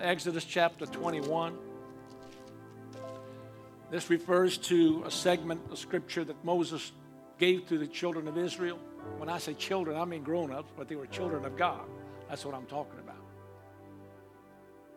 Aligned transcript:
Exodus 0.00 0.44
chapter 0.44 0.86
21. 0.86 1.56
This 3.90 4.10
refers 4.10 4.58
to 4.58 5.02
a 5.06 5.10
segment 5.10 5.60
of 5.70 5.78
scripture 5.78 6.24
that 6.24 6.44
Moses 6.44 6.92
gave 7.38 7.68
to 7.68 7.78
the 7.78 7.86
children 7.86 8.28
of 8.28 8.38
Israel. 8.38 8.78
When 9.18 9.28
I 9.28 9.38
say 9.38 9.54
children, 9.54 9.96
I 9.96 10.04
mean 10.04 10.22
grown 10.22 10.52
ups, 10.52 10.72
but 10.76 10.88
they 10.88 10.96
were 10.96 11.06
children 11.06 11.44
of 11.44 11.56
God. 11.56 11.82
That's 12.28 12.44
what 12.44 12.54
I'm 12.54 12.66
talking 12.66 12.98
about. 12.98 13.22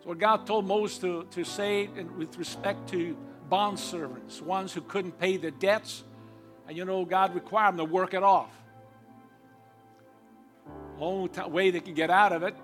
So, 0.02 0.10
what 0.10 0.20
God 0.20 0.48
told 0.48 0.66
Moses 0.66 0.98
to, 1.00 1.28
to 1.32 1.44
say 1.44 1.88
with 2.18 2.38
respect 2.38 2.90
to 2.90 3.18
bond 3.50 3.80
servants, 3.80 4.42
ones 4.42 4.74
who 4.74 4.82
couldn't 4.82 5.20
pay 5.20 5.38
their 5.38 5.52
debts, 5.52 6.04
and 6.68 6.76
you 6.76 6.86
know, 6.86 7.06
God 7.06 7.36
required 7.36 7.74
them 7.74 7.86
to 7.86 7.86
work 7.86 8.14
it 8.14 8.24
off. 8.24 8.52
The 10.98 11.04
only 11.04 11.30
way 11.50 11.72
they 11.72 11.80
can 11.80 11.94
get 11.94 12.10
out 12.10 12.34
of 12.34 12.44
it 12.44 12.56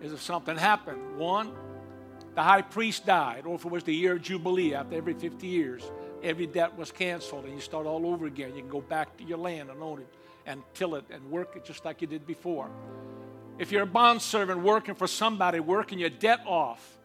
is 0.00 0.12
if 0.12 0.22
something 0.22 0.56
happened. 0.56 1.18
One, 1.18 1.52
the 2.34 2.42
high 2.42 2.62
priest 2.62 3.06
died, 3.06 3.46
or 3.46 3.54
if 3.56 3.64
it 3.64 3.70
was 3.70 3.84
the 3.84 3.94
year 3.94 4.12
of 4.14 4.22
Jubilee, 4.22 4.74
after 4.74 4.96
every 4.96 5.14
50 5.14 5.46
years, 5.46 5.82
every 6.22 6.46
debt 6.46 6.76
was 6.76 6.92
canceled 6.92 7.44
and 7.44 7.54
you 7.54 7.60
start 7.60 7.86
all 7.86 8.06
over 8.06 8.26
again. 8.26 8.54
You 8.54 8.62
can 8.62 8.70
go 8.70 8.80
back 8.80 9.16
to 9.18 9.24
your 9.24 9.38
land 9.38 9.70
and 9.70 9.82
own 9.82 10.00
it 10.00 10.08
and 10.46 10.62
till 10.74 10.94
it 10.94 11.04
and 11.10 11.30
work 11.30 11.56
it 11.56 11.64
just 11.64 11.84
like 11.84 12.00
you 12.00 12.06
did 12.06 12.26
before. 12.26 12.70
If 13.58 13.72
you're 13.72 13.82
a 13.82 13.86
bond 13.86 14.22
servant 14.22 14.60
working 14.60 14.94
for 14.94 15.06
somebody, 15.06 15.60
working 15.60 15.98
your 15.98 16.10
debt 16.10 16.40
off, 16.46 16.98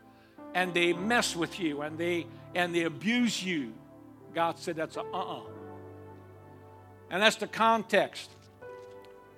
and 0.53 0.73
they 0.73 0.93
mess 0.93 1.35
with 1.35 1.59
you 1.59 1.81
and 1.81 1.97
they 1.97 2.27
and 2.53 2.73
they 2.73 2.83
abuse 2.83 3.43
you, 3.43 3.73
God 4.33 4.57
said 4.57 4.77
that's 4.77 4.95
a 4.95 5.01
uh-uh. 5.01 5.41
And 7.09 7.21
that's 7.21 7.35
the 7.35 7.47
context. 7.47 8.31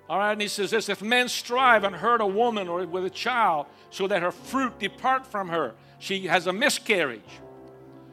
All 0.08 0.18
right, 0.18 0.32
and 0.32 0.40
he 0.40 0.48
says 0.48 0.70
this 0.70 0.88
if 0.88 1.02
men 1.02 1.28
strive 1.28 1.84
and 1.84 1.94
hurt 1.94 2.20
a 2.20 2.26
woman 2.26 2.66
or 2.66 2.86
with 2.86 3.04
a 3.04 3.10
child 3.10 3.66
so 3.90 4.06
that 4.06 4.22
her 4.22 4.32
fruit 4.32 4.78
depart 4.78 5.26
from 5.26 5.48
her, 5.48 5.74
she 5.98 6.26
has 6.26 6.46
a 6.46 6.52
miscarriage, 6.52 7.40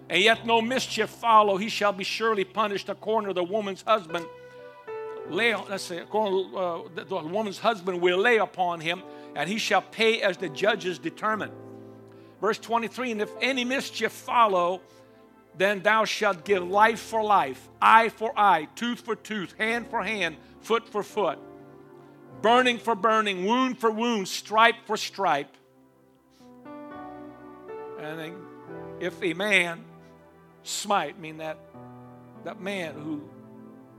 and 0.09 0.21
yet 0.21 0.45
no 0.45 0.61
mischief 0.61 1.09
follow, 1.09 1.55
he 1.57 1.69
shall 1.69 1.93
be 1.93 2.03
surely 2.03 2.43
punished 2.43 2.89
according 2.89 3.29
to 3.29 3.33
the 3.33 3.43
woman's 3.43 3.81
husband. 3.81 4.25
Lay, 5.29 5.55
let's 5.55 5.83
say, 5.83 5.99
according 5.99 6.51
to, 6.51 6.57
uh, 6.57 6.81
the, 6.93 7.03
the 7.05 7.15
woman's 7.15 7.59
husband 7.59 8.01
will 8.01 8.19
lay 8.19 8.37
upon 8.37 8.79
him, 8.81 9.01
and 9.35 9.49
he 9.49 9.57
shall 9.57 9.81
pay 9.81 10.21
as 10.21 10.37
the 10.37 10.49
judges 10.49 10.99
determine. 10.99 11.51
Verse 12.41 12.59
23 12.59 13.13
And 13.13 13.21
if 13.21 13.31
any 13.41 13.63
mischief 13.63 14.11
follow, 14.11 14.81
then 15.57 15.81
thou 15.81 16.03
shalt 16.03 16.43
give 16.43 16.67
life 16.67 16.99
for 16.99 17.23
life, 17.23 17.69
eye 17.81 18.09
for 18.09 18.37
eye, 18.37 18.67
tooth 18.75 18.99
for 18.99 19.15
tooth, 19.15 19.55
hand 19.57 19.87
for 19.87 20.03
hand, 20.03 20.35
foot 20.59 20.87
for 20.87 21.01
foot 21.01 21.39
burning 22.41 22.77
for 22.77 22.95
burning, 22.95 23.45
wound 23.45 23.79
for 23.79 23.89
wound, 23.91 24.27
stripe 24.27 24.75
for 24.85 24.97
stripe. 24.97 25.55
And 27.99 28.35
if 28.99 29.21
a 29.23 29.33
man 29.33 29.83
smite, 30.63 31.19
mean 31.19 31.37
that 31.37 31.57
that 32.43 32.61
man 32.61 32.93
who 32.93 33.23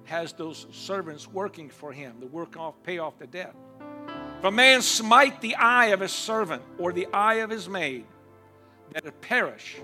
has 0.04 0.32
those 0.32 0.66
servants 0.70 1.26
working 1.26 1.68
for 1.68 1.92
him 1.92 2.20
to 2.20 2.26
work 2.26 2.56
off, 2.56 2.74
pay 2.84 2.98
off 2.98 3.18
the 3.18 3.26
debt. 3.26 3.54
If 4.38 4.44
a 4.44 4.50
man 4.50 4.82
smite 4.82 5.40
the 5.40 5.56
eye 5.56 5.86
of 5.86 6.00
his 6.00 6.12
servant 6.12 6.62
or 6.78 6.92
the 6.92 7.06
eye 7.12 7.36
of 7.36 7.50
his 7.50 7.68
maid, 7.68 8.04
that 8.92 9.04
it 9.04 9.20
perish, 9.20 9.76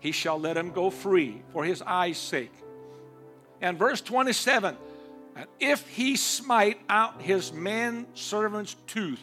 he 0.00 0.12
shall 0.12 0.40
let 0.40 0.56
him 0.56 0.70
go 0.70 0.88
free 0.88 1.42
for 1.52 1.64
his 1.64 1.82
eye's 1.82 2.18
sake. 2.18 2.54
And 3.60 3.78
verse 3.78 4.00
27 4.00 4.76
and 5.38 5.46
if 5.60 5.86
he 5.86 6.16
smite 6.16 6.80
out 6.88 7.22
his 7.22 7.52
man 7.52 8.08
servant's 8.14 8.74
tooth 8.88 9.20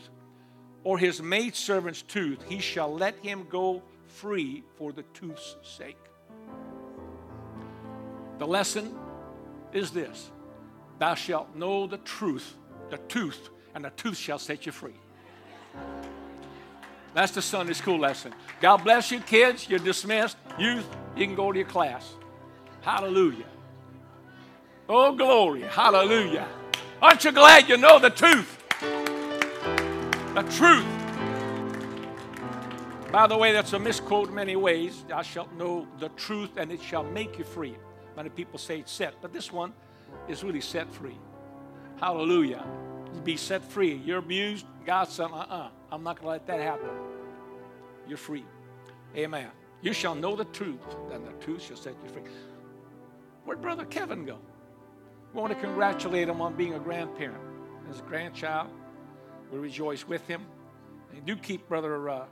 or 0.85 0.97
his 0.97 1.21
maid 1.21 1.57
servant's 1.57 2.01
tooth, 2.03 2.41
he 2.47 2.59
shall 2.59 2.93
let 2.93 3.17
him 3.17 3.45
go 3.49 3.83
free 4.07 4.63
for 4.77 4.93
the 4.93 5.03
tooth's 5.13 5.57
sake. 5.61 5.97
The 8.37 8.47
lesson 8.47 8.97
is 9.73 9.91
this 9.91 10.31
Thou 10.99 11.15
shalt 11.15 11.53
know 11.53 11.85
the 11.85 11.97
truth, 11.97 12.55
the 12.89 12.97
tooth, 13.09 13.49
and 13.73 13.83
the 13.83 13.89
tooth 13.89 14.17
shall 14.17 14.39
set 14.39 14.65
you 14.65 14.71
free. 14.71 14.95
That's 17.13 17.33
the 17.33 17.41
Sunday 17.41 17.73
school 17.73 17.99
lesson. 17.99 18.33
God 18.61 18.77
bless 18.77 19.11
you, 19.11 19.19
kids. 19.19 19.69
You're 19.69 19.79
dismissed. 19.79 20.37
Youth, 20.57 20.87
you 21.17 21.25
can 21.25 21.35
go 21.35 21.51
to 21.51 21.59
your 21.59 21.67
class. 21.67 22.09
Hallelujah. 22.79 23.47
Oh, 24.87 25.15
glory. 25.15 25.61
Hallelujah. 25.61 26.47
Aren't 27.01 27.23
you 27.23 27.31
glad 27.31 27.67
you 27.67 27.77
know 27.77 27.99
the 27.99 28.11
truth? 28.11 28.63
The 28.79 30.43
truth. 30.51 30.85
By 33.11 33.27
the 33.27 33.37
way, 33.37 33.51
that's 33.51 33.73
a 33.73 33.79
misquote 33.79 34.29
in 34.29 34.35
many 34.35 34.55
ways. 34.55 35.03
Thou 35.07 35.21
shalt 35.21 35.51
know 35.53 35.87
the 35.99 36.09
truth 36.09 36.57
and 36.57 36.71
it 36.71 36.81
shall 36.81 37.03
make 37.03 37.39
you 37.39 37.45
free. 37.45 37.75
Many 38.15 38.29
people 38.29 38.59
say 38.59 38.79
it's 38.79 38.91
set, 38.91 39.15
but 39.21 39.33
this 39.33 39.51
one 39.51 39.73
is 40.27 40.43
really 40.43 40.61
set 40.61 40.91
free. 40.93 41.17
Hallelujah. 41.99 42.63
Be 43.23 43.37
set 43.37 43.63
free. 43.63 44.01
You're 44.05 44.19
abused. 44.19 44.65
God 44.85 45.07
said, 45.07 45.25
uh 45.31 45.35
uh-uh, 45.35 45.55
uh, 45.55 45.69
i 45.91 45.95
am 45.95 46.03
not 46.03 46.17
going 46.21 46.25
to 46.25 46.31
let 46.31 46.47
that 46.47 46.59
happen. 46.59 46.89
You're 48.07 48.17
free. 48.17 48.45
Amen. 49.15 49.49
You 49.81 49.93
shall 49.93 50.13
know 50.13 50.35
the 50.35 50.45
truth, 50.45 50.81
and 51.11 51.25
the 51.25 51.31
truth 51.43 51.63
shall 51.63 51.77
set 51.77 51.95
you 52.03 52.09
free. 52.09 52.23
Where'd 53.45 53.61
Brother 53.61 53.85
Kevin 53.85 54.25
go? 54.25 54.37
We 55.35 55.41
want 55.41 55.51
to 55.51 55.59
congratulate 55.59 56.29
him 56.29 56.39
on 56.39 56.55
being 56.55 56.75
a 56.75 56.79
grandparent. 56.79 57.43
As 57.89 57.99
a 57.99 58.03
grandchild, 58.03 58.69
we 59.51 59.59
rejoice 59.59 60.07
with 60.07 60.25
him. 60.27 60.45
And 61.13 61.25
do 61.25 61.35
keep 61.35 61.67
Brother 61.67 62.07
uh, 62.07 62.25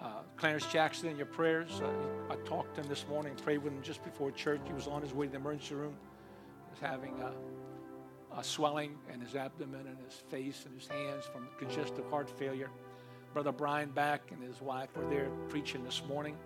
uh, 0.00 0.08
Clarence 0.36 0.66
Jackson 0.66 1.08
in 1.08 1.16
your 1.16 1.26
prayers. 1.26 1.80
Uh, 1.80 1.88
I 2.28 2.34
talked 2.44 2.74
to 2.74 2.80
him 2.80 2.88
this 2.88 3.06
morning, 3.08 3.36
prayed 3.36 3.58
with 3.58 3.72
him 3.72 3.80
just 3.80 4.02
before 4.02 4.32
church. 4.32 4.60
He 4.66 4.72
was 4.72 4.88
on 4.88 5.02
his 5.02 5.14
way 5.14 5.26
to 5.26 5.30
the 5.30 5.38
emergency 5.38 5.76
room. 5.76 5.94
He 6.64 6.70
was 6.72 6.80
having 6.80 7.14
a, 7.20 7.32
a 8.36 8.42
swelling 8.42 8.98
in 9.14 9.20
his 9.20 9.36
abdomen 9.36 9.86
and 9.86 9.98
his 10.04 10.14
face 10.30 10.64
and 10.66 10.74
his 10.74 10.88
hands 10.88 11.26
from 11.26 11.46
congestive 11.60 12.10
heart 12.10 12.28
failure. 12.28 12.70
Brother 13.32 13.52
Brian 13.52 13.90
Back 13.90 14.32
and 14.32 14.42
his 14.42 14.60
wife 14.60 14.88
were 14.96 15.08
there 15.08 15.30
preaching 15.48 15.84
this 15.84 16.02
morning. 16.08 16.36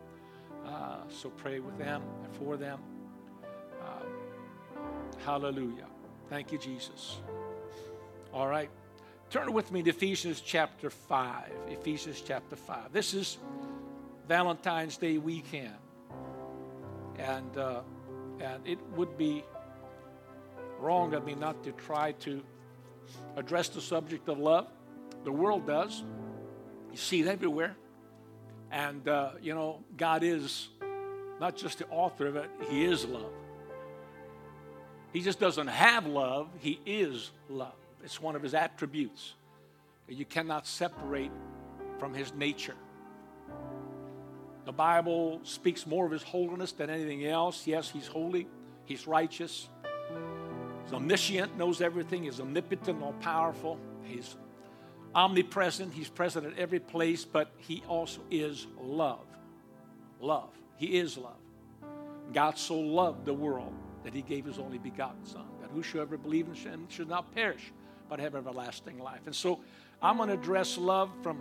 Uh, 0.66 0.98
so 1.08 1.30
pray 1.30 1.60
with 1.60 1.78
them 1.78 2.02
and 2.22 2.36
for 2.36 2.58
them. 2.58 2.80
Hallelujah. 5.24 5.86
Thank 6.28 6.52
you, 6.52 6.58
Jesus. 6.58 7.18
All 8.32 8.48
right. 8.48 8.70
Turn 9.30 9.52
with 9.52 9.72
me 9.72 9.82
to 9.82 9.90
Ephesians 9.90 10.40
chapter 10.40 10.90
5. 10.90 11.50
Ephesians 11.68 12.22
chapter 12.24 12.56
5. 12.56 12.92
This 12.92 13.14
is 13.14 13.38
Valentine's 14.28 14.96
Day 14.96 15.18
weekend. 15.18 15.74
And, 17.18 17.56
uh, 17.56 17.80
and 18.40 18.66
it 18.66 18.78
would 18.96 19.16
be 19.16 19.44
wrong 20.78 21.14
of 21.14 21.24
me 21.24 21.34
not 21.34 21.62
to 21.64 21.72
try 21.72 22.12
to 22.12 22.42
address 23.36 23.68
the 23.68 23.80
subject 23.80 24.28
of 24.28 24.38
love. 24.38 24.68
The 25.24 25.32
world 25.32 25.66
does. 25.66 26.02
You 26.90 26.96
see 26.96 27.20
it 27.20 27.26
everywhere. 27.26 27.76
And, 28.70 29.08
uh, 29.08 29.32
you 29.40 29.54
know, 29.54 29.84
God 29.96 30.22
is 30.22 30.68
not 31.40 31.56
just 31.56 31.78
the 31.78 31.86
author 31.88 32.26
of 32.26 32.36
it, 32.36 32.50
He 32.68 32.84
is 32.84 33.04
love. 33.04 33.32
He 35.14 35.20
just 35.20 35.38
doesn't 35.38 35.68
have 35.68 36.06
love, 36.06 36.48
He 36.58 36.80
is 36.84 37.30
love. 37.48 37.76
It's 38.02 38.20
one 38.20 38.34
of 38.34 38.42
His 38.42 38.52
attributes 38.52 39.34
that 40.08 40.14
you 40.14 40.24
cannot 40.24 40.66
separate 40.66 41.30
from 41.98 42.12
His 42.12 42.34
nature. 42.34 42.74
The 44.64 44.72
Bible 44.72 45.38
speaks 45.44 45.86
more 45.86 46.04
of 46.04 46.10
His 46.10 46.24
holiness 46.24 46.72
than 46.72 46.90
anything 46.90 47.24
else. 47.26 47.64
Yes, 47.64 47.88
He's 47.88 48.08
holy, 48.08 48.48
He's 48.86 49.06
righteous, 49.06 49.68
He's 50.82 50.92
omniscient, 50.92 51.56
knows 51.56 51.80
everything, 51.80 52.24
He's 52.24 52.40
omnipotent, 52.40 53.00
all 53.00 53.12
powerful, 53.20 53.78
He's 54.02 54.34
omnipresent, 55.14 55.94
He's 55.94 56.08
present 56.08 56.44
at 56.44 56.58
every 56.58 56.80
place, 56.80 57.24
but 57.24 57.52
He 57.58 57.84
also 57.86 58.20
is 58.32 58.66
love. 58.80 59.26
Love. 60.20 60.50
He 60.76 60.98
is 60.98 61.16
love. 61.16 61.38
God 62.32 62.58
so 62.58 62.74
loved 62.74 63.26
the 63.26 63.34
world 63.34 63.72
that 64.04 64.14
he 64.14 64.22
gave 64.22 64.44
his 64.44 64.58
only 64.58 64.78
begotten 64.78 65.24
Son, 65.24 65.46
that 65.60 65.70
whosoever 65.70 66.16
believes 66.16 66.64
in 66.64 66.72
him 66.72 66.86
should 66.88 67.08
not 67.08 67.34
perish, 67.34 67.72
but 68.08 68.20
have 68.20 68.34
everlasting 68.34 68.98
life. 68.98 69.20
And 69.26 69.34
so 69.34 69.60
I'm 70.00 70.18
going 70.18 70.28
to 70.28 70.34
address 70.34 70.78
love 70.78 71.10
from 71.22 71.40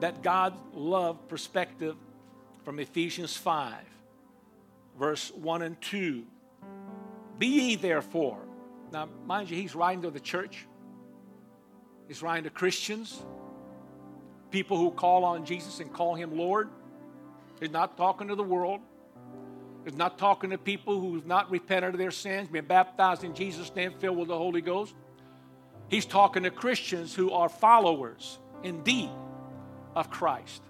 that 0.00 0.22
God 0.22 0.54
love 0.74 1.28
perspective 1.28 1.96
from 2.64 2.78
Ephesians 2.78 3.36
5, 3.36 3.74
verse 4.98 5.30
1 5.32 5.62
and 5.62 5.80
2. 5.80 6.24
Be 7.38 7.46
ye 7.46 7.76
therefore. 7.76 8.38
Now, 8.92 9.08
mind 9.26 9.50
you, 9.50 9.56
he's 9.56 9.74
writing 9.74 10.02
to 10.02 10.10
the 10.10 10.20
church, 10.20 10.66
he's 12.08 12.22
writing 12.22 12.44
to 12.44 12.50
Christians, 12.50 13.22
people 14.50 14.76
who 14.76 14.90
call 14.90 15.24
on 15.24 15.44
Jesus 15.44 15.80
and 15.80 15.92
call 15.92 16.14
him 16.14 16.36
Lord. 16.36 16.68
He's 17.60 17.70
not 17.70 17.96
talking 17.96 18.28
to 18.28 18.34
the 18.34 18.42
world. 18.42 18.80
He's 19.84 19.96
not 19.96 20.18
talking 20.18 20.50
to 20.50 20.58
people 20.58 21.00
who've 21.00 21.26
not 21.26 21.50
repented 21.50 21.94
of 21.94 21.98
their 21.98 22.10
sins, 22.10 22.48
been 22.48 22.66
baptized 22.66 23.24
in 23.24 23.34
Jesus' 23.34 23.74
name, 23.74 23.94
filled 23.98 24.18
with 24.18 24.28
the 24.28 24.36
Holy 24.36 24.60
Ghost. 24.60 24.94
He's 25.88 26.04
talking 26.04 26.42
to 26.42 26.50
Christians 26.50 27.14
who 27.14 27.32
are 27.32 27.48
followers 27.48 28.38
indeed, 28.62 29.10
of 29.94 30.10
Christ. 30.10 30.62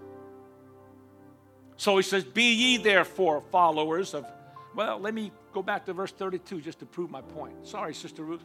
So 1.76 1.96
he 1.96 2.02
says, 2.02 2.24
Be 2.24 2.54
ye 2.54 2.76
therefore 2.76 3.40
followers 3.40 4.14
of. 4.14 4.26
Well, 4.74 5.00
let 5.00 5.14
me 5.14 5.32
go 5.52 5.62
back 5.62 5.86
to 5.86 5.92
verse 5.92 6.12
32 6.12 6.60
just 6.60 6.78
to 6.78 6.86
prove 6.86 7.10
my 7.10 7.22
point. 7.22 7.66
Sorry, 7.66 7.92
Sister 7.92 8.22
Ruth. 8.22 8.44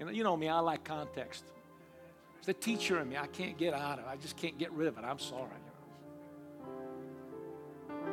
You 0.00 0.06
know, 0.06 0.10
you 0.10 0.24
know 0.24 0.36
me, 0.36 0.48
I 0.48 0.58
like 0.58 0.82
context. 0.82 1.44
It's 2.38 2.46
the 2.46 2.54
teacher 2.54 2.98
in 3.00 3.08
me. 3.08 3.16
I 3.16 3.28
can't 3.28 3.56
get 3.56 3.72
out 3.72 4.00
of 4.00 4.06
it. 4.06 4.08
I 4.08 4.16
just 4.16 4.36
can't 4.36 4.58
get 4.58 4.72
rid 4.72 4.88
of 4.88 4.98
it. 4.98 5.04
I'm 5.04 5.20
sorry. 5.20 5.48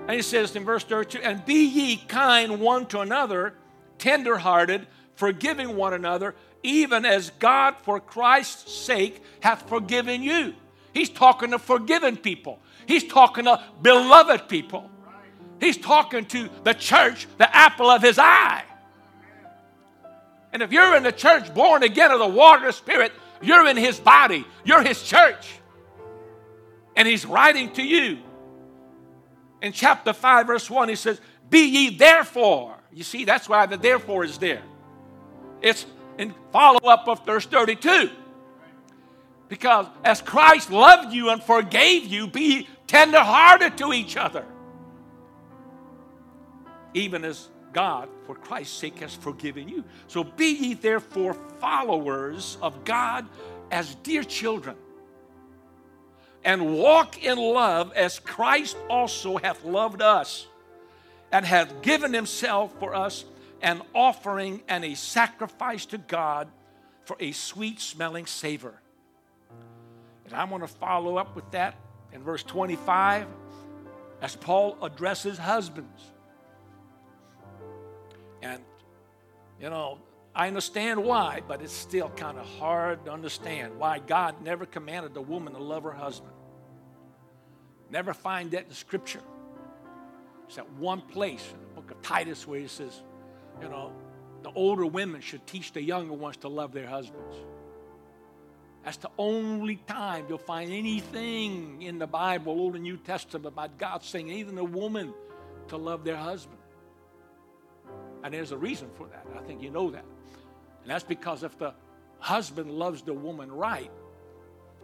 And 0.09 0.15
he 0.15 0.23
says 0.23 0.55
in 0.55 0.65
verse 0.65 0.83
32 0.83 1.21
And 1.21 1.45
be 1.45 1.67
ye 1.67 1.97
kind 1.97 2.59
one 2.59 2.87
to 2.87 3.01
another, 3.01 3.53
tenderhearted, 3.99 4.87
forgiving 5.13 5.75
one 5.75 5.93
another, 5.93 6.33
even 6.63 7.05
as 7.05 7.29
God 7.37 7.75
for 7.83 7.99
Christ's 7.99 8.73
sake 8.73 9.21
hath 9.41 9.69
forgiven 9.69 10.23
you. 10.23 10.55
He's 10.95 11.11
talking 11.11 11.51
to 11.51 11.59
forgiven 11.59 12.17
people, 12.17 12.59
he's 12.87 13.03
talking 13.03 13.45
to 13.45 13.63
beloved 13.83 14.49
people. 14.49 14.89
He's 15.59 15.77
talking 15.77 16.25
to 16.25 16.49
the 16.63 16.73
church, 16.73 17.27
the 17.37 17.55
apple 17.55 17.91
of 17.91 18.01
his 18.01 18.17
eye. 18.17 18.63
And 20.53 20.63
if 20.63 20.71
you're 20.71 20.95
in 20.95 21.03
the 21.03 21.11
church 21.11 21.53
born 21.53 21.83
again 21.83 22.09
of 22.09 22.19
the 22.19 22.27
water 22.27 22.69
of 22.69 22.73
Spirit, 22.73 23.11
you're 23.41 23.67
in 23.67 23.77
his 23.77 23.99
body, 23.99 24.43
you're 24.63 24.81
his 24.81 25.03
church. 25.03 25.51
And 26.95 27.07
he's 27.07 27.27
writing 27.27 27.73
to 27.73 27.83
you. 27.83 28.19
In 29.61 29.73
chapter 29.73 30.13
5, 30.13 30.47
verse 30.47 30.69
1, 30.69 30.89
he 30.89 30.95
says, 30.95 31.19
Be 31.49 31.59
ye 31.59 31.97
therefore. 31.97 32.75
You 32.93 33.03
see, 33.03 33.25
that's 33.25 33.49
why 33.49 33.65
the 33.65 33.77
therefore 33.77 34.23
is 34.23 34.37
there. 34.37 34.63
It's 35.61 35.85
in 36.17 36.33
follow 36.51 36.79
up 36.89 37.07
of 37.07 37.25
verse 37.25 37.45
32. 37.45 38.09
Because 39.47 39.87
as 40.03 40.21
Christ 40.21 40.71
loved 40.71 41.13
you 41.13 41.29
and 41.29 41.43
forgave 41.43 42.05
you, 42.05 42.27
be 42.27 42.67
tenderhearted 42.87 43.77
to 43.79 43.93
each 43.93 44.15
other. 44.15 44.45
Even 46.93 47.25
as 47.25 47.49
God, 47.73 48.09
for 48.25 48.35
Christ's 48.35 48.77
sake, 48.77 48.99
has 48.99 49.13
forgiven 49.13 49.67
you. 49.67 49.83
So 50.07 50.23
be 50.23 50.51
ye 50.53 50.73
therefore 50.75 51.33
followers 51.59 52.57
of 52.61 52.83
God 52.85 53.27
as 53.71 53.95
dear 53.95 54.23
children, 54.23 54.75
and 56.43 56.73
walk 56.77 57.23
in 57.23 57.37
love 57.37 57.91
as 57.93 58.19
Christ 58.19 58.77
also 58.89 59.37
hath 59.37 59.63
loved 59.65 60.01
us, 60.01 60.47
and 61.31 61.45
hath 61.45 61.81
given 61.81 62.13
himself 62.13 62.73
for 62.79 62.95
us 62.95 63.25
an 63.61 63.81
offering 63.93 64.61
and 64.67 64.85
a 64.85 64.95
sacrifice 64.95 65.85
to 65.87 65.97
God 65.97 66.47
for 67.03 67.17
a 67.19 67.31
sweet 67.31 67.79
smelling 67.79 68.25
savor. 68.25 68.73
And 70.25 70.33
I 70.33 70.43
want 70.45 70.63
to 70.63 70.67
follow 70.67 71.17
up 71.17 71.35
with 71.35 71.49
that 71.51 71.75
in 72.13 72.23
verse 72.23 72.43
25 72.43 73.25
as 74.21 74.35
Paul 74.35 74.77
addresses 74.81 75.37
husbands. 75.37 76.01
And, 78.41 78.61
you 79.61 79.69
know, 79.69 79.99
I 80.39 80.47
understand 80.47 81.03
why, 81.03 81.41
but 81.45 81.61
it's 81.61 81.73
still 81.73 82.07
kind 82.11 82.37
of 82.37 82.45
hard 82.45 83.03
to 83.03 83.11
understand 83.11 83.77
why 83.77 83.99
God 83.99 84.41
never 84.41 84.65
commanded 84.65 85.17
a 85.17 85.21
woman 85.21 85.51
to 85.51 85.59
love 85.59 85.83
her 85.83 85.91
husband. 85.91 86.31
Never 87.89 88.13
find 88.13 88.49
that 88.51 88.67
in 88.67 88.71
Scripture. 88.71 89.19
It's 90.47 90.55
that 90.55 90.71
one 90.75 91.01
place 91.01 91.45
in 91.53 91.59
the 91.59 91.81
book 91.81 91.91
of 91.91 92.01
Titus 92.01 92.47
where 92.47 92.57
he 92.57 92.69
says, 92.69 93.03
you 93.61 93.67
know, 93.67 93.91
the 94.41 94.49
older 94.51 94.85
women 94.85 95.19
should 95.19 95.45
teach 95.45 95.73
the 95.73 95.81
younger 95.81 96.13
ones 96.13 96.37
to 96.37 96.47
love 96.47 96.71
their 96.71 96.87
husbands. 96.87 97.35
That's 98.85 98.95
the 98.95 99.11
only 99.17 99.75
time 99.87 100.27
you'll 100.29 100.37
find 100.37 100.71
anything 100.71 101.81
in 101.81 101.99
the 101.99 102.07
Bible, 102.07 102.53
Old 102.53 102.75
and 102.75 102.83
New 102.83 102.95
Testament, 102.95 103.45
about 103.45 103.77
God 103.77 104.05
saying 104.05 104.29
even 104.29 104.57
a 104.57 104.63
woman 104.63 105.13
to 105.67 105.75
love 105.75 106.05
their 106.05 106.15
husband. 106.15 106.59
And 108.23 108.33
there's 108.33 108.53
a 108.53 108.57
reason 108.57 108.87
for 108.95 109.07
that. 109.07 109.27
I 109.37 109.41
think 109.41 109.61
you 109.61 109.69
know 109.69 109.91
that. 109.91 110.05
And 110.81 110.91
that's 110.91 111.03
because 111.03 111.43
if 111.43 111.57
the 111.57 111.73
husband 112.19 112.71
loves 112.71 113.01
the 113.01 113.13
woman 113.13 113.51
right, 113.51 113.91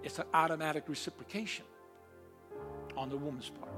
it's 0.04 0.20
an 0.20 0.26
automatic 0.34 0.84
reciprocation 0.88 1.66
on 2.96 3.10
the 3.10 3.18
woman's 3.18 3.50
part. 3.50 3.72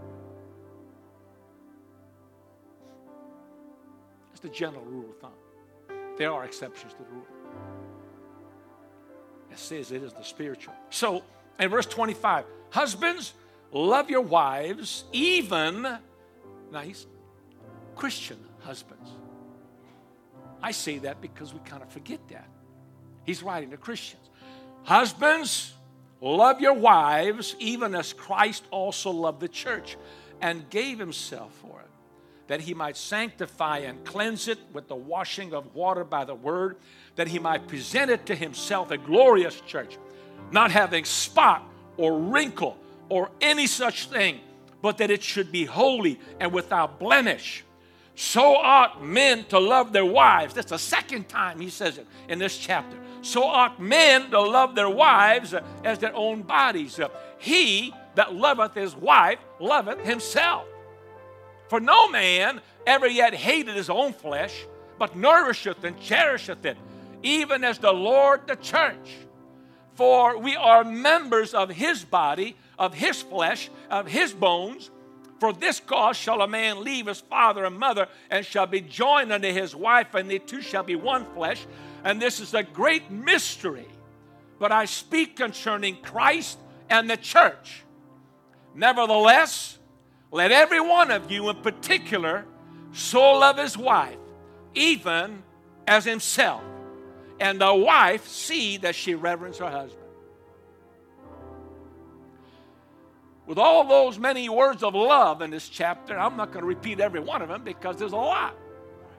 It's 4.32 4.42
the 4.42 4.50
general 4.50 4.84
rule 4.86 5.10
of 5.10 5.18
thumb. 5.18 5.32
There 6.18 6.32
are 6.32 6.46
exceptions 6.46 6.94
to 6.94 7.00
the 7.00 7.10
rule. 7.10 7.26
It 9.52 9.58
says 9.58 9.92
it 9.92 10.04
is 10.04 10.14
the 10.14 10.24
spiritual. 10.24 10.74
So, 10.90 11.24
in 11.60 11.70
verse 11.70 11.86
25, 11.86 12.46
husbands, 12.70 13.34
love 13.72 14.10
your 14.10 14.22
wives, 14.22 15.06
even, 15.12 15.98
nice, 16.72 17.08
Christian 17.96 18.38
husbands. 18.60 19.10
I 20.62 20.72
say 20.72 21.00
that 21.00 21.22
because 21.22 21.54
we 21.54 21.60
kind 21.62 21.82
of 21.82 21.90
forget 21.90 22.20
that. 22.30 22.48
He's 23.24 23.44
writing 23.44 23.72
to 23.72 23.78
Christians. 23.78 24.30
Husbands, 24.84 25.74
love 26.22 26.62
your 26.62 26.74
wives, 26.74 27.56
even 27.60 27.94
as 27.94 28.14
Christ 28.14 28.64
also 28.72 29.12
loved 29.12 29.42
the 29.42 29.50
church 29.50 29.98
and 30.42 30.70
gave 30.70 31.00
himself 31.00 31.54
for 31.62 31.82
it 31.82 31.88
that 32.48 32.62
he 32.62 32.74
might 32.74 32.98
sanctify 32.98 33.80
and 33.80 34.04
cleanse 34.06 34.48
it 34.48 34.58
with 34.74 34.88
the 34.88 34.96
washing 34.96 35.54
of 35.54 35.76
water 35.76 36.04
by 36.04 36.26
the 36.26 36.36
word, 36.36 36.78
that 37.16 37.28
he 37.28 37.40
might 37.40 37.68
present 37.68 38.10
it 38.10 38.26
to 38.26 38.36
himself 38.36 38.90
a 38.92 38.98
glorious 38.98 39.60
church, 39.62 39.98
not 40.52 40.72
having 40.72 41.04
spot 41.06 41.64
or 41.98 42.18
wrinkle 42.18 42.78
or 43.10 43.30
any 43.42 43.68
such 43.68 44.08
thing, 44.08 44.40
but 44.82 44.98
that 44.98 45.12
it 45.12 45.22
should 45.22 45.52
be 45.52 45.66
holy 45.66 46.20
and 46.40 46.52
without 46.52 47.00
blemish. 47.00 47.64
So 48.20 48.56
ought 48.56 49.04
men 49.04 49.44
to 49.50 49.60
love 49.60 49.94
their 49.94 50.04
wives. 50.04 50.56
That's 50.56 50.72
the 50.72 50.80
second 50.80 51.30
time 51.30 51.60
he 51.60 51.70
says 51.70 52.00
it 52.00 52.08
in 52.28 52.40
this 52.40 52.58
chapter. 52.58 52.98
So 53.22 53.44
ought 53.44 53.80
men 53.80 54.32
to 54.32 54.42
love 54.42 54.74
their 54.74 54.90
wives 54.90 55.54
as 55.84 56.00
their 56.00 56.16
own 56.16 56.42
bodies. 56.42 57.00
He 57.38 57.94
that 58.16 58.34
loveth 58.34 58.74
his 58.74 58.96
wife 58.96 59.38
loveth 59.60 60.04
himself. 60.04 60.66
For 61.70 61.80
no 61.80 62.10
man 62.10 62.60
ever 62.88 63.08
yet 63.08 63.36
hated 63.36 63.76
his 63.76 63.88
own 63.88 64.14
flesh, 64.14 64.66
but 64.98 65.16
nourisheth 65.16 65.84
and 65.84 66.00
cherisheth 66.00 66.66
it, 66.66 66.78
even 67.22 67.64
as 67.64 67.78
the 67.78 67.94
Lord 67.94 68.48
the 68.48 68.56
church. 68.56 69.16
For 69.94 70.40
we 70.40 70.56
are 70.56 70.84
members 70.84 71.54
of 71.54 71.70
his 71.70 72.04
body, 72.04 72.56
of 72.80 72.96
his 72.96 73.22
flesh, 73.22 73.70
of 73.92 74.08
his 74.08 74.34
bones. 74.34 74.90
For 75.40 75.54
this 75.54 75.80
cause 75.80 76.18
shall 76.18 76.42
a 76.42 76.48
man 76.48 76.84
leave 76.84 77.08
his 77.08 77.22
father 77.22 77.66
and 77.66 77.78
mother, 77.78 78.08
and 78.30 78.46
shall 78.46 78.66
be 78.66 78.82
joined 78.82 79.32
unto 79.32 79.52
his 79.52 79.76
wife, 79.76 80.16
and 80.16 80.30
they 80.30 80.40
two 80.40 80.62
shall 80.62 80.84
be 80.84 80.96
one 80.96 81.26
flesh. 81.34 81.66
And 82.04 82.22
this 82.22 82.40
is 82.40 82.54
a 82.54 82.64
great 82.64 83.12
mystery. 83.12 83.88
But 84.60 84.72
I 84.72 84.86
speak 84.86 85.36
concerning 85.36 85.98
Christ 85.98 86.58
and 86.90 87.10
the 87.10 87.18
church. 87.18 87.84
Nevertheless, 88.74 89.78
let 90.32 90.52
every 90.52 90.82
one 90.82 91.12
of 91.12 91.32
you 91.32 91.50
in 91.50 91.58
particular 91.58 92.46
so 92.92 93.34
love 93.34 93.58
his 93.58 93.78
wife, 93.78 94.18
even 94.74 95.44
as 95.88 96.06
himself, 96.06 96.64
and 97.40 97.62
the 97.62 97.74
wife 97.74 98.28
see 98.28 98.78
that 98.78 98.96
she 98.96 99.16
reverence 99.16 99.60
her 99.60 99.70
husband. 99.70 100.07
With 103.48 103.58
all 103.58 103.86
those 103.86 104.20
many 104.20 104.50
words 104.50 104.84
of 104.84 104.94
love 104.94 105.42
in 105.42 105.50
this 105.52 105.70
chapter, 105.70 106.20
I'm 106.20 106.36
not 106.36 106.52
going 106.52 106.64
to 106.64 106.68
repeat 106.68 107.00
every 107.00 107.22
one 107.22 107.42
of 107.42 107.48
them 107.48 107.64
because 107.64 107.98
there's 107.98 108.12
a 108.12 108.18
lot. 108.18 108.56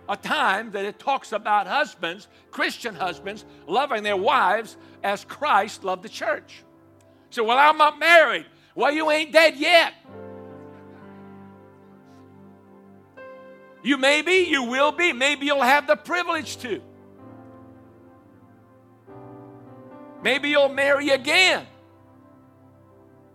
A 0.06 0.16
time 0.16 0.70
that 0.72 0.84
it 0.84 0.98
talks 0.98 1.32
about 1.32 1.66
husbands, 1.66 2.28
Christian 2.50 2.94
husbands, 2.94 3.46
loving 3.66 4.02
their 4.02 4.16
wives 4.16 4.76
as 5.02 5.24
Christ 5.24 5.82
loved 5.82 6.02
the 6.02 6.10
church. 6.10 6.62
So, 7.30 7.42
well, 7.44 7.56
I'm 7.58 7.78
not 7.78 7.98
married. 7.98 8.44
Well, 8.74 8.92
you 8.92 9.10
ain't 9.10 9.32
dead 9.32 9.56
yet. 9.56 9.94
You 13.82 13.96
may 13.96 14.20
be, 14.20 14.44
you 14.44 14.64
will 14.64 14.92
be, 14.92 15.14
maybe 15.14 15.46
you'll 15.46 15.62
have 15.62 15.86
the 15.86 15.96
privilege 15.96 16.58
to. 16.58 16.82
Maybe 20.22 20.50
you'll 20.50 20.68
marry 20.68 21.10
again. 21.10 21.66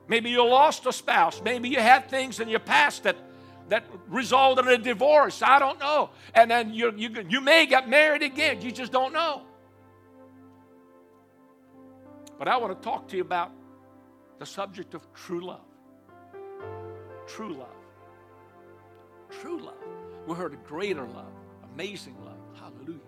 Maybe 0.08 0.30
you 0.30 0.46
lost 0.46 0.86
a 0.86 0.94
spouse. 0.94 1.42
Maybe 1.42 1.70
you 1.70 1.80
had 1.80 2.10
things 2.10 2.40
in 2.40 2.50
your 2.50 2.60
past 2.60 3.04
that, 3.04 3.16
that 3.70 3.86
resulted 4.08 4.68
in 4.68 4.82
a 4.82 4.84
divorce. 4.84 5.42
I 5.42 5.60
don't 5.60 5.80
know. 5.80 6.10
And 6.34 6.52
then 6.52 6.74
you, 6.74 6.94
you, 6.96 7.10
you 7.30 7.42
may 7.42 7.66
get 7.66 7.88
married 7.88 8.22
again. 8.22 8.62
You 8.62 8.72
just 8.72 8.92
don't 8.92 9.14
know. 9.14 9.44
But 12.38 12.48
I 12.48 12.58
want 12.58 12.80
to 12.80 12.84
talk 12.84 13.08
to 13.10 13.16
you 13.16 13.22
about 13.22 13.52
the 14.40 14.46
subject 14.46 14.94
of 14.94 15.02
true 15.14 15.46
love. 15.46 15.62
True 17.28 17.54
love. 17.54 17.70
True 19.42 19.62
love. 19.62 19.76
We 20.28 20.36
heard 20.36 20.54
a 20.54 20.58
greater 20.58 21.06
love, 21.08 21.32
amazing 21.74 22.16
love. 22.24 22.38
Hallelujah. 22.60 23.00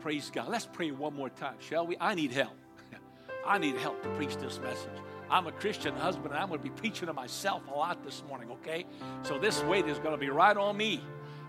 Praise 0.00 0.30
God. 0.30 0.48
Let's 0.48 0.66
pray 0.66 0.90
one 0.90 1.14
more 1.14 1.30
time, 1.30 1.56
shall 1.58 1.86
we? 1.86 1.96
I 2.00 2.14
need 2.14 2.32
help. 2.32 2.56
I 3.46 3.58
need 3.58 3.76
help 3.76 4.02
to 4.02 4.08
preach 4.10 4.36
this 4.36 4.60
message. 4.60 4.90
I'm 5.30 5.46
a 5.46 5.52
Christian 5.52 5.94
husband, 5.94 6.32
and 6.32 6.36
I'm 6.36 6.48
going 6.48 6.60
to 6.60 6.64
be 6.64 6.70
preaching 6.70 7.06
to 7.06 7.12
myself 7.12 7.62
a 7.68 7.74
lot 7.74 8.04
this 8.04 8.22
morning, 8.28 8.50
okay? 8.50 8.86
So 9.22 9.38
this 9.38 9.62
weight 9.64 9.86
is 9.86 9.98
going 9.98 10.12
to 10.12 10.18
be 10.18 10.30
right 10.30 10.56
on 10.56 10.76
me. 10.76 11.02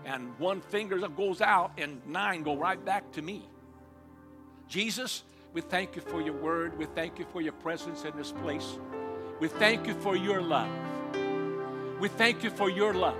And 0.04 0.38
one 0.38 0.60
finger 0.60 0.98
goes 1.08 1.40
out, 1.40 1.72
and 1.78 2.00
nine 2.06 2.42
go 2.42 2.56
right 2.56 2.82
back 2.82 3.10
to 3.12 3.22
me. 3.22 3.48
Jesus, 4.68 5.24
we 5.52 5.60
thank 5.60 5.96
you 5.96 6.02
for 6.02 6.20
your 6.20 6.34
word. 6.34 6.78
We 6.78 6.86
thank 6.86 7.18
you 7.18 7.26
for 7.32 7.40
your 7.40 7.52
presence 7.54 8.04
in 8.04 8.16
this 8.16 8.32
place. 8.32 8.78
We 9.40 9.48
thank 9.48 9.86
you 9.86 9.94
for 9.94 10.16
your 10.16 10.40
love. 10.40 10.70
We 11.98 12.08
thank 12.08 12.44
you 12.44 12.50
for 12.50 12.70
your 12.70 12.94
love. 12.94 13.18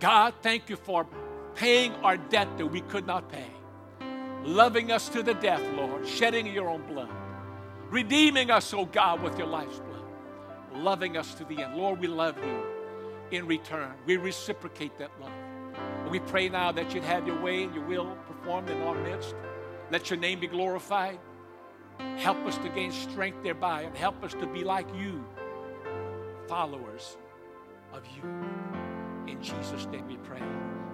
God, 0.00 0.34
thank 0.42 0.68
you 0.68 0.76
for 0.76 1.06
paying 1.54 1.92
our 1.96 2.16
debt 2.16 2.56
that 2.58 2.66
we 2.66 2.80
could 2.80 3.06
not 3.06 3.30
pay, 3.30 3.46
loving 4.44 4.90
us 4.90 5.08
to 5.10 5.22
the 5.22 5.34
death, 5.34 5.62
Lord, 5.74 6.06
shedding 6.06 6.46
your 6.46 6.68
own 6.68 6.82
blood, 6.86 7.10
redeeming 7.90 8.50
us, 8.50 8.72
oh 8.72 8.86
God, 8.86 9.22
with 9.22 9.36
your 9.36 9.48
life's 9.48 9.80
blood, 9.80 10.04
loving 10.74 11.16
us 11.16 11.34
to 11.34 11.44
the 11.44 11.62
end. 11.62 11.76
Lord, 11.76 12.00
we 12.00 12.06
love 12.06 12.36
you 12.38 12.62
in 13.30 13.46
return. 13.46 13.92
We 14.06 14.16
reciprocate 14.16 14.96
that 14.98 15.10
love. 15.20 15.32
And 16.02 16.10
we 16.10 16.20
pray 16.20 16.48
now 16.48 16.72
that 16.72 16.94
you'd 16.94 17.04
have 17.04 17.26
your 17.26 17.40
way 17.40 17.64
and 17.64 17.74
your 17.74 17.84
will 17.84 18.16
performed 18.26 18.70
in 18.70 18.80
our 18.82 18.94
midst. 18.94 19.34
Let 19.90 20.10
your 20.10 20.18
name 20.18 20.40
be 20.40 20.46
glorified. 20.46 21.18
Help 22.16 22.38
us 22.46 22.56
to 22.58 22.68
gain 22.70 22.92
strength 22.92 23.42
thereby 23.42 23.82
and 23.82 23.96
help 23.96 24.22
us 24.24 24.32
to 24.34 24.46
be 24.46 24.64
like 24.64 24.86
you, 24.94 25.24
followers 26.48 27.16
of 27.92 28.04
you. 28.16 28.22
In 29.26 29.42
Jesus' 29.42 29.86
name 29.86 30.06
we 30.06 30.16
pray. 30.16 30.42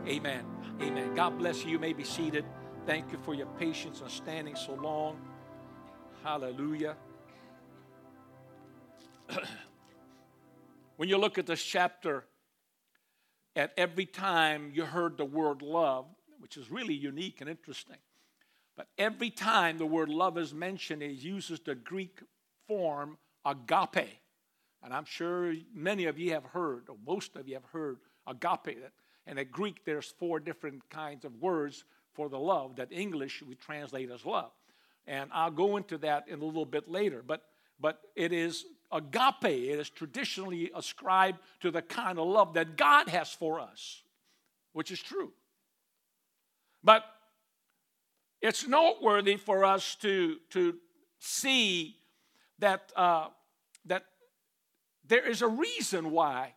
Amen. 0.09 0.45
Amen. 0.81 1.15
God 1.15 1.39
bless 1.39 1.65
you. 1.65 1.73
You 1.73 1.79
may 1.79 1.93
be 1.93 2.05
seated. 2.05 2.45
Thank 2.87 3.13
you 3.13 3.19
for 3.19 3.35
your 3.35 3.47
patience 3.59 4.03
on 4.03 4.09
standing 4.09 4.57
so 4.57 4.75
long. 4.75 5.19
Hallelujah. 6.27 6.97
when 10.97 11.09
you 11.09 11.19
look 11.19 11.39
at 11.39 11.47
this 11.47 11.63
chapter, 11.63 12.25
at 13.55 13.73
every 13.77 14.07
time 14.07 14.73
you 14.75 14.87
heard 14.87 15.19
the 15.19 15.25
word 15.25 15.63
love, 15.63 16.07
which 16.41 16.57
is 16.57 16.69
really 16.69 16.95
unique 16.95 17.41
and 17.41 17.49
interesting, 17.49 17.99
but 18.77 18.89
every 18.99 19.31
time 19.31 19.79
the 19.79 19.87
word 19.87 20.09
love 20.09 20.37
is 20.37 20.53
mentioned, 20.53 21.01
it 21.01 21.13
uses 21.13 21.61
the 21.61 21.77
Greek 21.77 22.19
form 22.67 23.19
agape. 23.45 24.19
And 24.83 24.93
I'm 24.93 25.05
sure 25.05 25.55
many 25.73 26.07
of 26.07 26.19
you 26.19 26.33
have 26.33 26.47
heard, 26.47 26.89
or 26.89 26.97
most 27.07 27.37
of 27.37 27.47
you 27.47 27.55
have 27.55 27.67
heard, 27.67 27.99
agape. 28.27 28.79
And 29.29 29.39
in 29.39 29.47
Greek, 29.53 29.85
there's 29.85 30.13
four 30.19 30.41
different 30.41 30.91
kinds 30.91 31.25
of 31.25 31.41
words 31.41 31.85
for 32.15 32.29
the 32.29 32.41
love 32.41 32.75
that 32.77 32.89
English 32.91 33.45
we 33.47 33.55
translate 33.55 34.11
as 34.11 34.27
love. 34.27 34.51
And 35.07 35.31
I'll 35.33 35.51
go 35.51 35.77
into 35.77 35.99
that 35.99 36.29
in 36.29 36.41
a 36.41 36.45
little 36.45 36.67
bit 36.67 36.89
later. 36.89 37.23
But, 37.27 37.43
but 37.81 38.01
it 38.15 38.33
is 38.33 38.65
agape, 38.93 39.45
it 39.45 39.79
is 39.79 39.91
traditionally 39.91 40.71
ascribed 40.75 41.39
to 41.61 41.71
the 41.71 41.83
kind 41.83 42.19
of 42.19 42.27
love 42.27 42.55
that 42.55 42.77
God 42.77 43.09
has 43.09 43.31
for 43.31 43.61
us, 43.61 44.03
which 44.73 44.91
is 44.91 45.01
true. 45.01 45.33
But 46.83 47.05
it's 48.41 48.67
noteworthy 48.67 49.37
for 49.37 49.65
us 49.65 49.97
to, 49.97 50.37
to 50.51 50.77
see 51.19 51.97
that, 52.59 52.93
uh, 52.97 53.29
that 53.87 54.05
there 55.07 55.27
is 55.27 55.43
a 55.43 55.49
reason 55.49 56.11
why 56.11 56.55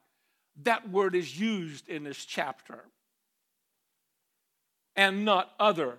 that 0.63 0.89
word 0.89 1.15
is 1.15 1.39
used 1.39 1.87
in 1.87 2.03
this 2.03 2.25
chapter 2.25 2.83
and 4.95 5.23
not 5.23 5.51
other 5.59 5.97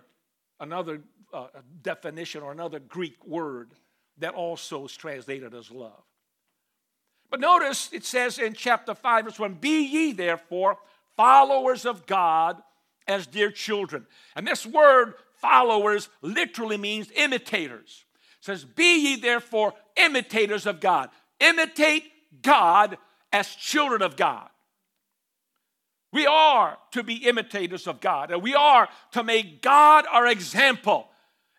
another 0.61 1.01
uh, 1.33 1.47
definition 1.83 2.43
or 2.43 2.53
another 2.53 2.79
greek 2.79 3.25
word 3.27 3.73
that 4.19 4.35
also 4.35 4.85
is 4.85 4.97
translated 4.97 5.55
as 5.55 5.71
love. 5.71 6.03
But 7.31 7.41
notice 7.41 7.91
it 7.93 8.05
says 8.05 8.39
in 8.39 8.55
chapter 8.55 8.95
5 8.95 9.25
verse 9.25 9.39
1 9.39 9.55
be 9.55 9.83
ye 9.83 10.13
therefore 10.13 10.79
followers 11.17 11.87
of 11.87 12.07
god 12.07 12.63
as 13.07 13.27
dear 13.27 13.51
children. 13.51 14.07
And 14.37 14.47
this 14.47 14.67
word 14.67 15.15
followers 15.35 16.09
literally 16.23 16.77
means 16.77 17.11
imitators. 17.15 18.05
It 18.41 18.45
says 18.45 18.65
be 18.65 19.11
ye 19.11 19.17
therefore 19.17 19.75
imitators 19.97 20.67
of 20.67 20.81
god. 20.81 21.11
Imitate 21.41 22.05
god 22.43 22.99
as 23.33 23.49
children 23.49 24.03
of 24.03 24.17
God. 24.17 24.49
We 26.13 26.27
are 26.27 26.77
to 26.93 27.03
be 27.03 27.29
imitators 27.29 27.87
of 27.87 28.01
God, 28.01 28.33
and 28.33 28.43
we 28.43 28.55
are 28.55 28.89
to 29.13 29.23
make 29.23 29.63
God 29.63 30.07
our 30.11 30.27
example 30.27 31.07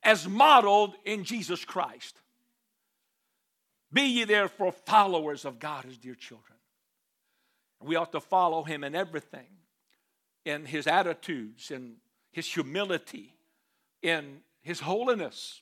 as 0.04 0.28
modeled 0.28 0.96
in 1.06 1.24
Jesus 1.24 1.64
Christ. 1.66 2.18
Be 3.94 4.04
ye 4.04 4.24
therefore 4.24 4.72
followers 4.72 5.46
of 5.46 5.60
God 5.60 5.86
as 5.86 5.98
dear 5.98 6.16
children. 6.16 6.58
We 7.82 7.96
ought 7.96 8.12
to 8.12 8.20
follow 8.20 8.64
him 8.64 8.84
in 8.84 8.96
everything, 8.96 9.48
in 10.46 10.66
his 10.66 10.88
attitudes, 10.88 11.72
in 11.72 11.96
his 12.32 12.48
humility, 12.48 13.34
in 14.02 14.42
his 14.62 14.80
holiness. 14.80 15.62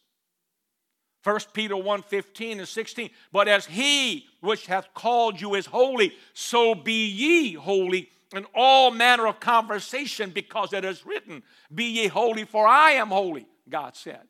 1 1.23 1.39
Peter 1.53 1.75
1 1.75 2.01
15 2.03 2.59
and 2.59 2.67
16. 2.67 3.09
But 3.31 3.47
as 3.47 3.65
he 3.65 4.25
which 4.41 4.67
hath 4.67 4.93
called 4.93 5.41
you 5.41 5.55
is 5.55 5.65
holy, 5.65 6.13
so 6.33 6.75
be 6.75 7.07
ye 7.07 7.53
holy 7.53 8.09
in 8.35 8.45
all 8.53 8.91
manner 8.91 9.25
of 9.25 9.39
conversation, 9.39 10.29
because 10.29 10.71
it 10.71 10.85
is 10.85 11.05
written, 11.05 11.41
Be 11.73 11.85
ye 11.85 12.07
holy, 12.07 12.43
for 12.45 12.67
I 12.67 12.91
am 12.91 13.07
holy, 13.07 13.47
God 13.69 13.95
said. 13.95 14.21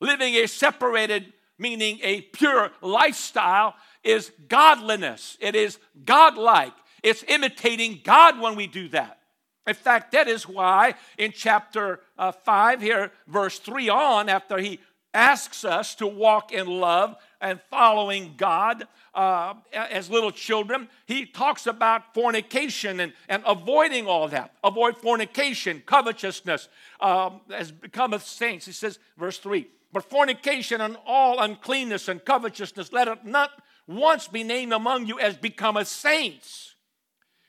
Living 0.00 0.34
a 0.34 0.46
separated, 0.46 1.32
meaning 1.58 1.98
a 2.02 2.22
pure 2.22 2.70
lifestyle, 2.80 3.74
is 4.02 4.32
godliness. 4.48 5.36
It 5.40 5.54
is 5.54 5.78
godlike. 6.04 6.72
It's 7.02 7.24
imitating 7.28 8.00
God 8.04 8.40
when 8.40 8.56
we 8.56 8.66
do 8.66 8.88
that. 8.88 9.18
In 9.66 9.74
fact, 9.74 10.12
that 10.12 10.26
is 10.26 10.48
why 10.48 10.94
in 11.18 11.32
chapter 11.32 12.00
uh, 12.18 12.32
5, 12.32 12.80
here, 12.80 13.12
verse 13.26 13.58
3 13.58 13.88
on, 13.90 14.28
after 14.28 14.58
he 14.58 14.80
asks 15.12 15.64
us 15.64 15.94
to 15.96 16.06
walk 16.06 16.52
in 16.52 16.66
love 16.66 17.16
and 17.40 17.60
following 17.70 18.34
God 18.36 18.86
uh, 19.14 19.54
as 19.72 20.10
little 20.10 20.30
children. 20.30 20.88
He 21.06 21.26
talks 21.26 21.66
about 21.66 22.14
fornication 22.14 23.00
and, 23.00 23.12
and 23.28 23.42
avoiding 23.46 24.06
all 24.06 24.28
that. 24.28 24.54
Avoid 24.62 24.98
fornication, 24.98 25.82
covetousness, 25.86 26.68
um, 27.00 27.40
as 27.52 27.72
becometh 27.72 28.24
saints. 28.24 28.66
He 28.66 28.72
says, 28.72 28.98
verse 29.16 29.38
3 29.38 29.66
But 29.92 30.04
fornication 30.04 30.80
and 30.80 30.96
all 31.06 31.40
uncleanness 31.40 32.08
and 32.08 32.24
covetousness, 32.24 32.92
let 32.92 33.08
it 33.08 33.24
not 33.24 33.50
once 33.86 34.28
be 34.28 34.44
named 34.44 34.72
among 34.72 35.06
you 35.06 35.18
as 35.18 35.36
becometh 35.36 35.88
saints. 35.88 36.74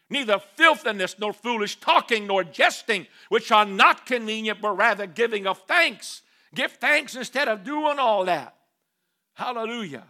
Neither 0.09 0.39
filthiness, 0.55 1.17
nor 1.19 1.31
foolish 1.31 1.79
talking, 1.79 2.27
nor 2.27 2.43
jesting, 2.43 3.07
which 3.29 3.49
are 3.49 3.63
not 3.63 4.05
convenient, 4.05 4.61
but 4.61 4.75
rather 4.75 5.07
giving 5.07 5.47
of 5.47 5.59
thanks 5.67 6.21
Give 6.53 6.71
thanks 6.71 7.15
instead 7.15 7.47
of 7.47 7.63
doing 7.63 7.97
all 7.99 8.25
that. 8.25 8.55
Hallelujah. 9.33 10.03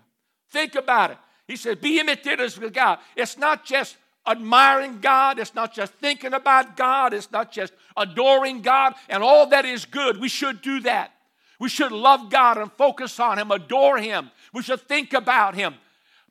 Think 0.49 0.75
about 0.75 1.11
it. 1.11 1.17
He 1.47 1.55
said, 1.55 1.81
Be 1.81 1.99
imitators 1.99 2.57
of 2.57 2.73
God. 2.73 2.99
It's 3.15 3.37
not 3.37 3.65
just 3.65 3.97
admiring 4.27 4.99
God, 4.99 5.39
it's 5.39 5.55
not 5.55 5.73
just 5.73 5.93
thinking 5.93 6.33
about 6.33 6.77
God, 6.77 7.13
it's 7.13 7.31
not 7.31 7.51
just 7.51 7.73
adoring 7.97 8.61
God, 8.61 8.93
and 9.09 9.23
all 9.23 9.47
that 9.47 9.65
is 9.65 9.85
good. 9.85 10.19
We 10.19 10.29
should 10.29 10.61
do 10.61 10.79
that. 10.81 11.11
We 11.59 11.69
should 11.69 11.91
love 11.91 12.29
God 12.29 12.57
and 12.57 12.71
focus 12.73 13.19
on 13.19 13.39
Him, 13.39 13.51
adore 13.51 13.97
Him. 13.97 14.31
We 14.53 14.63
should 14.63 14.81
think 14.81 15.13
about 15.13 15.55
Him. 15.55 15.75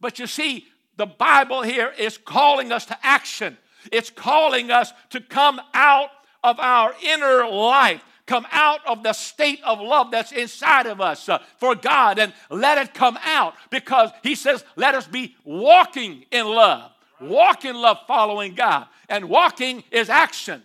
But 0.01 0.19
you 0.19 0.27
see, 0.27 0.67
the 0.97 1.07
Bible 1.07 1.63
here 1.63 1.93
is 1.99 2.19
calling 2.19 2.73
us 2.73 2.87
to 2.87 2.99
action. 3.03 3.57
It's 3.93 4.11
calling 4.11 4.71
us 4.71 4.93
to 5.11 5.21
come 5.21 5.61
out 5.73 6.11
of 6.43 6.59
our 6.59 6.95
inner 7.03 7.49
life 7.49 8.03
come 8.31 8.47
out 8.53 8.79
of 8.87 9.03
the 9.03 9.13
state 9.13 9.59
of 9.65 9.81
love 9.81 10.13
that's 10.13 10.31
inside 10.31 10.87
of 10.87 11.01
us 11.01 11.29
uh, 11.29 11.41
for 11.59 11.75
God 11.75 12.21
and 12.21 12.33
let 12.49 12.79
it 12.79 12.95
come 12.95 13.19
out 13.25 13.55
because 13.71 14.11
He 14.23 14.37
says, 14.37 14.65
let 14.77 14.95
us 14.95 15.09
be 15.09 15.35
walking 15.45 16.25
in 16.31 16.47
love. 16.47 16.93
Walk 17.21 17.65
in 17.65 17.75
love 17.75 17.99
following 18.07 18.55
God. 18.55 18.87
And 19.09 19.29
walking 19.29 19.83
is 19.91 20.09
action. 20.09 20.63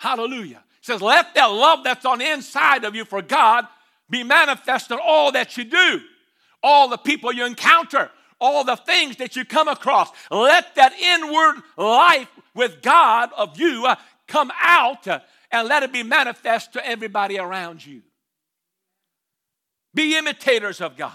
Hallelujah. 0.00 0.64
He 0.80 0.86
says, 0.86 1.00
let 1.00 1.32
that 1.36 1.46
love 1.46 1.84
that's 1.84 2.04
on 2.04 2.18
the 2.18 2.28
inside 2.28 2.82
of 2.84 2.96
you 2.96 3.04
for 3.04 3.22
God 3.22 3.64
be 4.10 4.24
manifest 4.24 4.90
in 4.90 4.98
all 5.00 5.30
that 5.32 5.56
you 5.56 5.62
do, 5.62 6.00
all 6.64 6.88
the 6.88 6.98
people 6.98 7.32
you 7.32 7.46
encounter, 7.46 8.10
all 8.40 8.64
the 8.64 8.74
things 8.74 9.18
that 9.18 9.36
you 9.36 9.44
come 9.44 9.68
across. 9.68 10.10
Let 10.32 10.74
that 10.74 10.94
inward 10.94 11.62
life 11.76 12.28
with 12.54 12.82
God 12.82 13.30
of 13.36 13.56
you 13.56 13.86
uh, 13.86 13.94
come 14.26 14.50
out 14.60 15.06
uh, 15.06 15.20
and 15.54 15.68
let 15.68 15.84
it 15.84 15.92
be 15.92 16.02
manifest 16.02 16.72
to 16.72 16.84
everybody 16.84 17.38
around 17.38 17.86
you. 17.86 18.02
Be 19.94 20.16
imitators 20.18 20.80
of 20.80 20.96
God. 20.96 21.12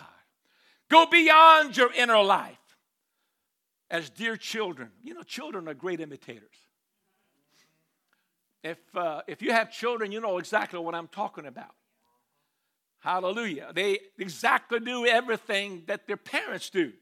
Go 0.90 1.06
beyond 1.06 1.76
your 1.76 1.92
inner 1.92 2.24
life 2.24 2.58
as 3.92 4.10
dear 4.10 4.38
children. 4.38 4.92
You 5.04 5.14
know, 5.14 5.24
children 5.24 5.68
are 5.68 5.74
great 5.74 6.00
imitators. 6.00 6.56
If, 8.64 8.78
uh, 8.96 9.24
if 9.28 9.42
you 9.42 9.52
have 9.52 9.74
children, 9.74 10.14
you 10.14 10.22
know 10.22 10.38
exactly 10.38 10.80
what 10.80 10.96
I'm 10.96 11.10
talking 11.10 11.46
about. 11.46 11.76
Hallelujah. 13.00 13.72
They 13.74 14.00
exactly 14.18 14.80
do 14.80 15.06
everything 15.06 15.84
that 15.88 16.08
their 16.08 16.18
parents 16.18 16.70
do. 16.70 16.94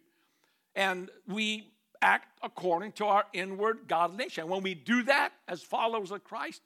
And 0.75 1.11
we 1.27 1.71
act 2.01 2.39
according 2.41 2.93
to 2.93 3.05
our 3.05 3.25
inward 3.33 3.91
nature. 4.15 4.41
And 4.41 4.49
when 4.49 4.63
we 4.63 4.73
do 4.73 5.03
that 5.03 5.33
as 5.47 5.61
followers 5.61 6.09
of 6.09 6.23
Christ, 6.23 6.61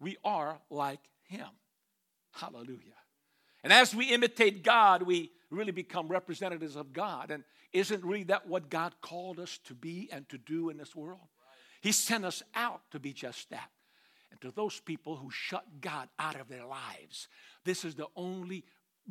we 0.00 0.16
are 0.24 0.58
like 0.70 1.00
Him. 1.24 1.46
Hallelujah. 2.32 2.78
And 3.62 3.72
as 3.72 3.94
we 3.94 4.06
imitate 4.06 4.62
God, 4.62 5.02
we 5.02 5.32
really 5.50 5.72
become 5.72 6.08
representatives 6.08 6.76
of 6.76 6.92
God. 6.92 7.30
And 7.30 7.44
isn't 7.72 8.04
really 8.04 8.24
that 8.24 8.46
what 8.46 8.70
God 8.70 8.94
called 9.00 9.40
us 9.40 9.58
to 9.64 9.74
be 9.74 10.08
and 10.12 10.28
to 10.28 10.38
do 10.38 10.68
in 10.68 10.76
this 10.76 10.94
world? 10.94 11.20
He 11.80 11.92
sent 11.92 12.24
us 12.24 12.42
out 12.54 12.82
to 12.90 13.00
be 13.00 13.12
just 13.12 13.50
that. 13.50 13.70
And 14.30 14.40
to 14.40 14.50
those 14.50 14.80
people 14.80 15.16
who 15.16 15.30
shut 15.30 15.64
God 15.80 16.08
out 16.18 16.40
of 16.40 16.48
their 16.48 16.66
lives, 16.66 17.28
this 17.64 17.84
is 17.84 17.94
the 17.94 18.08
only 18.16 18.64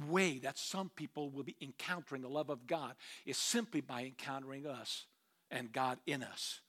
way 0.08 0.40
that 0.40 0.58
some 0.58 0.90
people 0.90 1.30
will 1.30 1.44
be 1.44 1.56
encountering 1.62 2.22
the 2.22 2.30
love 2.30 2.50
of 2.50 2.68
God 2.68 2.96
is 3.26 3.38
simply 3.38 3.82
by 3.82 4.04
encountering 4.04 4.66
us 4.66 5.06
and 5.50 5.72
God 5.72 6.00
in 6.06 6.24
us. 6.24 6.62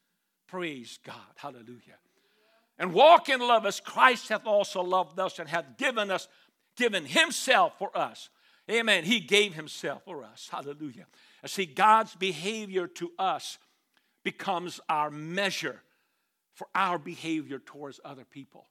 Praise 0.46 0.98
God. 1.04 1.16
Hallelujah. 1.36 1.98
And 2.78 2.92
walk 2.92 3.28
in 3.28 3.40
love 3.40 3.66
as 3.66 3.80
Christ 3.80 4.28
hath 4.28 4.46
also 4.46 4.82
loved 4.82 5.18
us 5.18 5.38
and 5.38 5.48
hath 5.48 5.76
given 5.78 6.10
us, 6.10 6.28
given 6.76 7.06
himself 7.06 7.78
for 7.78 7.96
us. 7.96 8.30
Amen. 8.70 9.04
He 9.04 9.20
gave 9.20 9.54
himself 9.54 10.02
for 10.04 10.24
us. 10.24 10.48
Hallelujah. 10.50 11.06
And 11.42 11.50
see, 11.50 11.66
God's 11.66 12.14
behavior 12.14 12.86
to 12.88 13.12
us 13.18 13.58
becomes 14.24 14.80
our 14.88 15.10
measure 15.10 15.82
for 16.54 16.66
our 16.74 16.98
behavior 16.98 17.58
towards 17.58 18.00
other 18.04 18.24
people. 18.24 18.66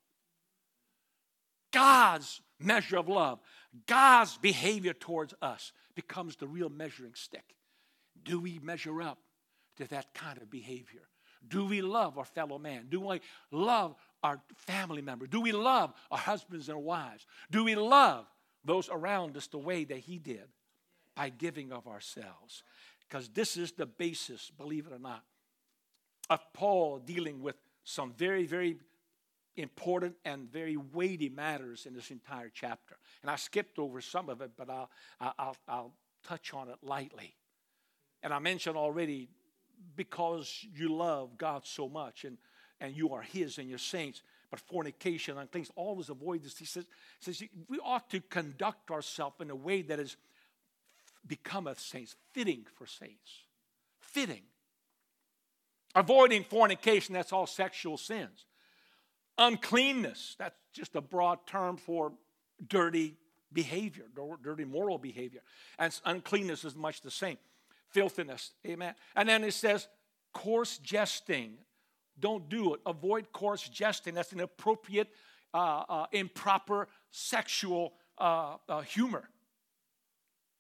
God's 1.72 2.42
measure 2.60 2.98
of 2.98 3.10
love, 3.10 3.40
God's 3.88 4.38
behavior 4.38 4.94
towards 4.94 5.34
us 5.42 5.74
becomes 5.96 6.36
the 6.36 6.48
real 6.48 6.70
measuring 6.70 7.14
stick. 7.16 7.56
Do 8.24 8.40
we 8.40 8.60
measure 8.60 9.02
up 9.02 9.20
to 9.78 9.88
that 9.90 10.14
kind 10.14 10.38
of 10.42 10.50
behavior? 10.50 11.02
Do 11.48 11.66
we 11.66 11.82
love 11.82 12.18
our 12.18 12.26
fellow 12.26 12.58
man? 12.58 12.88
Do 12.90 13.02
we 13.02 13.22
love 13.52 13.96
our 14.24 14.42
family 14.56 15.02
member? 15.02 15.28
Do 15.28 15.42
we 15.42 15.52
love 15.52 15.94
our 16.10 16.18
husbands 16.18 16.70
and 16.70 16.84
wives? 16.84 17.26
Do 17.52 17.64
we 17.64 17.76
love 17.76 18.26
those 18.64 18.90
around 18.90 19.36
us 19.36 19.48
the 19.48 19.58
way 19.58 19.84
that 19.84 20.00
he 20.00 20.20
did? 20.20 20.48
By 21.16 21.30
giving 21.30 21.72
of 21.72 21.88
ourselves. 21.88 22.64
Because 23.08 23.30
this 23.30 23.58
is 23.58 23.74
the 23.74 23.86
basis, 23.86 24.52
believe 24.58 24.88
it 24.88 24.94
or 24.94 25.00
not, 25.00 25.24
of 26.30 26.40
Paul 26.54 27.00
dealing 27.00 27.42
with 27.42 27.56
some 27.84 28.14
very, 28.14 28.46
very 28.46 28.78
important 29.56 30.16
and 30.26 30.52
very 30.52 30.78
weighty 30.78 31.30
matters 31.30 31.86
in 31.86 31.94
this 31.94 32.10
entire 32.10 32.50
chapter. 32.52 32.98
And 33.22 33.30
I 33.30 33.36
skipped 33.36 33.78
over 33.78 34.02
some 34.02 34.30
of 34.30 34.42
it, 34.42 34.52
but 34.58 34.70
I'll, 34.70 34.90
I'll, 35.20 35.56
I'll 35.68 35.94
touch 36.24 36.54
on 36.54 36.70
it 36.70 36.78
lightly. 36.82 37.36
And 38.24 38.34
I 38.34 38.40
mentioned 38.40 38.78
already 38.78 39.28
because 39.96 40.66
you 40.76 40.90
love 40.90 41.38
God 41.38 41.66
so 41.66 41.88
much 41.88 42.26
and, 42.26 42.38
and 42.80 42.96
you 42.96 43.14
are 43.14 43.22
His 43.22 43.58
and 43.58 43.70
your 43.70 43.78
saints, 43.78 44.22
but 44.50 44.60
fornication, 44.60 45.38
and 45.38 45.52
things, 45.52 45.72
always 45.76 46.10
avoid 46.10 46.44
this. 46.44 46.58
He 46.58 46.66
says, 46.66 46.86
says 47.20 47.42
we 47.68 47.80
ought 47.80 48.10
to 48.12 48.22
conduct 48.22 48.92
ourselves 48.92 49.38
in 49.40 49.50
a 49.50 49.56
way 49.56 49.82
that 49.84 50.00
is 50.00 50.18
becometh 51.26 51.80
saints, 51.80 52.16
fitting 52.34 52.66
for 52.76 52.86
saints. 52.86 53.32
Fitting. 54.00 54.42
Avoiding 55.96 56.44
fornication, 56.44 57.14
that's 57.14 57.32
all 57.32 57.48
sexual 57.48 57.98
sins. 57.98 58.46
Uncleanness, 59.38 60.36
that's 60.38 60.58
just 60.74 60.96
a 60.96 61.02
broad 61.02 61.40
term 61.48 61.78
for 61.78 62.14
dirty 62.68 63.18
behavior, 63.52 64.06
dirty 64.44 64.66
moral 64.66 64.98
behavior. 64.98 65.42
And 65.78 65.98
uncleanness 66.06 66.66
is 66.66 66.76
much 66.76 67.02
the 67.02 67.12
same. 67.12 67.38
Filthiness, 67.94 68.52
amen. 68.68 68.96
And 69.16 69.30
then 69.30 69.44
it 69.44 69.54
says, 69.54 69.88
coarse 70.34 70.80
jesting. 70.80 71.54
Don't 72.20 72.50
do 72.50 72.74
it. 72.74 72.82
Avoid 72.86 73.32
coarse 73.32 73.70
jesting. 73.70 74.16
That's 74.16 74.34
inappropriate, 74.34 75.10
uh, 75.54 75.84
uh, 75.88 76.06
improper 76.12 76.88
sexual 77.12 77.94
uh, 78.18 78.58
uh 78.68 78.82
humor. 78.82 79.30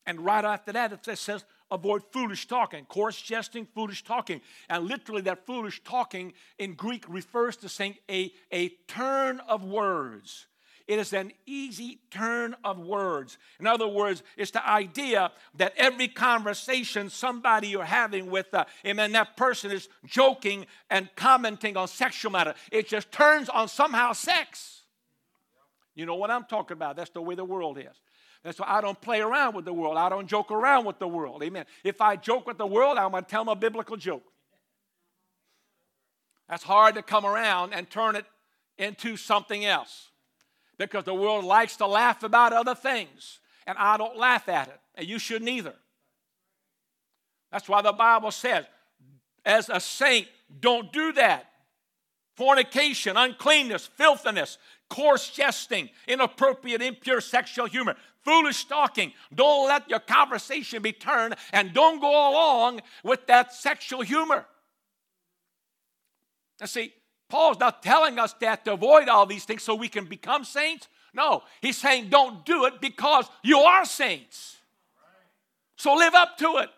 And 0.05 0.23
right 0.23 0.43
after 0.45 0.71
that, 0.73 0.91
it 1.07 1.17
says, 1.17 1.45
avoid 1.71 2.03
foolish 2.11 2.47
talking, 2.47 2.85
coarse 2.85 3.19
jesting, 3.19 3.65
foolish 3.73 4.03
talking. 4.03 4.41
And 4.69 4.85
literally, 4.85 5.21
that 5.21 5.45
foolish 5.45 5.81
talking 5.83 6.33
in 6.59 6.73
Greek 6.73 7.05
refers 7.07 7.55
to 7.57 7.69
saying 7.69 7.95
a, 8.09 8.31
a 8.51 8.69
turn 8.87 9.39
of 9.47 9.63
words. 9.63 10.47
It 10.85 10.99
is 10.99 11.13
an 11.13 11.31
easy 11.45 11.99
turn 12.11 12.55
of 12.63 12.77
words. 12.77 13.37
In 13.59 13.67
other 13.67 13.87
words, 13.87 14.21
it's 14.35 14.51
the 14.51 14.67
idea 14.67 15.31
that 15.55 15.73
every 15.77 16.09
conversation 16.09 17.09
somebody 17.09 17.69
you're 17.69 17.85
having 17.85 18.29
with, 18.29 18.53
uh, 18.53 18.65
amen, 18.85 19.13
that 19.13 19.37
person 19.37 19.71
is 19.71 19.87
joking 20.05 20.65
and 20.89 21.09
commenting 21.15 21.77
on 21.77 21.87
sexual 21.87 22.31
matter. 22.31 22.53
It 22.69 22.87
just 22.89 23.11
turns 23.11 23.47
on 23.47 23.69
somehow 23.69 24.11
sex. 24.11 24.81
You 25.95 26.05
know 26.05 26.15
what 26.15 26.31
I'm 26.31 26.43
talking 26.45 26.75
about? 26.75 26.97
That's 26.97 27.11
the 27.11 27.21
way 27.21 27.35
the 27.35 27.45
world 27.45 27.77
is. 27.77 28.01
That's 28.43 28.59
why 28.59 28.67
I 28.67 28.81
don't 28.81 28.99
play 28.99 29.21
around 29.21 29.55
with 29.55 29.63
the 29.63 29.73
world. 29.73 29.95
I 29.95 30.09
don't 30.09 30.27
joke 30.27 30.51
around 30.51 30.83
with 30.83 30.99
the 30.99 31.07
world. 31.07 31.43
Amen. 31.43 31.65
If 31.85 32.01
I 32.01 32.17
joke 32.17 32.45
with 32.45 32.57
the 32.57 32.67
world, 32.67 32.97
I'm 32.97 33.11
going 33.11 33.23
to 33.23 33.29
tell 33.29 33.45
them 33.45 33.53
a 33.53 33.55
biblical 33.55 33.95
joke. 33.95 34.25
That's 36.49 36.63
hard 36.63 36.95
to 36.95 37.01
come 37.01 37.25
around 37.25 37.73
and 37.73 37.89
turn 37.89 38.17
it 38.17 38.25
into 38.77 39.15
something 39.15 39.63
else 39.63 40.09
because 40.77 41.03
the 41.03 41.13
world 41.13 41.45
likes 41.45 41.77
to 41.77 41.87
laugh 41.87 42.23
about 42.23 42.53
other 42.53 42.75
things, 42.75 43.39
and 43.67 43.77
I 43.77 43.97
don't 43.97 44.17
laugh 44.17 44.49
at 44.49 44.67
it, 44.67 44.79
and 44.95 45.07
you 45.07 45.19
shouldn't 45.19 45.49
either. 45.49 45.75
That's 47.51 47.69
why 47.69 47.81
the 47.81 47.93
Bible 47.93 48.31
says, 48.31 48.65
as 49.45 49.69
a 49.69 49.79
saint, 49.79 50.27
don't 50.59 50.91
do 50.91 51.13
that. 51.13 51.49
Fornication, 52.35 53.15
uncleanness, 53.15 53.87
filthiness, 53.95 54.57
coarse 54.89 55.29
jesting, 55.29 55.89
inappropriate, 56.07 56.81
impure 56.81 57.21
sexual 57.21 57.67
humor, 57.67 57.95
foolish 58.23 58.65
talking. 58.65 59.13
Don't 59.33 59.67
let 59.67 59.89
your 59.89 59.99
conversation 59.99 60.81
be 60.81 60.93
turned 60.93 61.35
and 61.51 61.73
don't 61.73 61.99
go 61.99 62.09
along 62.09 62.81
with 63.03 63.27
that 63.27 63.53
sexual 63.53 64.01
humor. 64.01 64.45
Now, 66.59 66.65
see, 66.65 66.93
Paul's 67.33 67.59
not 67.59 67.81
telling 67.81 68.19
us 68.19 68.31
that 68.41 68.63
to 68.65 68.73
avoid 68.73 69.09
all 69.09 69.25
these 69.25 69.43
things 69.43 69.63
so 69.63 69.73
we 69.73 69.87
can 69.87 70.05
become 70.05 70.43
saints. 70.43 70.87
No, 71.15 71.41
he's 71.61 71.77
saying 71.77 72.09
don't 72.09 72.45
do 72.45 72.65
it 72.65 72.79
because 72.79 73.25
you 73.41 73.57
are 73.57 73.85
saints. 73.85 74.57
So 75.75 75.95
live 75.95 76.13
up 76.13 76.37
to 76.37 76.57
it. 76.57 76.69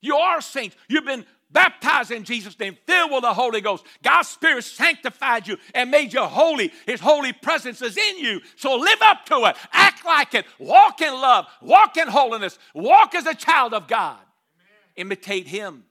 You 0.00 0.16
are 0.16 0.40
saints. 0.40 0.74
You've 0.88 1.04
been 1.04 1.24
baptized 1.52 2.10
in 2.10 2.24
Jesus' 2.24 2.58
name, 2.58 2.78
filled 2.84 3.12
with 3.12 3.22
the 3.22 3.32
Holy 3.32 3.60
Ghost. 3.60 3.84
God's 4.02 4.26
Spirit 4.26 4.64
sanctified 4.64 5.46
you 5.46 5.56
and 5.72 5.88
made 5.88 6.12
you 6.12 6.22
holy. 6.22 6.72
His 6.84 6.98
holy 6.98 7.32
presence 7.32 7.80
is 7.80 7.96
in 7.96 8.18
you. 8.18 8.40
So 8.56 8.74
live 8.74 9.00
up 9.02 9.24
to 9.26 9.36
it. 9.44 9.56
Act 9.72 10.04
like 10.04 10.34
it. 10.34 10.46
Walk 10.58 11.00
in 11.00 11.12
love. 11.12 11.46
Walk 11.62 11.96
in 11.96 12.08
holiness. 12.08 12.58
Walk 12.74 13.14
as 13.14 13.26
a 13.26 13.36
child 13.36 13.72
of 13.72 13.86
God. 13.86 14.18
Amen. 14.96 15.08
Imitate 15.08 15.46
Him. 15.46 15.84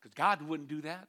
Because 0.00 0.14
God 0.14 0.40
wouldn't 0.40 0.70
do 0.70 0.80
that. 0.80 1.08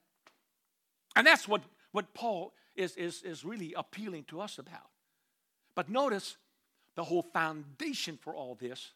And 1.15 1.25
that's 1.25 1.47
what, 1.47 1.61
what 1.91 2.13
Paul 2.13 2.53
is, 2.75 2.95
is, 2.95 3.23
is 3.23 3.43
really 3.43 3.73
appealing 3.75 4.25
to 4.25 4.41
us 4.41 4.57
about. 4.57 4.89
But 5.75 5.89
notice 5.89 6.37
the 6.95 7.03
whole 7.03 7.21
foundation 7.21 8.17
for 8.21 8.33
all 8.33 8.55
this 8.55 8.91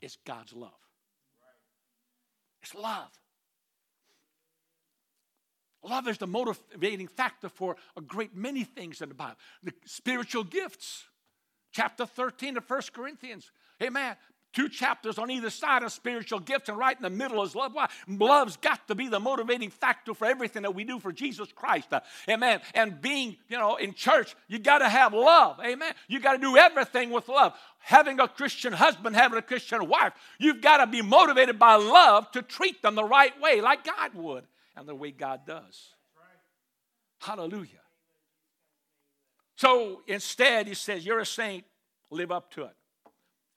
is 0.00 0.16
God's 0.24 0.52
love. 0.52 0.70
It's 2.62 2.74
love. 2.74 3.10
Love 5.82 6.08
is 6.08 6.18
the 6.18 6.26
motivating 6.26 7.08
factor 7.08 7.48
for 7.48 7.76
a 7.96 8.00
great 8.00 8.36
many 8.36 8.64
things 8.64 9.00
in 9.00 9.08
the 9.08 9.14
Bible. 9.14 9.36
The 9.62 9.72
spiritual 9.86 10.44
gifts, 10.44 11.04
chapter 11.72 12.04
13 12.04 12.58
of 12.58 12.68
1 12.68 12.82
Corinthians. 12.92 13.50
Amen. 13.82 14.16
Two 14.52 14.68
chapters 14.68 15.16
on 15.16 15.30
either 15.30 15.48
side 15.48 15.84
of 15.84 15.92
spiritual 15.92 16.40
gifts, 16.40 16.68
and 16.68 16.76
right 16.76 16.96
in 16.96 17.02
the 17.02 17.10
middle 17.10 17.42
is 17.44 17.54
love. 17.54 17.72
Why? 17.72 17.88
Love's 18.08 18.56
got 18.56 18.88
to 18.88 18.96
be 18.96 19.06
the 19.06 19.20
motivating 19.20 19.70
factor 19.70 20.12
for 20.12 20.26
everything 20.26 20.62
that 20.62 20.74
we 20.74 20.82
do 20.82 20.98
for 20.98 21.12
Jesus 21.12 21.52
Christ. 21.52 21.92
Uh, 21.92 22.00
amen. 22.28 22.60
And 22.74 23.00
being, 23.00 23.36
you 23.48 23.56
know, 23.56 23.76
in 23.76 23.94
church, 23.94 24.34
you 24.48 24.58
got 24.58 24.78
to 24.78 24.88
have 24.88 25.14
love. 25.14 25.60
Amen. 25.64 25.92
You 26.08 26.18
got 26.18 26.32
to 26.32 26.38
do 26.38 26.56
everything 26.56 27.10
with 27.10 27.28
love. 27.28 27.54
Having 27.78 28.18
a 28.18 28.26
Christian 28.26 28.72
husband, 28.72 29.14
having 29.14 29.38
a 29.38 29.42
Christian 29.42 29.88
wife, 29.88 30.14
you've 30.40 30.60
got 30.60 30.78
to 30.78 30.86
be 30.88 31.00
motivated 31.00 31.56
by 31.56 31.76
love 31.76 32.28
to 32.32 32.42
treat 32.42 32.82
them 32.82 32.96
the 32.96 33.04
right 33.04 33.40
way, 33.40 33.60
like 33.60 33.84
God 33.84 34.14
would 34.14 34.44
and 34.76 34.88
the 34.88 34.96
way 34.96 35.12
God 35.12 35.46
does. 35.46 35.94
Hallelujah. 37.20 37.68
So 39.56 40.00
instead, 40.06 40.66
he 40.66 40.74
says, 40.74 41.04
You're 41.04 41.20
a 41.20 41.26
saint, 41.26 41.64
live 42.10 42.32
up 42.32 42.50
to 42.54 42.64
it. 42.64 42.74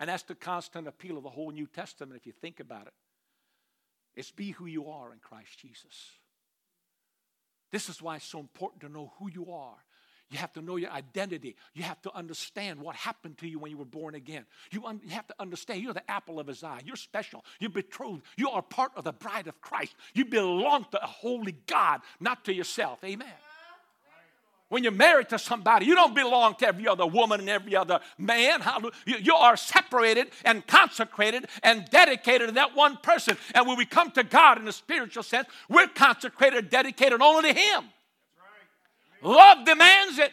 And 0.04 0.10
that's 0.10 0.24
the 0.24 0.36
constant 0.36 0.86
appeal 0.86 1.16
of 1.16 1.24
the 1.24 1.30
whole 1.30 1.52
New 1.52 1.66
Testament, 1.66 2.20
if 2.20 2.28
you 2.28 2.34
think 2.34 2.60
about 2.60 2.88
it. 2.88 2.94
It's 4.18 4.32
be 4.32 4.52
who 4.52 4.66
you 4.66 4.90
are 4.90 5.14
in 5.14 5.20
Christ 5.20 5.58
Jesus. 5.60 6.12
This 7.72 7.88
is 7.88 8.02
why 8.02 8.18
it's 8.18 8.26
so 8.26 8.40
important 8.40 8.82
to 8.82 8.90
know 8.90 9.14
who 9.18 9.30
you 9.32 9.54
are. 9.54 9.78
You 10.30 10.40
have 10.40 10.52
to 10.56 10.62
know 10.62 10.76
your 10.76 10.92
identity. 10.92 11.56
You 11.74 11.84
have 11.84 12.02
to 12.02 12.14
understand 12.14 12.82
what 12.82 12.98
happened 12.98 13.38
to 13.38 13.48
you 13.48 13.60
when 13.60 13.72
you 13.72 13.78
were 13.78 13.86
born 13.86 14.14
again. 14.14 14.46
You, 14.72 14.84
un- 14.86 15.00
you, 15.06 15.12
have 15.12 15.28
to 15.28 15.36
understand 15.40 15.82
you're 15.82 15.94
the 15.94 16.12
apple 16.12 16.38
of 16.38 16.48
his 16.48 16.66
eye. 16.66 16.82
You're 16.84 16.98
special. 16.98 17.46
You're 17.62 17.70
betrothed. 17.70 18.24
You 18.36 18.50
are 18.50 18.62
part 18.62 18.92
of 18.98 19.06
the 19.06 19.14
bride 19.14 19.48
of 19.48 19.62
Christ. 19.62 19.96
You 20.14 20.26
belong 20.26 20.86
to 20.92 21.02
a 21.02 21.08
holy 21.08 21.56
God, 21.66 22.02
not 22.20 22.44
to 22.44 22.54
yourself. 22.54 23.02
Amen. 23.06 23.32
When 24.74 24.82
you're 24.82 24.92
married 24.92 25.30
to 25.30 25.38
somebody, 25.38 25.86
you 25.86 25.94
don't 25.94 26.16
belong 26.16 26.56
to 26.56 26.68
every 26.68 26.88
other 26.88 27.06
woman 27.06 27.42
and 27.42 27.48
every 27.48 27.76
other 27.76 28.00
man. 28.18 28.60
You, 29.06 29.36
are 29.36 29.56
separated 29.56 30.32
and 30.44 30.66
consecrated 30.66 31.46
and 31.62 31.88
dedicated 31.92 32.48
to 32.48 32.56
that 32.56 32.76
one 32.76 32.98
person. 32.98 33.38
And 33.54 33.68
when 33.68 33.78
we 33.78 33.86
come 33.86 34.10
to 34.14 34.24
God 34.24 34.60
in 34.60 34.68
a 34.68 34.72
spiritual 34.72 35.22
sense, 35.22 35.48
we're 35.70 35.90
consecrated, 35.90 36.72
dedicated 36.72 37.22
only 37.22 37.54
to 37.54 37.60
Him. 37.60 37.84
Love 39.22 39.64
demands 39.64 40.18
it. 40.18 40.32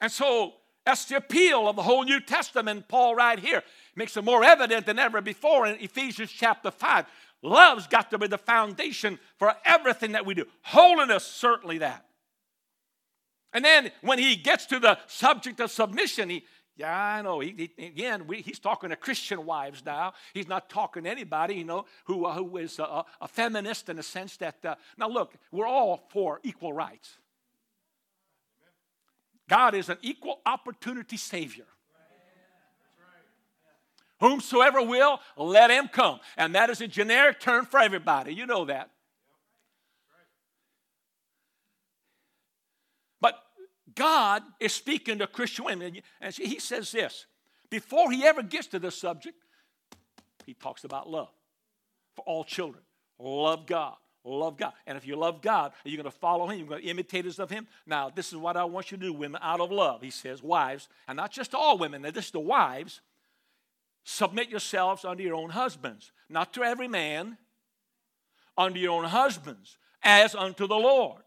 And 0.00 0.10
so 0.10 0.54
that's 0.84 1.04
the 1.04 1.18
appeal 1.18 1.68
of 1.68 1.76
the 1.76 1.82
whole 1.82 2.02
New 2.02 2.18
Testament, 2.18 2.88
Paul, 2.88 3.14
right 3.14 3.38
here. 3.38 3.62
Makes 3.94 4.16
it 4.16 4.24
more 4.24 4.42
evident 4.42 4.86
than 4.86 4.98
ever 4.98 5.20
before 5.20 5.68
in 5.68 5.78
Ephesians 5.80 6.32
chapter 6.32 6.72
5. 6.72 7.06
Love's 7.42 7.86
got 7.86 8.10
to 8.10 8.18
be 8.18 8.26
the 8.26 8.38
foundation 8.38 9.18
for 9.38 9.54
everything 9.64 10.12
that 10.12 10.26
we 10.26 10.34
do. 10.34 10.46
Holiness, 10.62 11.24
certainly 11.24 11.78
that. 11.78 12.06
And 13.52 13.64
then 13.64 13.90
when 14.02 14.18
he 14.18 14.36
gets 14.36 14.66
to 14.66 14.78
the 14.78 14.98
subject 15.06 15.60
of 15.60 15.70
submission, 15.70 16.28
he, 16.28 16.44
yeah, 16.76 16.94
I 16.94 17.22
know. 17.22 17.40
He, 17.40 17.72
he, 17.76 17.86
again, 17.86 18.26
we, 18.26 18.42
he's 18.42 18.58
talking 18.58 18.90
to 18.90 18.96
Christian 18.96 19.46
wives 19.46 19.82
now. 19.84 20.12
He's 20.34 20.48
not 20.48 20.68
talking 20.68 21.04
to 21.04 21.10
anybody, 21.10 21.54
you 21.54 21.64
know, 21.64 21.86
who, 22.04 22.26
uh, 22.26 22.34
who 22.34 22.56
is 22.58 22.78
a, 22.78 23.04
feminist 23.28 23.88
in 23.88 23.96
the 23.96 24.02
sense 24.02 24.36
that, 24.38 24.62
uh, 24.64 24.74
now 24.98 25.08
look, 25.08 25.34
we're 25.50 25.66
all 25.66 26.06
for 26.10 26.40
equal 26.42 26.72
rights. 26.72 27.16
God 29.48 29.74
is 29.74 29.88
an 29.88 29.98
equal 30.02 30.40
opportunity 30.44 31.16
Savior. 31.16 31.66
Whomsoever 34.20 34.82
will, 34.82 35.20
let 35.36 35.70
him 35.70 35.88
come. 35.88 36.20
And 36.36 36.54
that 36.54 36.70
is 36.70 36.80
a 36.80 36.88
generic 36.88 37.40
term 37.40 37.66
for 37.66 37.80
everybody. 37.80 38.34
You 38.34 38.46
know 38.46 38.64
that. 38.64 38.90
But 43.20 43.34
God 43.94 44.42
is 44.58 44.72
speaking 44.72 45.18
to 45.18 45.26
Christian 45.26 45.66
women. 45.66 46.00
And 46.20 46.34
he 46.34 46.58
says 46.58 46.92
this 46.92 47.26
before 47.68 48.10
he 48.10 48.24
ever 48.24 48.42
gets 48.42 48.68
to 48.68 48.78
the 48.78 48.90
subject, 48.90 49.36
he 50.46 50.54
talks 50.54 50.84
about 50.84 51.10
love 51.10 51.28
for 52.14 52.22
all 52.22 52.44
children. 52.44 52.82
Love 53.18 53.66
God. 53.66 53.94
Love 54.24 54.56
God. 54.56 54.72
And 54.86 54.98
if 54.98 55.06
you 55.06 55.14
love 55.14 55.40
God, 55.40 55.72
you're 55.84 56.02
going 56.02 56.10
to 56.10 56.18
follow 56.18 56.48
Him? 56.48 56.58
You're 56.58 56.68
going 56.68 56.82
to 56.82 56.88
imitate 56.88 57.26
us 57.26 57.38
of 57.38 57.48
Him? 57.48 57.68
Now, 57.86 58.10
this 58.10 58.28
is 58.32 58.36
what 58.36 58.56
I 58.56 58.64
want 58.64 58.90
you 58.90 58.96
to 58.96 59.04
do, 59.04 59.12
women, 59.12 59.40
out 59.42 59.60
of 59.60 59.70
love. 59.70 60.02
He 60.02 60.10
says, 60.10 60.42
wives, 60.42 60.88
and 61.06 61.16
not 61.16 61.30
just 61.30 61.54
all 61.54 61.78
women, 61.78 62.02
this 62.02 62.26
is 62.26 62.30
the 62.32 62.40
wives 62.40 63.00
Submit 64.08 64.50
yourselves 64.50 65.04
unto 65.04 65.24
your 65.24 65.34
own 65.34 65.50
husbands, 65.50 66.12
not 66.28 66.54
to 66.54 66.62
every 66.62 66.86
man, 66.86 67.36
unto 68.56 68.78
your 68.78 68.92
own 68.92 69.02
husbands, 69.02 69.78
as 70.00 70.32
unto 70.32 70.68
the 70.68 70.76
Lord. 70.76 71.22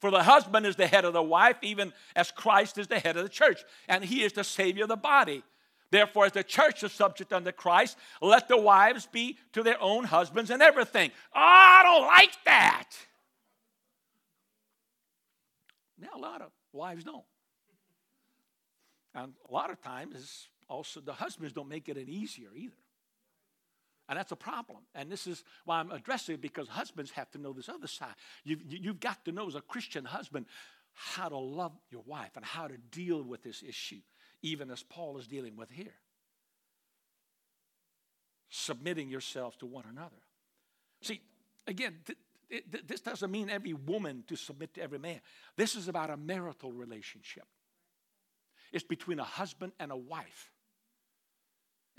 For 0.00 0.10
the 0.10 0.22
husband 0.22 0.66
is 0.66 0.76
the 0.76 0.86
head 0.86 1.06
of 1.06 1.14
the 1.14 1.22
wife, 1.22 1.56
even 1.62 1.94
as 2.14 2.30
Christ 2.30 2.76
is 2.76 2.88
the 2.88 2.98
head 2.98 3.16
of 3.16 3.22
the 3.22 3.30
church, 3.30 3.64
and 3.88 4.04
he 4.04 4.22
is 4.22 4.34
the 4.34 4.44
Savior 4.44 4.82
of 4.82 4.90
the 4.90 4.96
body. 4.96 5.42
Therefore, 5.90 6.26
as 6.26 6.32
the 6.32 6.44
church 6.44 6.84
is 6.84 6.92
subject 6.92 7.32
unto 7.32 7.52
Christ, 7.52 7.96
let 8.20 8.48
the 8.48 8.58
wives 8.58 9.06
be 9.06 9.38
to 9.54 9.62
their 9.62 9.80
own 9.80 10.04
husbands 10.04 10.50
and 10.50 10.60
everything. 10.60 11.12
Oh, 11.34 11.40
I 11.40 11.80
don't 11.84 12.06
like 12.06 12.36
that. 12.44 12.90
Now, 15.98 16.08
a 16.14 16.18
lot 16.18 16.42
of 16.42 16.50
wives 16.74 17.02
don't. 17.02 17.24
And 19.14 19.32
a 19.48 19.52
lot 19.52 19.70
of 19.70 19.80
times, 19.80 20.48
also 20.70 21.00
the 21.00 21.12
husbands 21.12 21.52
don't 21.52 21.68
make 21.68 21.88
it 21.88 21.98
any 21.98 22.12
easier 22.12 22.48
either. 22.54 22.76
And 24.08 24.18
that's 24.18 24.32
a 24.32 24.36
problem. 24.36 24.78
And 24.94 25.10
this 25.10 25.26
is 25.26 25.44
why 25.64 25.78
I'm 25.78 25.90
addressing 25.90 26.36
it 26.36 26.40
because 26.40 26.68
husbands 26.68 27.10
have 27.12 27.30
to 27.32 27.38
know 27.38 27.52
this 27.52 27.68
other 27.68 27.86
side. 27.86 28.14
You've, 28.44 28.62
you've 28.66 29.00
got 29.00 29.24
to 29.26 29.32
know 29.32 29.46
as 29.46 29.54
a 29.54 29.60
Christian 29.60 30.04
husband 30.04 30.46
how 30.92 31.28
to 31.28 31.36
love 31.36 31.72
your 31.90 32.02
wife 32.06 32.32
and 32.36 32.44
how 32.44 32.66
to 32.66 32.76
deal 32.76 33.22
with 33.22 33.42
this 33.42 33.62
issue, 33.62 34.00
even 34.42 34.70
as 34.70 34.82
Paul 34.82 35.18
is 35.18 35.28
dealing 35.28 35.56
with 35.56 35.70
here. 35.70 35.94
Submitting 38.48 39.10
yourselves 39.10 39.56
to 39.58 39.66
one 39.66 39.84
another. 39.88 40.10
See, 41.02 41.20
again, 41.68 41.98
th- 42.04 42.18
th- 42.50 42.84
this 42.88 43.00
doesn't 43.00 43.30
mean 43.30 43.48
every 43.48 43.74
woman 43.74 44.24
to 44.26 44.34
submit 44.34 44.74
to 44.74 44.82
every 44.82 44.98
man. 44.98 45.20
This 45.56 45.76
is 45.76 45.86
about 45.86 46.10
a 46.10 46.16
marital 46.16 46.72
relationship. 46.72 47.44
It's 48.72 48.84
between 48.84 49.20
a 49.20 49.24
husband 49.24 49.72
and 49.78 49.92
a 49.92 49.96
wife. 49.96 50.50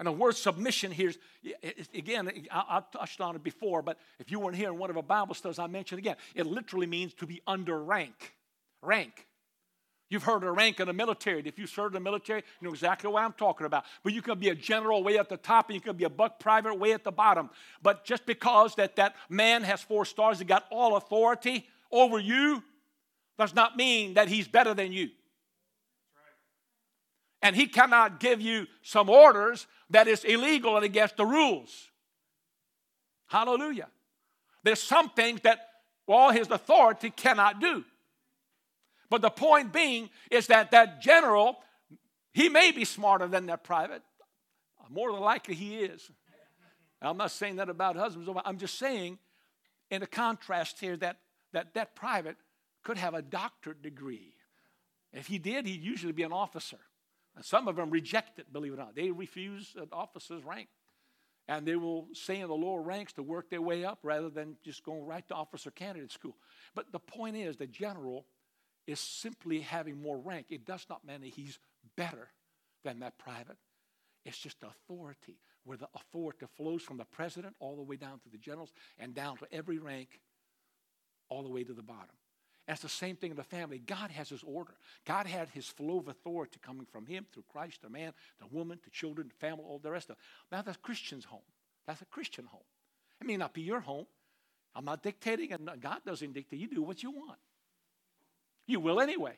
And 0.01 0.07
the 0.07 0.13
word 0.13 0.35
submission 0.35 0.91
here 0.91 1.13
is, 1.61 1.87
again, 1.93 2.47
I, 2.49 2.81
touched 2.91 3.21
on 3.21 3.35
it 3.35 3.43
before, 3.43 3.83
but 3.83 3.99
if 4.17 4.31
you 4.31 4.39
weren't 4.39 4.55
here 4.55 4.69
in 4.69 4.79
one 4.79 4.89
of 4.89 4.97
our 4.97 5.03
Bible 5.03 5.35
studies, 5.35 5.59
I 5.59 5.67
mentioned 5.67 5.99
again, 5.99 6.15
it 6.33 6.47
literally 6.47 6.87
means 6.87 7.13
to 7.13 7.27
be 7.27 7.39
under 7.45 7.79
rank. 7.83 8.33
Rank. 8.81 9.27
You've 10.09 10.23
heard 10.23 10.43
of 10.43 10.57
rank 10.57 10.79
in 10.79 10.87
the 10.87 10.93
military. 10.93 11.43
If 11.45 11.59
you 11.59 11.67
served 11.67 11.95
in 11.95 12.03
the 12.03 12.09
military, 12.09 12.41
you 12.59 12.67
know 12.67 12.73
exactly 12.73 13.11
what 13.11 13.21
I'm 13.21 13.33
talking 13.33 13.67
about. 13.67 13.85
But 14.03 14.13
you 14.13 14.23
can 14.23 14.39
be 14.39 14.49
a 14.49 14.55
general 14.55 15.03
way 15.03 15.19
at 15.19 15.29
the 15.29 15.37
top, 15.37 15.69
and 15.69 15.75
you 15.75 15.81
can 15.81 15.95
be 15.95 16.05
a 16.05 16.09
buck 16.09 16.39
private 16.39 16.79
way 16.79 16.93
at 16.93 17.03
the 17.03 17.11
bottom. 17.11 17.51
But 17.83 18.03
just 18.03 18.25
because 18.25 18.73
that, 18.77 18.95
that 18.95 19.15
man 19.29 19.61
has 19.61 19.83
four 19.83 20.05
stars 20.05 20.39
and 20.39 20.49
got 20.49 20.65
all 20.71 20.95
authority 20.95 21.67
over 21.91 22.17
you, 22.17 22.63
does 23.37 23.53
not 23.53 23.77
mean 23.77 24.15
that 24.15 24.29
he's 24.29 24.47
better 24.47 24.73
than 24.73 24.93
you 24.93 25.11
and 27.41 27.55
he 27.55 27.67
cannot 27.67 28.19
give 28.19 28.41
you 28.41 28.67
some 28.81 29.09
orders 29.09 29.67
that 29.89 30.07
is 30.07 30.23
illegal 30.23 30.75
and 30.75 30.85
against 30.85 31.17
the 31.17 31.25
rules. 31.25 31.89
Hallelujah. 33.27 33.87
There's 34.63 34.81
some 34.81 35.09
things 35.09 35.41
that 35.41 35.59
all 36.07 36.31
his 36.31 36.49
authority 36.49 37.09
cannot 37.09 37.59
do. 37.59 37.83
But 39.09 39.21
the 39.21 39.29
point 39.29 39.73
being 39.73 40.09
is 40.29 40.47
that 40.47 40.71
that 40.71 41.01
general, 41.01 41.57
he 42.33 42.49
may 42.49 42.71
be 42.71 42.85
smarter 42.85 43.27
than 43.27 43.47
that 43.47 43.63
private. 43.63 44.01
More 44.89 45.11
than 45.11 45.21
likely 45.21 45.55
he 45.55 45.77
is. 45.77 46.11
I'm 47.01 47.17
not 47.17 47.31
saying 47.31 47.55
that 47.55 47.69
about 47.69 47.95
husbands. 47.95 48.29
I'm 48.45 48.57
just 48.57 48.77
saying, 48.77 49.17
in 49.89 50.03
a 50.03 50.07
contrast 50.07 50.79
here, 50.79 50.97
that 50.97 51.17
that, 51.53 51.73
that 51.73 51.95
private 51.95 52.37
could 52.83 52.97
have 52.97 53.13
a 53.13 53.21
doctorate 53.21 53.81
degree. 53.81 54.33
If 55.13 55.27
he 55.27 55.37
did, 55.37 55.65
he'd 55.65 55.83
usually 55.83 56.13
be 56.13 56.23
an 56.23 56.31
officer. 56.31 56.79
Some 57.41 57.67
of 57.67 57.77
them 57.77 57.89
reject 57.89 58.39
it, 58.39 58.51
believe 58.51 58.73
it 58.73 58.75
or 58.75 58.79
not. 58.79 58.95
They 58.95 59.11
refuse 59.11 59.73
an 59.77 59.87
officer's 59.91 60.43
rank. 60.43 60.67
And 61.47 61.65
they 61.65 61.75
will 61.75 62.07
stay 62.13 62.39
in 62.39 62.47
the 62.47 62.53
lower 62.53 62.81
ranks 62.81 63.13
to 63.13 63.23
work 63.23 63.49
their 63.49 63.61
way 63.61 63.83
up 63.83 63.99
rather 64.03 64.29
than 64.29 64.57
just 64.63 64.83
going 64.83 65.05
right 65.05 65.27
to 65.27 65.33
officer 65.33 65.71
candidate 65.71 66.11
school. 66.11 66.37
But 66.75 66.91
the 66.91 66.99
point 66.99 67.35
is, 67.35 67.57
the 67.57 67.67
general 67.67 68.25
is 68.85 68.99
simply 68.99 69.61
having 69.61 70.01
more 70.01 70.17
rank. 70.17 70.47
It 70.49 70.65
does 70.65 70.85
not 70.89 71.05
mean 71.05 71.21
that 71.21 71.31
he's 71.31 71.59
better 71.97 72.29
than 72.83 72.99
that 72.99 73.17
private. 73.17 73.57
It's 74.23 74.37
just 74.37 74.57
authority, 74.63 75.39
where 75.63 75.77
the 75.77 75.89
authority 75.95 76.45
flows 76.55 76.83
from 76.83 76.97
the 76.97 77.05
president 77.05 77.55
all 77.59 77.75
the 77.75 77.83
way 77.83 77.95
down 77.95 78.19
to 78.19 78.29
the 78.29 78.37
generals 78.37 78.71
and 78.99 79.13
down 79.13 79.37
to 79.37 79.47
every 79.51 79.79
rank, 79.79 80.21
all 81.27 81.43
the 81.43 81.49
way 81.49 81.63
to 81.63 81.73
the 81.73 81.83
bottom. 81.83 82.15
That's 82.67 82.81
the 82.81 82.89
same 82.89 83.15
thing 83.15 83.31
in 83.31 83.37
the 83.37 83.43
family. 83.43 83.79
God 83.79 84.11
has 84.11 84.29
his 84.29 84.43
order. 84.43 84.73
God 85.05 85.25
had 85.25 85.49
his 85.49 85.67
flow 85.67 85.99
of 85.99 86.07
authority 86.07 86.59
coming 86.61 86.85
from 86.85 87.05
him 87.05 87.25
through 87.33 87.43
Christ, 87.51 87.81
the 87.81 87.89
man, 87.89 88.13
the 88.39 88.47
woman, 88.55 88.79
the 88.83 88.91
children, 88.91 89.27
the 89.27 89.45
family, 89.45 89.63
all 89.65 89.79
the 89.79 89.91
rest 89.91 90.09
of 90.09 90.17
it. 90.17 90.21
Now 90.51 90.61
that's 90.61 90.77
Christian's 90.77 91.25
home. 91.25 91.41
That's 91.87 92.01
a 92.01 92.05
Christian 92.05 92.45
home. 92.45 92.61
It 93.19 93.27
may 93.27 93.37
not 93.37 93.53
be 93.53 93.61
your 93.61 93.79
home. 93.79 94.05
I'm 94.73 94.85
not 94.85 95.03
dictating, 95.03 95.51
and 95.51 95.69
God 95.81 95.99
doesn't 96.05 96.33
dictate. 96.33 96.59
You 96.59 96.69
do 96.69 96.81
what 96.81 97.03
you 97.03 97.11
want. 97.11 97.39
You 98.67 98.79
will 98.79 99.01
anyway. 99.01 99.33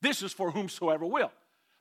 This 0.00 0.22
is 0.22 0.32
for 0.32 0.50
whomsoever 0.50 1.06
will. 1.06 1.30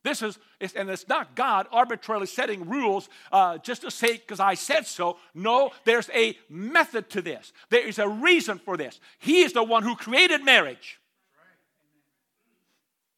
This 0.05 0.21
is, 0.21 0.37
and 0.75 0.87
it's 0.87 1.07
not 1.07 1.35
God 1.35 1.65
arbitrarily 1.71 2.27
setting 2.27 2.69
rules 2.69 3.09
uh, 3.31 3.57
just 3.57 3.81
to 3.81 3.89
say, 3.89 4.13
because 4.13 4.39
I 4.39 4.53
said 4.53 4.85
so. 4.85 5.17
No, 5.33 5.71
there's 5.83 6.11
a 6.13 6.37
method 6.47 7.09
to 7.09 7.23
this, 7.23 7.51
there 7.69 7.85
is 7.85 7.97
a 7.97 8.07
reason 8.07 8.59
for 8.59 8.77
this. 8.77 8.99
He 9.17 9.41
is 9.41 9.53
the 9.53 9.63
one 9.63 9.81
who 9.81 9.95
created 9.95 10.45
marriage. 10.45 10.99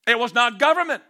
It 0.08 0.18
was 0.18 0.34
not 0.34 0.60
government. 0.60 1.04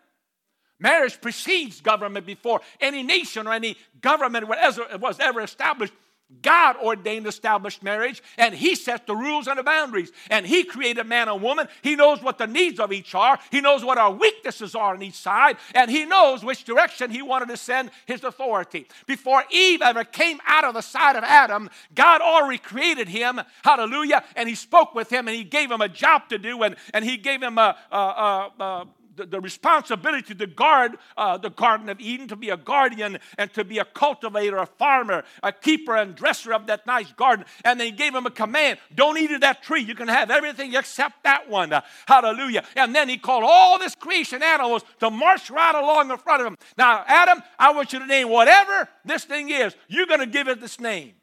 Marriage 0.80 1.22
precedes 1.22 1.80
government 1.80 2.26
before 2.26 2.62
any 2.82 3.04
nation 3.04 3.46
or 3.46 3.54
any 3.54 3.78
government 4.02 4.48
was 4.48 5.20
ever 5.20 5.42
established. 5.42 5.94
God 6.42 6.76
ordained 6.84 7.26
established 7.26 7.82
marriage, 7.82 8.22
and 8.38 8.54
He 8.54 8.76
sets 8.76 9.04
the 9.08 9.16
rules 9.16 9.48
and 9.48 9.58
the 9.58 9.64
boundaries. 9.64 10.12
And 10.30 10.46
He 10.46 10.66
created 10.66 11.06
man 11.06 11.30
and 11.30 11.42
woman. 11.42 11.68
He 11.82 11.96
knows 11.96 12.22
what 12.22 12.38
the 12.38 12.48
needs 12.48 12.80
of 12.80 12.92
each 12.92 13.16
are. 13.16 13.40
He 13.50 13.62
knows 13.62 13.84
what 13.84 13.98
our 13.98 14.12
weaknesses 14.12 14.76
are 14.76 14.94
on 14.94 15.02
each 15.02 15.16
side, 15.16 15.58
and 15.74 15.90
He 15.90 16.06
knows 16.06 16.44
which 16.44 16.66
direction 16.66 17.12
He 17.12 17.22
wanted 17.22 17.48
to 17.50 17.58
send 17.58 17.92
His 18.06 18.24
authority. 18.24 18.88
Before 19.06 19.44
Eve 19.52 19.82
ever 19.82 20.04
came 20.04 20.40
out 20.46 20.66
of 20.66 20.74
the 20.74 20.82
side 20.82 21.16
of 21.16 21.24
Adam, 21.24 21.70
God 21.96 22.22
already 22.22 22.58
created 22.58 23.08
him. 23.08 23.40
Hallelujah! 23.64 24.24
And 24.36 24.50
He 24.50 24.56
spoke 24.56 24.94
with 24.94 25.10
him, 25.10 25.28
and 25.28 25.36
He 25.36 25.46
gave 25.46 25.72
him 25.72 25.82
a 25.82 25.90
job 25.90 26.28
to 26.30 26.38
do, 26.38 26.62
and, 26.64 26.76
and 26.94 27.06
He 27.06 27.16
gave 27.18 27.42
him 27.42 27.58
a, 27.58 27.78
a, 27.92 27.98
a, 27.98 28.52
a 28.60 28.88
the, 29.18 29.26
the 29.26 29.42
responsibility 29.42 30.34
to 30.36 30.48
guard 30.48 30.98
uh, 31.18 31.38
the 31.38 31.50
Garden 31.50 31.90
of 31.90 32.00
Eden, 32.00 32.28
to 32.30 32.36
be 32.36 32.50
a 32.50 32.58
guardian 32.58 33.18
and 33.38 33.52
to 33.54 33.64
be 33.64 33.80
a 33.80 33.86
cultivator, 33.86 34.58
a 34.58 34.66
farmer, 34.66 35.24
a 35.44 35.52
keeper 35.52 35.96
and 35.96 36.16
dresser 36.16 36.54
of 36.54 36.68
that 36.68 36.86
nice 36.88 37.12
garden. 37.14 37.46
And 37.66 37.80
then 37.80 37.88
he 37.88 37.92
gave 37.92 38.16
him 38.16 38.26
a 38.26 38.32
command 38.32 38.80
don't 38.96 39.18
eat 39.18 39.32
of 39.32 39.42
that 39.42 39.64
tree. 39.64 39.82
You 39.82 39.96
can 39.96 40.08
have 40.08 40.30
everything 40.30 40.74
except 40.76 41.24
that 41.24 41.50
one. 41.50 41.74
Uh, 41.74 41.82
hallelujah. 42.08 42.64
And 42.76 42.96
then 42.96 43.10
he 43.10 43.18
called 43.18 43.44
all 43.46 43.80
this 43.80 43.96
creation 43.96 44.42
animals 44.44 44.84
to 45.00 45.10
march 45.10 45.50
right 45.50 45.76
along 45.76 46.12
in 46.12 46.18
front 46.18 46.42
of 46.42 46.48
him. 46.48 46.58
Now, 46.78 47.04
Adam, 47.08 47.42
I 47.58 47.74
want 47.74 47.94
you 47.94 48.00
to 48.00 48.06
name 48.06 48.30
whatever 48.30 48.88
this 49.04 49.26
thing 49.26 49.50
is, 49.50 49.76
you're 49.88 50.06
going 50.06 50.20
to 50.20 50.28
give 50.28 50.48
it 50.48 50.62
this 50.62 50.80
name. 50.80 51.14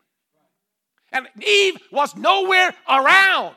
And 1.12 1.28
Eve 1.46 1.78
was 1.92 2.16
nowhere 2.16 2.74
around. 2.88 3.54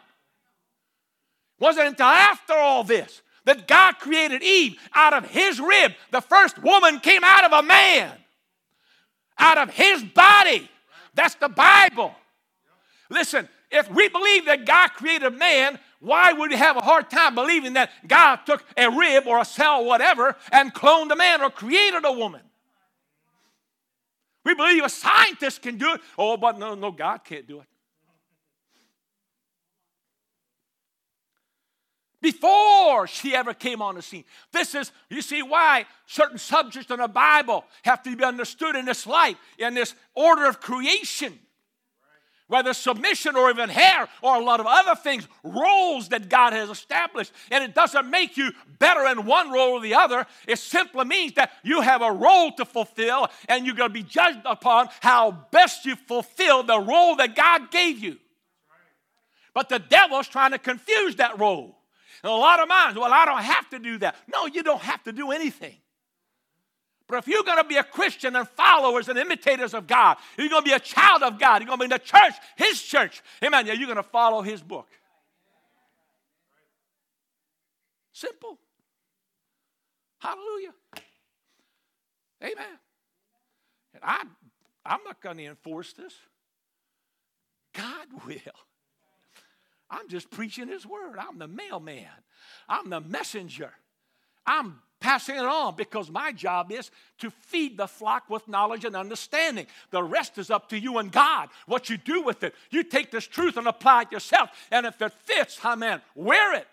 Wasn't 1.59 1.87
until 1.87 2.05
after 2.05 2.53
all 2.53 2.83
this 2.83 3.21
that 3.47 3.65
God 3.65 3.97
created 3.97 4.43
Eve 4.43 4.77
out 4.93 5.13
of 5.13 5.25
his 5.25 5.57
rib. 5.59 5.93
The 6.11 6.19
first 6.19 6.61
woman 6.61 6.99
came 6.99 7.23
out 7.23 7.45
of 7.45 7.53
a 7.53 7.63
man, 7.63 8.11
out 9.39 9.57
of 9.57 9.69
his 9.69 10.03
body. 10.03 10.69
That's 11.15 11.35
the 11.35 11.47
Bible. 11.47 12.13
Listen, 13.09 13.47
if 13.71 13.89
we 13.89 14.09
believe 14.09 14.45
that 14.45 14.65
God 14.65 14.89
created 14.89 15.29
man, 15.37 15.79
why 16.01 16.33
would 16.33 16.51
we 16.51 16.57
have 16.57 16.75
a 16.75 16.81
hard 16.81 17.09
time 17.09 17.35
believing 17.35 17.73
that 17.73 17.89
God 18.05 18.41
took 18.45 18.65
a 18.75 18.89
rib 18.91 19.25
or 19.25 19.39
a 19.39 19.45
cell, 19.45 19.81
or 19.81 19.85
whatever, 19.85 20.35
and 20.51 20.73
cloned 20.73 21.09
a 21.11 21.15
man 21.15 21.41
or 21.41 21.49
created 21.49 22.03
a 22.03 22.11
woman? 22.11 22.41
We 24.43 24.55
believe 24.55 24.83
a 24.83 24.89
scientist 24.89 25.61
can 25.61 25.77
do 25.77 25.93
it. 25.93 26.01
Oh, 26.17 26.35
but 26.35 26.59
no, 26.59 26.75
no, 26.75 26.91
God 26.91 27.19
can't 27.23 27.47
do 27.47 27.61
it. 27.61 27.67
Before 32.21 33.07
she 33.07 33.35
ever 33.35 33.53
came 33.53 33.81
on 33.81 33.95
the 33.95 34.01
scene. 34.01 34.23
This 34.51 34.73
is, 34.75 34.91
you 35.09 35.21
see, 35.21 35.43
why 35.43 35.85
certain 36.05 36.37
subjects 36.37 36.91
in 36.91 36.99
the 36.99 37.07
Bible 37.07 37.65
have 37.83 38.01
to 38.03 38.15
be 38.15 38.23
understood 38.23 38.75
in 38.75 38.85
this 38.85 39.05
light, 39.05 39.37
in 39.57 39.73
this 39.73 39.93
order 40.15 40.45
of 40.45 40.59
creation. 40.59 41.37
Whether 42.47 42.73
submission 42.73 43.35
or 43.35 43.49
even 43.49 43.67
hair 43.67 44.07
or 44.21 44.37
a 44.37 44.43
lot 44.43 44.61
of 44.61 44.67
other 44.67 44.95
things, 44.95 45.27
roles 45.43 46.07
that 46.09 46.29
God 46.29 46.53
has 46.53 46.69
established. 46.69 47.33
And 47.51 47.61
it 47.61 47.75
doesn't 47.75 48.09
make 48.09 48.37
you 48.37 48.51
better 48.79 49.05
in 49.07 49.25
one 49.25 49.51
role 49.51 49.73
or 49.73 49.81
the 49.81 49.95
other. 49.95 50.25
It 50.47 50.57
simply 50.57 51.03
means 51.03 51.33
that 51.33 51.51
you 51.61 51.81
have 51.81 52.01
a 52.01 52.11
role 52.11 52.53
to 52.53 52.63
fulfill 52.63 53.27
and 53.49 53.65
you're 53.65 53.75
going 53.75 53.89
to 53.89 53.93
be 53.93 54.03
judged 54.03 54.39
upon 54.45 54.87
how 55.01 55.31
best 55.51 55.85
you 55.85 55.97
fulfill 55.97 56.63
the 56.63 56.79
role 56.79 57.17
that 57.17 57.35
God 57.35 57.69
gave 57.69 57.99
you. 57.99 58.17
But 59.53 59.67
the 59.67 59.79
devil's 59.79 60.29
trying 60.29 60.51
to 60.51 60.59
confuse 60.59 61.17
that 61.17 61.37
role. 61.39 61.76
A 62.27 62.31
lot 62.31 62.59
of 62.59 62.67
minds, 62.67 62.99
well, 62.99 63.13
I 63.13 63.25
don't 63.25 63.43
have 63.43 63.69
to 63.69 63.79
do 63.79 63.97
that. 63.99 64.15
No, 64.31 64.47
you 64.47 64.63
don't 64.63 64.81
have 64.81 65.03
to 65.03 65.11
do 65.11 65.31
anything. 65.31 65.75
But 67.07 67.19
if 67.19 67.27
you're 67.27 67.43
going 67.43 67.57
to 67.57 67.63
be 67.63 67.77
a 67.77 67.83
Christian 67.83 68.35
and 68.35 68.47
followers 68.49 69.07
and 69.07 69.17
imitators 69.17 69.73
of 69.73 69.87
God, 69.87 70.17
you're 70.37 70.49
going 70.49 70.61
to 70.61 70.69
be 70.69 70.73
a 70.75 70.79
child 70.79 71.23
of 71.23 71.39
God, 71.39 71.61
you're 71.61 71.67
going 71.67 71.79
to 71.79 71.87
be 71.87 71.93
in 71.93 71.97
the 71.97 71.99
church, 71.99 72.33
His 72.57 72.81
church, 72.81 73.21
amen, 73.43 73.65
yeah, 73.65 73.73
you're 73.73 73.87
going 73.87 73.95
to 73.95 74.03
follow 74.03 74.41
His 74.41 74.61
book. 74.61 74.89
Simple. 78.11 78.57
Hallelujah. 80.19 80.73
Amen. 82.43 82.79
And 83.93 84.03
I, 84.03 84.23
I'm 84.85 85.03
not 85.05 85.21
going 85.21 85.37
to 85.37 85.45
enforce 85.45 85.93
this. 85.93 86.13
God 87.73 88.07
will. 88.25 88.37
I'm 89.89 90.07
just 90.09 90.29
preaching 90.29 90.67
His 90.67 90.85
word. 90.85 91.17
I'm 91.17 91.37
the 91.39 91.47
mailman, 91.47 92.05
I'm 92.67 92.89
the 92.89 93.01
messenger. 93.01 93.71
I'm 94.45 94.79
passing 94.99 95.35
it 95.35 95.45
on 95.45 95.75
because 95.75 96.09
my 96.09 96.31
job 96.31 96.71
is 96.71 96.89
to 97.19 97.29
feed 97.29 97.77
the 97.77 97.87
flock 97.87 98.29
with 98.29 98.47
knowledge 98.47 98.85
and 98.85 98.95
understanding. 98.95 99.67
The 99.91 100.01
rest 100.01 100.37
is 100.37 100.49
up 100.49 100.69
to 100.69 100.79
you 100.79 100.97
and 100.97 101.11
God. 101.11 101.49
What 101.65 101.89
you 101.89 101.97
do 101.97 102.21
with 102.21 102.43
it, 102.43 102.55
you 102.69 102.83
take 102.83 103.11
this 103.11 103.27
truth 103.27 103.57
and 103.57 103.67
apply 103.67 104.03
it 104.03 104.11
yourself. 104.11 104.49
And 104.71 104.85
if 104.85 105.01
it 105.01 105.11
fits, 105.25 105.59
amen, 105.63 106.01
wear 106.15 106.55
it. 106.55 106.67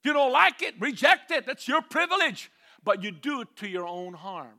If 0.00 0.06
you 0.06 0.12
don't 0.12 0.32
like 0.32 0.62
it, 0.62 0.74
reject 0.80 1.30
it. 1.30 1.46
That's 1.46 1.68
your 1.68 1.80
privilege. 1.80 2.50
But 2.82 3.04
you 3.04 3.12
do 3.12 3.42
it 3.42 3.48
to 3.58 3.68
your 3.68 3.86
own 3.86 4.14
harm. 4.14 4.58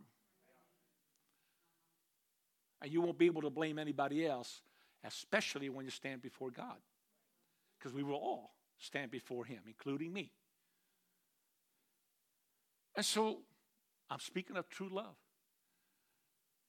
And 2.81 2.91
you 2.91 3.01
won't 3.01 3.17
be 3.17 3.25
able 3.25 3.41
to 3.41 3.49
blame 3.49 3.77
anybody 3.77 4.25
else 4.25 4.61
especially 5.03 5.69
when 5.69 5.85
you 5.85 5.91
stand 5.91 6.21
before 6.21 6.51
God. 6.51 6.77
Because 7.77 7.93
we 7.93 8.03
will 8.03 8.15
all 8.15 8.55
stand 8.77 9.11
before 9.11 9.45
Him, 9.45 9.59
including 9.67 10.13
me. 10.13 10.31
And 12.95 13.05
so 13.05 13.39
I'm 14.09 14.19
speaking 14.19 14.57
of 14.57 14.69
true 14.69 14.89
love. 14.89 15.15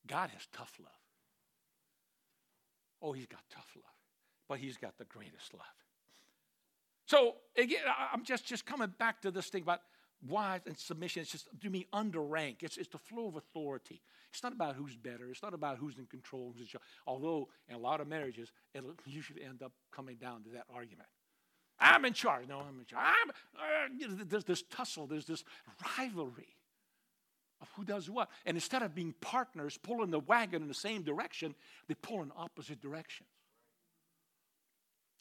God 0.06 0.30
has 0.30 0.46
tough 0.52 0.72
love. 0.80 0.90
Oh, 3.00 3.12
He's 3.12 3.26
got 3.26 3.40
tough 3.50 3.70
love, 3.76 3.84
but 4.48 4.58
He's 4.58 4.76
got 4.76 4.98
the 4.98 5.04
greatest 5.04 5.52
love. 5.52 5.62
So 7.06 7.34
again, 7.56 7.82
I'm 8.12 8.24
just, 8.24 8.46
just 8.46 8.64
coming 8.64 8.92
back 8.98 9.20
to 9.22 9.30
this 9.30 9.48
thing 9.48 9.62
about 9.62 9.80
wives 10.28 10.66
and 10.66 10.76
submission. 10.78 11.22
It's 11.22 11.32
just 11.32 11.48
to 11.60 11.70
me 11.70 11.86
under 11.92 12.20
rank. 12.22 12.58
It's, 12.62 12.76
it's 12.76 12.88
the 12.88 12.98
flow 12.98 13.28
of 13.28 13.36
authority. 13.36 14.00
It's 14.30 14.42
not 14.42 14.52
about 14.52 14.74
who's 14.74 14.96
better. 14.96 15.30
It's 15.30 15.42
not 15.42 15.54
about 15.54 15.78
who's 15.78 15.98
in 15.98 16.06
control. 16.06 16.52
Who's 16.52 16.62
in 16.62 16.66
charge. 16.68 16.82
Although 17.06 17.48
in 17.68 17.76
a 17.76 17.78
lot 17.78 18.00
of 18.00 18.08
marriages, 18.08 18.52
it'll 18.74 18.94
usually 19.06 19.44
end 19.44 19.62
up 19.62 19.72
coming 19.92 20.16
down 20.16 20.42
to 20.44 20.50
that 20.50 20.64
argument. 20.72 21.08
I'm 21.78 22.04
in 22.04 22.12
charge. 22.12 22.48
No, 22.48 22.60
I'm 22.60 22.78
in 22.78 22.86
charge. 22.86 23.04
I'm, 23.04 23.30
uh, 23.30 24.24
there's 24.24 24.44
this 24.44 24.62
tussle. 24.62 25.06
There's 25.06 25.26
this 25.26 25.44
rivalry 25.98 26.56
of 27.60 27.68
who 27.76 27.84
does 27.84 28.08
what. 28.08 28.28
And 28.46 28.56
instead 28.56 28.82
of 28.82 28.94
being 28.94 29.14
partners 29.20 29.78
pulling 29.82 30.10
the 30.10 30.20
wagon 30.20 30.62
in 30.62 30.68
the 30.68 30.74
same 30.74 31.02
direction, 31.02 31.54
they 31.88 31.94
pull 31.94 32.22
in 32.22 32.30
opposite 32.36 32.80
directions. 32.80 33.28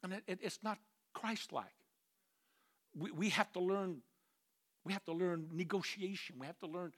And 0.04 0.14
it, 0.14 0.24
it, 0.28 0.40
it's 0.42 0.60
not 0.64 0.78
Christ-like. 1.14 1.66
We, 2.96 3.12
we 3.12 3.30
have 3.30 3.52
to 3.54 3.60
learn 3.60 4.02
we 4.86 4.94
have 4.94 5.04
to 5.06 5.14
learn 5.14 5.50
negotiation. 5.54 6.36
We 6.40 6.48
have 6.48 6.60
to 6.60 6.68
learn 6.68 6.94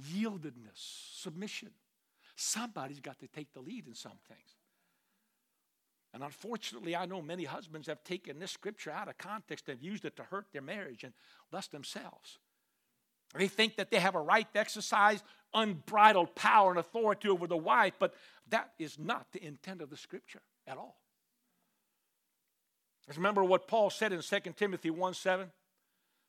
yieldedness, 0.00 1.12
submission. 1.14 1.70
Somebody's 2.36 3.00
got 3.00 3.18
to 3.20 3.28
take 3.28 3.52
the 3.52 3.60
lead 3.60 3.86
in 3.86 3.94
some 3.94 4.18
things. 4.28 4.56
And 6.12 6.22
unfortunately, 6.22 6.94
I 6.94 7.06
know 7.06 7.20
many 7.20 7.44
husbands 7.44 7.88
have 7.88 8.04
taken 8.04 8.38
this 8.38 8.52
scripture 8.52 8.90
out 8.90 9.08
of 9.08 9.18
context 9.18 9.68
and 9.68 9.82
used 9.82 10.04
it 10.04 10.16
to 10.16 10.22
hurt 10.22 10.46
their 10.52 10.62
marriage 10.62 11.02
and 11.02 11.12
thus 11.50 11.66
themselves. 11.66 12.38
They 13.36 13.48
think 13.48 13.76
that 13.76 13.90
they 13.90 13.98
have 13.98 14.14
a 14.14 14.20
right 14.20 14.50
to 14.52 14.60
exercise 14.60 15.24
unbridled 15.52 16.36
power 16.36 16.70
and 16.70 16.78
authority 16.78 17.28
over 17.28 17.48
the 17.48 17.56
wife, 17.56 17.94
but 17.98 18.14
that 18.48 18.70
is 18.78 18.96
not 18.96 19.26
the 19.32 19.44
intent 19.44 19.82
of 19.82 19.90
the 19.90 19.96
scripture 19.96 20.42
at 20.68 20.76
all. 20.76 21.00
Remember 23.16 23.44
what 23.44 23.66
Paul 23.66 23.90
said 23.90 24.12
in 24.12 24.22
2 24.22 24.40
Timothy 24.56 24.90
1 24.90 25.14
7? 25.14 25.50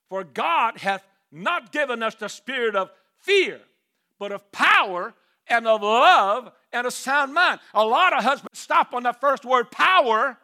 For 0.10 0.24
God 0.24 0.78
hath 0.78 1.06
not 1.32 1.72
given 1.72 2.04
us 2.04 2.16
the 2.16 2.30
spirit 2.30 2.76
of 2.76 2.92
fear, 3.20 3.60
but 4.20 4.32
of 4.32 4.52
power 4.52 5.14
and 5.48 5.68
of 5.68 5.82
love 5.82 6.52
and 6.72 6.88
a 6.88 6.92
sound 6.92 7.34
mind. 7.34 7.60
A 7.74 7.86
lot 7.86 8.14
of 8.14 8.24
husbands 8.24 8.60
stop 8.60 8.94
on 8.94 9.04
that 9.04 9.20
first 9.20 9.46
word, 9.46 9.72
power. 9.72 10.38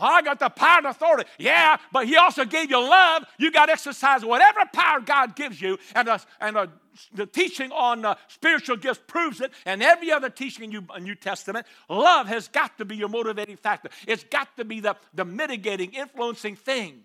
Oh, 0.00 0.04
I 0.04 0.22
got 0.22 0.38
the 0.38 0.48
power 0.48 0.78
and 0.78 0.86
authority. 0.86 1.28
Yeah, 1.38 1.76
but 1.92 2.06
He 2.06 2.16
also 2.16 2.44
gave 2.44 2.70
you 2.70 2.78
love. 2.78 3.24
You 3.38 3.50
got 3.50 3.66
to 3.66 3.72
exercise 3.72 4.24
whatever 4.24 4.60
power 4.72 5.00
God 5.00 5.34
gives 5.34 5.60
you. 5.60 5.78
And, 5.94 6.06
the, 6.06 6.22
and 6.40 6.56
the, 6.56 6.70
the 7.14 7.26
teaching 7.26 7.72
on 7.72 8.04
uh, 8.04 8.14
spiritual 8.28 8.76
gifts 8.76 9.00
proves 9.06 9.40
it. 9.40 9.50
And 9.66 9.82
every 9.82 10.12
other 10.12 10.30
teaching 10.30 10.64
in 10.64 10.70
New, 10.70 11.00
New 11.00 11.14
Testament, 11.16 11.66
love 11.88 12.28
has 12.28 12.46
got 12.46 12.78
to 12.78 12.84
be 12.84 12.96
your 12.96 13.08
motivating 13.08 13.56
factor. 13.56 13.88
It's 14.06 14.22
got 14.24 14.56
to 14.56 14.64
be 14.64 14.78
the, 14.78 14.96
the 15.14 15.24
mitigating, 15.24 15.92
influencing 15.92 16.54
thing 16.54 17.04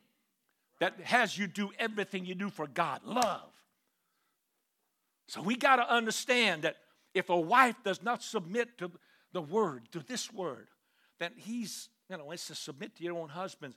that 0.80 1.00
has 1.02 1.38
you 1.38 1.48
do 1.48 1.72
everything 1.80 2.26
you 2.26 2.36
do 2.36 2.50
for 2.50 2.68
God 2.68 3.02
love. 3.06 3.50
So 5.28 5.42
we 5.42 5.56
got 5.56 5.78
to 5.78 5.92
understand 5.92 6.64
that 6.64 6.78
if 7.14 7.30
a 7.30 7.40
wife 7.40 7.76
does 7.84 8.04
not 8.04 8.22
submit 8.22 8.78
to 8.80 8.92
the 9.32 9.42
word, 9.42 9.88
to 9.92 10.00
this 10.00 10.32
word, 10.32 10.68
then 11.20 11.32
he's, 11.36 11.90
you 12.10 12.18
know, 12.18 12.32
it's 12.32 12.48
to 12.48 12.56
submit 12.56 12.96
to 12.98 13.04
your 13.04 13.18
own 13.18 13.30
husband, 13.30 13.74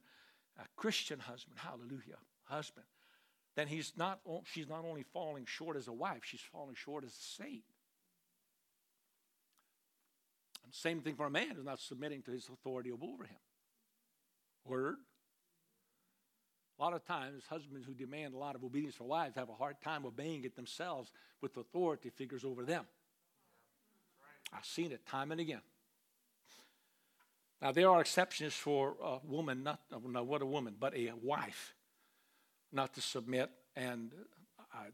a 0.59 0.65
Christian 0.75 1.19
husband, 1.19 1.57
hallelujah, 1.59 2.19
husband, 2.45 2.87
then 3.55 3.69
he's 3.69 3.93
not, 3.97 4.21
she's 4.45 4.69
not 4.69 4.85
only 4.85 5.05
falling 5.13 5.47
short 5.47 5.77
as 5.77 5.89
a 5.89 5.93
wife, 5.93 6.23
she's 6.25 6.41
falling 6.41 6.75
short 6.75 7.05
as 7.05 7.11
a 7.11 7.43
saint. 7.43 7.65
Same 10.71 11.01
thing 11.01 11.15
for 11.15 11.27
a 11.27 11.31
man 11.31 11.51
who's 11.55 11.65
not 11.65 11.81
submitting 11.81 12.23
to 12.23 12.33
his 12.33 12.49
authority 12.53 12.91
over 12.91 13.25
him. 13.25 13.39
Word. 14.65 14.97
A 16.79 16.83
lot 16.83 16.93
of 16.93 17.05
times, 17.07 17.45
husbands 17.49 17.87
who 17.87 17.95
demand 17.95 18.35
a 18.35 18.39
lot 18.39 18.55
of 18.55 18.63
obedience 18.63 18.95
from 18.95 19.09
wives 19.09 19.35
have 19.37 19.49
a 19.49 19.55
hard 19.55 19.81
time 19.83 20.05
obeying 20.05 20.45
it 20.45 20.57
themselves 20.57 21.11
with 21.41 21.57
authority 21.57 22.11
figures 22.11 22.45
over 22.45 22.65
them. 22.65 22.85
I've 24.53 24.65
seen 24.65 24.93
it 24.93 25.07
time 25.07 25.33
and 25.33 25.41
again. 25.41 25.63
Now, 27.63 27.73
there 27.73 27.89
are 27.89 28.01
exceptions 28.03 28.53
for 28.53 28.97
a 29.03 29.19
woman, 29.25 29.63
not, 29.63 29.81
no, 29.91 30.23
what 30.23 30.43
a 30.43 30.47
woman, 30.47 30.77
but 30.79 30.95
a 30.95 31.13
wife, 31.23 31.75
not 32.71 32.93
to 32.95 33.01
submit, 33.01 33.51
and 33.75 34.13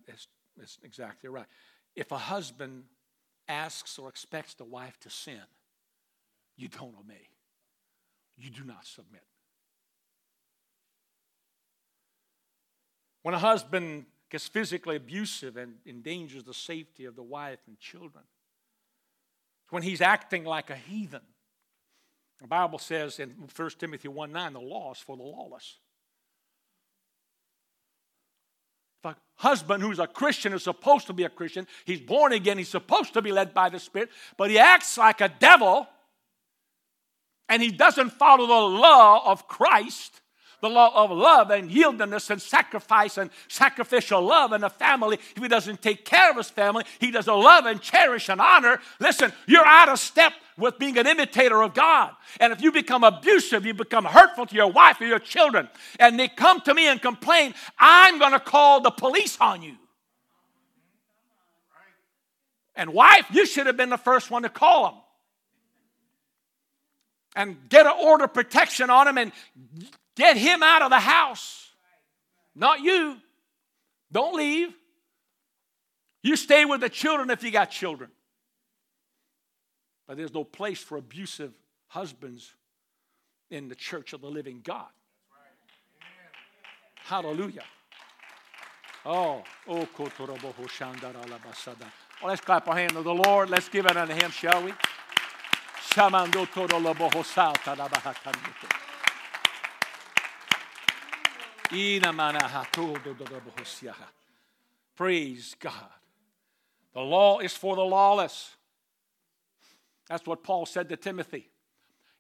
it's, 0.07 0.29
it's 0.61 0.79
exactly 0.85 1.29
right. 1.29 1.47
If 1.97 2.12
a 2.12 2.18
husband 2.18 2.85
asks 3.49 3.99
or 3.99 4.09
expects 4.09 4.55
the 4.55 4.64
wife 4.64 4.99
to 5.01 5.11
sin, 5.11 5.42
you 6.57 6.68
don't 6.68 6.95
obey. 6.99 7.29
You 8.37 8.51
do 8.51 8.64
not 8.64 8.87
submit. 8.87 9.25
When 13.22 13.35
a 13.35 13.38
husband 13.38 14.06
gets 14.30 14.48
physically 14.48 14.96
abusive 14.96 15.56
and 15.56 15.74
endangers 15.87 16.44
the 16.44 16.54
safety 16.54 17.04
of 17.04 17.16
the 17.16 17.22
wife 17.22 17.61
and 17.66 17.78
children, 17.78 18.24
when 19.70 19.82
he's 19.82 20.00
acting 20.00 20.44
like 20.44 20.70
a 20.70 20.76
heathen, 20.76 21.22
the 22.40 22.48
Bible 22.48 22.78
says 22.78 23.20
in 23.20 23.30
1 23.54 23.70
Timothy 23.78 24.08
1 24.08 24.32
9, 24.32 24.52
the 24.52 24.61
law 24.61 24.92
is 24.92 24.98
for 24.98 25.16
the 25.16 25.22
lawless. 25.22 25.78
A 29.04 29.14
husband 29.35 29.82
who's 29.82 29.98
a 29.98 30.06
Christian 30.06 30.52
is 30.52 30.62
supposed 30.62 31.06
to 31.08 31.12
be 31.12 31.24
a 31.24 31.28
Christian, 31.28 31.66
he's 31.85 32.00
born 32.00 32.32
again, 32.32 32.58
he's 32.58 32.68
supposed 32.68 33.14
to 33.14 33.22
be 33.22 33.32
led 33.32 33.52
by 33.52 33.68
the 33.68 33.78
Spirit, 33.78 34.11
but 34.37 34.50
he 34.50 34.58
acts 34.58 34.96
like 34.96 35.20
a 35.20 35.28
devil 35.28 35.88
and 37.52 37.61
he 37.61 37.70
doesn't 37.70 38.11
follow 38.11 38.46
the 38.46 38.78
law 38.78 39.30
of 39.30 39.46
Christ, 39.46 40.21
the 40.62 40.70
law 40.70 40.92
of 40.94 41.11
love 41.11 41.51
and 41.51 41.70
yieldedness 41.70 42.31
and 42.31 42.40
sacrifice 42.40 43.18
and 43.18 43.31
sacrificial 43.48 44.22
love 44.22 44.53
in 44.53 44.62
a 44.62 44.70
family, 44.70 45.18
if 45.37 45.42
he 45.42 45.48
doesn't 45.48 45.83
take 45.83 46.05
care 46.05 46.31
of 46.31 46.37
his 46.37 46.48
family, 46.48 46.85
he 47.01 47.11
doesn't 47.11 47.35
love 47.35 47.66
and 47.66 47.83
cherish 47.83 48.31
and 48.31 48.40
honor, 48.40 48.81
listen, 49.01 49.33
you're 49.46 49.66
out 49.66 49.88
of 49.88 49.98
step 49.98 50.33
with 50.57 50.79
being 50.79 50.96
an 50.98 51.07
imitator 51.07 51.61
of 51.62 51.75
God. 51.75 52.12
And 52.38 52.53
if 52.53 52.62
you 52.62 52.70
become 52.70 53.03
abusive, 53.03 53.66
you 53.66 53.75
become 53.75 54.05
hurtful 54.05 54.46
to 54.46 54.55
your 54.55 54.70
wife 54.70 55.01
or 55.01 55.07
your 55.07 55.18
children, 55.18 55.68
and 55.98 56.18
they 56.18 56.29
come 56.29 56.61
to 56.61 56.72
me 56.72 56.87
and 56.87 57.03
complain, 57.03 57.55
I'm 57.79 58.20
going 58.20 58.33
to 58.33 58.40
call 58.40 58.81
the 58.81 58.92
police 58.92 59.37
on 59.40 59.62
you. 59.62 59.75
And 62.77 62.94
wife, 62.94 63.27
you 63.33 63.46
should 63.46 63.66
have 63.66 63.77
been 63.77 63.90
the 63.90 63.98
first 63.98 64.31
one 64.31 64.44
to 64.44 64.48
call 64.48 64.85
them 64.85 64.94
and 67.35 67.68
get 67.68 67.87
an 67.87 67.94
order 68.01 68.25
of 68.25 68.35
protection 68.35 68.90
on 68.90 69.09
him 69.09 69.18
and 69.18 69.33
Get 70.16 70.37
him 70.37 70.62
out 70.62 70.83
of 70.83 70.90
the 70.90 71.01
house, 71.01 71.70
not 72.55 72.81
you. 72.81 73.16
Don't 74.11 74.37
leave. 74.37 74.75
You 76.22 76.37
stay 76.37 76.64
with 76.64 76.81
the 76.81 76.88
children 76.88 77.31
if 77.31 77.42
you 77.42 77.51
got 77.51 77.70
children. 77.70 78.11
But 80.07 80.16
there's 80.18 80.35
no 80.35 80.44
place 80.44 80.81
for 80.81 80.98
abusive 80.98 81.53
husbands 81.88 82.55
in 83.51 83.68
the 83.68 83.75
church 83.75 84.12
of 84.12 84.20
the 84.20 84.29
living 84.29 84.61
God. 84.62 84.88
Hallelujah. 86.96 87.64
Oh, 89.05 89.42
oh, 89.66 89.75
well, 89.75 89.87
oh, 92.22 92.27
let's 92.29 92.40
clap 92.40 92.68
our 92.68 92.77
hand 92.77 92.92
to 92.92 93.03
the 93.03 93.14
Lord. 93.14 93.51
Let's 93.51 93.68
give 93.68 93.87
it 93.87 93.96
unto 93.96 94.14
him, 94.14 94.31
shall 94.31 94.62
we? 94.62 94.72
Praise 104.94 105.56
God. 105.58 105.72
The 106.94 107.00
law 107.00 107.38
is 107.38 107.54
for 107.54 107.76
the 107.76 107.82
lawless. 107.82 108.56
That's 110.08 110.26
what 110.26 110.42
Paul 110.42 110.66
said 110.66 110.88
to 110.90 110.96
Timothy. 110.96 111.48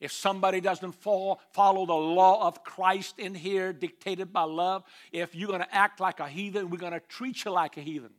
If 0.00 0.10
somebody 0.10 0.60
doesn't 0.60 0.92
fall, 0.92 1.40
follow 1.52 1.86
the 1.86 1.92
law 1.92 2.46
of 2.46 2.64
Christ 2.64 3.18
in 3.18 3.34
here, 3.34 3.72
dictated 3.72 4.32
by 4.32 4.42
love, 4.42 4.82
if 5.12 5.34
you're 5.34 5.48
going 5.48 5.60
to 5.60 5.74
act 5.74 6.00
like 6.00 6.18
a 6.18 6.26
heathen, 6.26 6.70
we're 6.70 6.78
going 6.78 6.92
to 6.92 7.00
treat 7.00 7.44
you 7.44 7.50
like 7.52 7.76
a 7.76 7.80
heathen. 7.80 8.10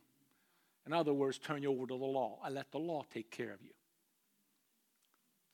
In 0.86 0.92
other 0.92 1.12
words, 1.12 1.38
turn 1.38 1.62
you 1.62 1.72
over 1.72 1.86
to 1.86 1.98
the 1.98 2.04
law. 2.04 2.38
I 2.42 2.50
let 2.50 2.70
the 2.70 2.78
law 2.78 3.04
take 3.12 3.30
care 3.30 3.52
of 3.52 3.60
you 3.60 3.70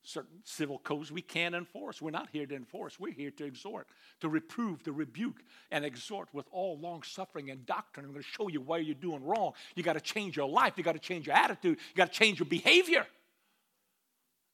certain 0.02 0.40
civil 0.44 0.78
codes 0.78 1.12
we 1.12 1.22
can't 1.22 1.54
enforce. 1.54 2.00
We're 2.00 2.10
not 2.10 2.28
here 2.32 2.46
to 2.46 2.54
enforce. 2.54 2.98
We're 2.98 3.12
here 3.12 3.30
to 3.32 3.44
exhort, 3.44 3.88
to 4.20 4.28
reprove, 4.28 4.82
to 4.84 4.92
rebuke, 4.92 5.42
and 5.70 5.84
exhort 5.84 6.28
with 6.32 6.46
all 6.50 6.78
long 6.78 7.02
suffering 7.02 7.50
and 7.50 7.66
doctrine. 7.66 8.06
I'm 8.06 8.12
going 8.12 8.22
to 8.22 8.28
show 8.28 8.48
you 8.48 8.60
why 8.60 8.78
you're 8.78 8.94
doing 8.94 9.24
wrong. 9.24 9.52
You 9.74 9.82
got 9.82 9.94
to 9.94 10.00
change 10.00 10.36
your 10.36 10.48
life. 10.48 10.74
You 10.76 10.84
got 10.84 10.92
to 10.92 10.98
change 10.98 11.26
your 11.26 11.36
attitude. 11.36 11.78
You 11.78 11.96
got 11.96 12.12
to 12.12 12.18
change 12.18 12.38
your 12.38 12.48
behavior. 12.48 13.06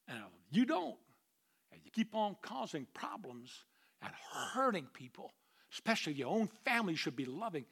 And 0.09 0.19
you 0.51 0.65
don't. 0.65 0.97
And 1.73 1.81
you 1.85 1.91
keep 1.91 2.15
on 2.15 2.37
causing 2.43 2.87
problems 2.95 3.65
and 4.03 4.13
hurting 4.53 4.89
people, 4.93 5.33
especially 5.73 6.15
your 6.15 6.29
own 6.29 6.49
family 6.65 6.95
should 6.97 7.17
be 7.17 7.25
loving. 7.25 7.65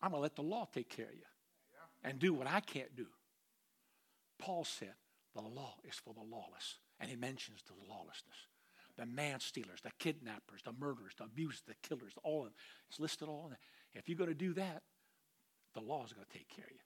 I'm 0.00 0.10
going 0.10 0.20
to 0.20 0.22
let 0.22 0.36
the 0.36 0.42
law 0.42 0.68
take 0.72 0.88
care 0.88 1.06
of 1.06 1.14
you 1.14 1.22
and 2.04 2.18
do 2.18 2.32
what 2.32 2.46
I 2.46 2.60
can't 2.60 2.94
do. 2.94 3.06
Paul 4.38 4.64
said, 4.64 4.94
the 5.42 5.48
law 5.48 5.74
is 5.84 5.96
for 5.96 6.14
the 6.14 6.20
lawless. 6.20 6.78
And 7.00 7.08
he 7.10 7.16
mentions 7.16 7.62
the 7.66 7.74
lawlessness. 7.88 8.36
The 8.96 9.06
man 9.06 9.40
stealers, 9.40 9.80
the 9.82 9.92
kidnappers, 9.98 10.60
the 10.64 10.72
murderers, 10.72 11.12
the 11.16 11.24
abusers, 11.24 11.62
the 11.66 11.74
killers, 11.82 12.14
all 12.24 12.40
of 12.40 12.44
them. 12.46 12.54
It's 12.88 12.98
listed 12.98 13.28
all 13.28 13.44
in 13.44 13.50
there. 13.50 13.58
If 13.94 14.08
you're 14.08 14.18
going 14.18 14.30
to 14.30 14.34
do 14.34 14.54
that, 14.54 14.82
the 15.74 15.80
law 15.80 16.04
is 16.04 16.12
going 16.12 16.26
to 16.26 16.38
take 16.38 16.48
care 16.48 16.64
of 16.64 16.72
you. 16.72 16.80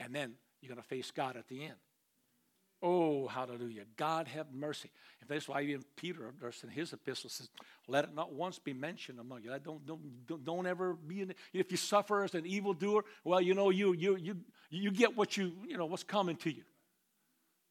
And 0.00 0.14
then 0.14 0.34
you're 0.60 0.68
going 0.68 0.82
to 0.82 0.88
face 0.88 1.10
God 1.10 1.36
at 1.36 1.48
the 1.48 1.64
end. 1.64 1.76
Oh, 2.84 3.28
hallelujah. 3.28 3.82
God 3.96 4.26
have 4.26 4.52
mercy. 4.52 4.90
And 5.20 5.30
that's 5.30 5.48
why 5.48 5.62
even 5.62 5.84
Peter, 5.96 6.32
in 6.64 6.68
his 6.68 6.92
epistle, 6.92 7.30
says, 7.30 7.48
let 7.86 8.04
it 8.04 8.14
not 8.14 8.32
once 8.32 8.58
be 8.58 8.72
mentioned 8.72 9.20
among 9.20 9.44
you. 9.44 9.50
Don't, 9.62 9.86
don't, 9.86 10.26
don't, 10.26 10.44
don't 10.44 10.66
ever 10.66 10.94
be 10.94 11.20
in 11.20 11.30
it. 11.30 11.36
If 11.52 11.70
you 11.70 11.76
suffer 11.76 12.24
as 12.24 12.34
an 12.34 12.44
evildoer, 12.44 13.04
well, 13.22 13.40
you 13.40 13.54
know, 13.54 13.70
you, 13.70 13.92
you, 13.92 14.16
you, 14.16 14.36
you 14.70 14.90
get 14.90 15.16
what 15.16 15.36
you, 15.36 15.52
you 15.68 15.76
know, 15.76 15.86
what's 15.86 16.02
coming 16.02 16.36
to 16.36 16.50
you. 16.50 16.64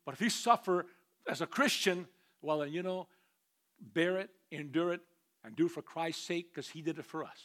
But 0.05 0.13
if 0.13 0.21
you 0.21 0.29
suffer 0.29 0.85
as 1.27 1.41
a 1.41 1.47
Christian, 1.47 2.07
well, 2.41 2.59
then, 2.59 2.71
you 2.71 2.83
know, 2.83 3.07
bear 3.93 4.17
it, 4.17 4.29
endure 4.51 4.93
it, 4.93 5.01
and 5.43 5.55
do 5.55 5.67
for 5.67 5.81
Christ's 5.81 6.25
sake 6.25 6.53
because 6.53 6.69
He 6.69 6.81
did 6.81 6.97
it 6.99 7.05
for 7.05 7.23
us. 7.23 7.37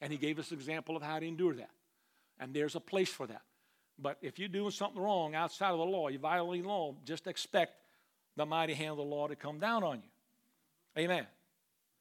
And 0.00 0.12
He 0.12 0.18
gave 0.18 0.38
us 0.38 0.50
an 0.50 0.56
example 0.56 0.96
of 0.96 1.02
how 1.02 1.18
to 1.18 1.26
endure 1.26 1.54
that. 1.54 1.70
And 2.38 2.52
there's 2.52 2.74
a 2.74 2.80
place 2.80 3.08
for 3.08 3.26
that. 3.26 3.42
But 3.98 4.18
if 4.22 4.38
you're 4.38 4.48
doing 4.48 4.70
something 4.70 5.00
wrong 5.00 5.34
outside 5.34 5.70
of 5.70 5.78
the 5.78 5.84
law, 5.84 6.08
you're 6.08 6.20
violating 6.20 6.64
the 6.64 6.68
law, 6.68 6.94
just 7.04 7.26
expect 7.26 7.74
the 8.36 8.44
mighty 8.44 8.74
hand 8.74 8.92
of 8.92 8.96
the 8.96 9.04
law 9.04 9.28
to 9.28 9.36
come 9.36 9.60
down 9.60 9.84
on 9.84 9.96
you. 9.96 11.02
Amen. 11.02 11.26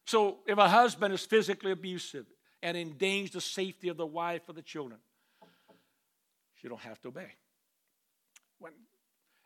So 0.05 0.39
if 0.47 0.57
a 0.57 0.67
husband 0.67 1.13
is 1.13 1.25
physically 1.25 1.71
abusive 1.71 2.25
and 2.61 2.75
endangers 2.75 3.33
the 3.33 3.41
safety 3.41 3.89
of 3.89 3.97
the 3.97 4.05
wife 4.05 4.41
or 4.47 4.53
the 4.53 4.61
children, 4.61 4.99
you 6.61 6.69
don't 6.69 6.81
have 6.81 6.99
to 7.01 7.09
obey. 7.09 7.27
When 8.59 8.71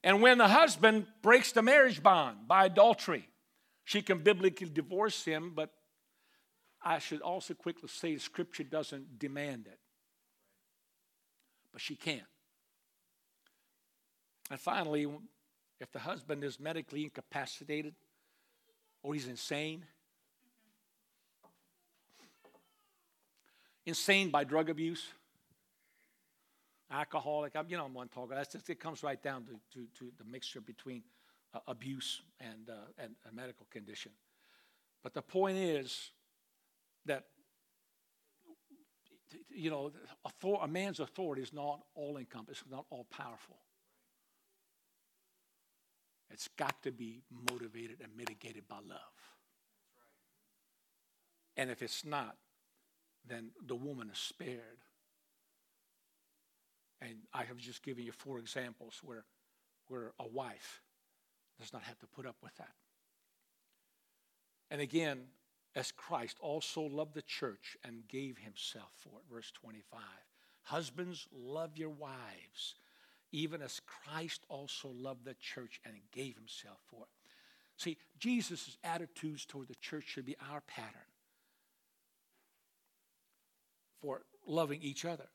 and 0.03 0.21
when 0.21 0.37
the 0.37 0.47
husband 0.47 1.07
breaks 1.21 1.51
the 1.51 1.61
marriage 1.61 2.01
bond 2.01 2.47
by 2.47 2.65
adultery, 2.65 3.27
she 3.83 4.01
can 4.01 4.19
biblically 4.19 4.69
divorce 4.69 5.23
him, 5.23 5.53
but 5.55 5.71
I 6.81 6.99
should 6.99 7.21
also 7.21 7.53
quickly 7.53 7.89
say 7.89 8.17
Scripture 8.17 8.63
doesn't 8.63 9.19
demand 9.19 9.67
it. 9.67 9.79
But 11.71 11.81
she 11.81 11.95
can. 11.95 12.21
And 14.49 14.59
finally, 14.59 15.07
if 15.79 15.91
the 15.91 15.99
husband 15.99 16.43
is 16.43 16.59
medically 16.59 17.03
incapacitated 17.03 17.95
or 19.03 19.13
he's 19.13 19.27
insane, 19.27 19.85
insane 23.85 24.29
by 24.29 24.43
drug 24.43 24.69
abuse, 24.69 25.05
alcoholic. 26.91 27.55
I'm, 27.55 27.65
You 27.69 27.77
know, 27.77 27.85
I'm 27.85 27.93
one 27.93 28.07
talker. 28.07 28.35
That's 28.35 28.51
just, 28.51 28.69
it 28.69 28.79
comes 28.79 29.03
right 29.03 29.21
down 29.21 29.45
to, 29.45 29.59
to, 29.73 29.87
to 29.99 30.11
the 30.17 30.23
mixture 30.23 30.61
between 30.61 31.03
uh, 31.53 31.59
abuse 31.67 32.21
and, 32.39 32.69
uh, 32.69 32.73
and 32.97 33.15
a 33.29 33.35
medical 33.35 33.67
condition. 33.71 34.11
But 35.03 35.13
the 35.13 35.21
point 35.21 35.57
is 35.57 36.11
that, 37.05 37.25
you 39.49 39.69
know, 39.69 39.91
a 40.61 40.67
man's 40.67 40.99
authority 40.99 41.41
is 41.41 41.53
not 41.53 41.81
all 41.95 42.17
encompassing, 42.17 42.69
not 42.69 42.85
all 42.89 43.05
powerful. 43.05 43.57
It's 46.29 46.49
got 46.57 46.83
to 46.83 46.91
be 46.91 47.23
motivated 47.51 47.97
and 48.03 48.15
mitigated 48.15 48.67
by 48.67 48.77
love. 48.77 48.99
And 51.55 51.71
if 51.71 51.81
it's 51.81 52.05
not, 52.05 52.35
then 53.25 53.49
the 53.65 53.75
woman 53.75 54.09
is 54.11 54.19
spared 54.19 54.83
and 57.01 57.15
I 57.33 57.43
have 57.43 57.57
just 57.57 57.83
given 57.83 58.03
you 58.03 58.11
four 58.11 58.39
examples 58.39 58.99
where 59.03 59.25
where 59.87 60.13
a 60.19 60.27
wife 60.27 60.81
does 61.59 61.73
not 61.73 61.83
have 61.83 61.97
to 61.99 62.07
put 62.07 62.25
up 62.25 62.35
with 62.43 62.55
that. 62.57 62.73
And 64.69 64.81
again, 64.81 65.19
as 65.75 65.91
Christ 65.91 66.37
also 66.39 66.81
loved 66.81 67.13
the 67.13 67.21
church 67.21 67.77
and 67.83 68.07
gave 68.07 68.37
himself 68.37 68.91
for 68.97 69.19
it. 69.19 69.33
Verse 69.33 69.51
25. 69.51 70.01
Husbands, 70.63 71.27
love 71.31 71.77
your 71.77 71.89
wives, 71.89 72.75
even 73.31 73.61
as 73.61 73.79
Christ 73.85 74.41
also 74.49 74.89
loved 74.89 75.23
the 75.23 75.35
church 75.35 75.79
and 75.85 75.95
gave 76.11 76.35
himself 76.35 76.79
for 76.87 77.03
it. 77.03 77.09
See, 77.77 77.97
Jesus' 78.19 78.77
attitudes 78.83 79.45
toward 79.45 79.67
the 79.67 79.75
church 79.75 80.05
should 80.07 80.25
be 80.25 80.35
our 80.51 80.61
pattern 80.61 80.99
for 84.01 84.23
loving 84.45 84.81
each 84.81 85.05
other. 85.05 85.27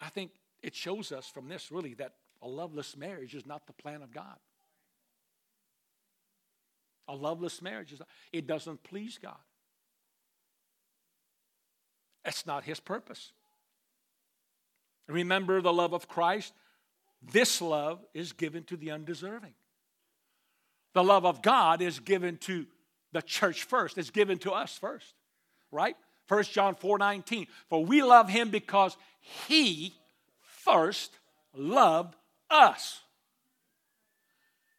I 0.00 0.08
think 0.08 0.32
it 0.62 0.74
shows 0.74 1.12
us 1.12 1.26
from 1.26 1.48
this 1.48 1.70
really 1.70 1.94
that 1.94 2.12
a 2.42 2.48
loveless 2.48 2.96
marriage 2.96 3.34
is 3.34 3.46
not 3.46 3.66
the 3.66 3.72
plan 3.72 4.02
of 4.02 4.12
God. 4.12 4.36
A 7.08 7.14
loveless 7.14 7.62
marriage 7.62 7.92
is 7.92 8.00
not, 8.00 8.08
it 8.32 8.46
doesn't 8.46 8.82
please 8.82 9.18
God. 9.22 9.36
That's 12.24 12.46
not 12.46 12.64
his 12.64 12.80
purpose. 12.80 13.32
Remember 15.08 15.62
the 15.62 15.72
love 15.72 15.92
of 15.92 16.08
Christ? 16.08 16.52
This 17.22 17.62
love 17.62 18.04
is 18.12 18.32
given 18.32 18.64
to 18.64 18.76
the 18.76 18.90
undeserving. 18.90 19.54
The 20.94 21.04
love 21.04 21.24
of 21.24 21.42
God 21.42 21.80
is 21.80 22.00
given 22.00 22.38
to 22.38 22.66
the 23.12 23.22
church 23.22 23.64
first. 23.64 23.98
It's 23.98 24.10
given 24.10 24.38
to 24.38 24.52
us 24.52 24.76
first. 24.76 25.14
Right? 25.70 25.96
1 26.28 26.42
John 26.44 26.74
4 26.74 26.98
19. 26.98 27.46
For 27.68 27.84
we 27.84 28.02
love 28.02 28.28
him 28.28 28.50
because 28.50 28.96
he 29.46 29.94
first 30.40 31.12
loved 31.54 32.14
us. 32.50 33.00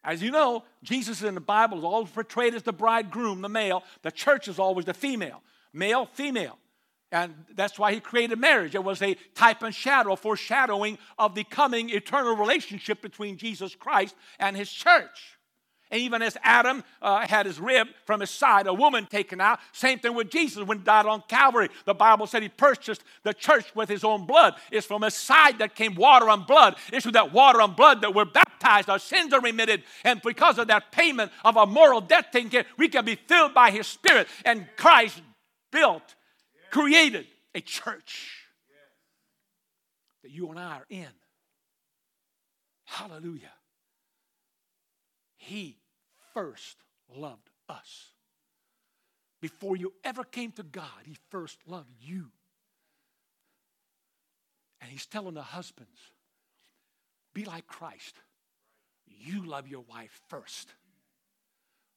As 0.03 0.21
you 0.21 0.31
know, 0.31 0.63
Jesus 0.83 1.21
in 1.21 1.35
the 1.35 1.41
Bible 1.41 1.79
is 1.79 1.83
always 1.83 2.09
portrayed 2.09 2.55
as 2.55 2.63
the 2.63 2.71
bridegroom, 2.71 3.41
the 3.41 3.49
male. 3.49 3.83
The 4.03 4.11
church 4.11 4.47
is 4.47 4.57
always 4.57 4.85
the 4.85 4.93
female. 4.93 5.41
Male, 5.73 6.05
female. 6.05 6.57
And 7.11 7.33
that's 7.55 7.79
why 7.79 7.93
he 7.93 7.99
created 7.99 8.37
marriage. 8.37 8.75
It 8.75 8.83
was 8.83 9.01
a 9.01 9.15
type 9.33 9.63
and 9.63 9.73
shadow, 9.73 10.15
foreshadowing 10.15 10.97
of 11.17 11.35
the 11.35 11.43
coming 11.45 11.89
eternal 11.89 12.35
relationship 12.35 13.01
between 13.01 13.37
Jesus 13.37 13.75
Christ 13.75 14.15
and 14.39 14.57
his 14.57 14.71
church. 14.71 15.36
And 15.89 16.01
even 16.01 16.21
as 16.21 16.37
Adam 16.43 16.83
uh, 17.01 17.25
had 17.25 17.45
his 17.45 17.59
rib 17.59 17.87
from 18.05 18.19
his 18.19 18.29
side, 18.29 18.67
a 18.67 18.73
woman 18.73 19.05
taken 19.05 19.39
out, 19.39 19.59
same 19.71 19.99
thing 19.99 20.15
with 20.15 20.29
Jesus 20.29 20.65
when 20.65 20.79
he 20.79 20.83
died 20.83 21.05
on 21.05 21.23
Calvary. 21.27 21.69
The 21.85 21.93
Bible 21.93 22.27
said 22.27 22.43
he 22.43 22.49
purchased 22.49 23.03
the 23.23 23.33
church 23.33 23.73
with 23.73 23.87
his 23.87 24.03
own 24.03 24.25
blood. 24.25 24.55
It's 24.71 24.85
from 24.85 25.03
his 25.03 25.13
side 25.13 25.59
that 25.59 25.75
came 25.75 25.95
water 25.95 26.29
and 26.29 26.45
blood. 26.45 26.75
It's 26.91 27.05
with 27.05 27.13
that 27.13 27.31
water 27.31 27.61
and 27.61 27.75
blood 27.75 28.01
that 28.01 28.13
we're 28.13 28.25
baptized, 28.25 28.89
our 28.89 28.99
sins 28.99 29.33
are 29.33 29.41
remitted. 29.41 29.83
And 30.03 30.21
because 30.21 30.57
of 30.57 30.67
that 30.67 30.91
payment 30.91 31.31
of 31.45 31.55
a 31.55 31.65
moral 31.65 32.01
debt 32.01 32.33
taken 32.33 32.65
we 32.77 32.89
can 32.89 33.05
be 33.05 33.15
filled 33.15 33.53
by 33.53 33.71
his 33.71 33.87
spirit. 33.87 34.27
And 34.43 34.67
Christ 34.75 35.21
built, 35.71 36.15
created 36.71 37.27
a 37.55 37.61
church 37.61 38.45
that 40.23 40.31
you 40.31 40.49
and 40.49 40.59
I 40.59 40.77
are 40.77 40.85
in. 40.89 41.07
Hallelujah. 42.85 43.51
He 45.47 45.77
first 46.33 46.75
loved 47.15 47.49
us. 47.69 48.07
Before 49.39 49.77
you 49.77 49.93
ever 50.03 50.25
came 50.25 50.51
to 50.53 50.63
God, 50.63 51.05
He 51.05 51.15
first 51.29 51.57
loved 51.65 51.93
you. 52.01 52.25
And 54.81 54.91
He's 54.91 55.05
telling 55.05 55.35
the 55.35 55.41
husbands, 55.41 55.97
be 57.33 57.45
like 57.45 57.65
Christ. 57.65 58.15
You 59.05 59.45
love 59.45 59.69
your 59.69 59.85
wife 59.89 60.19
first. 60.27 60.73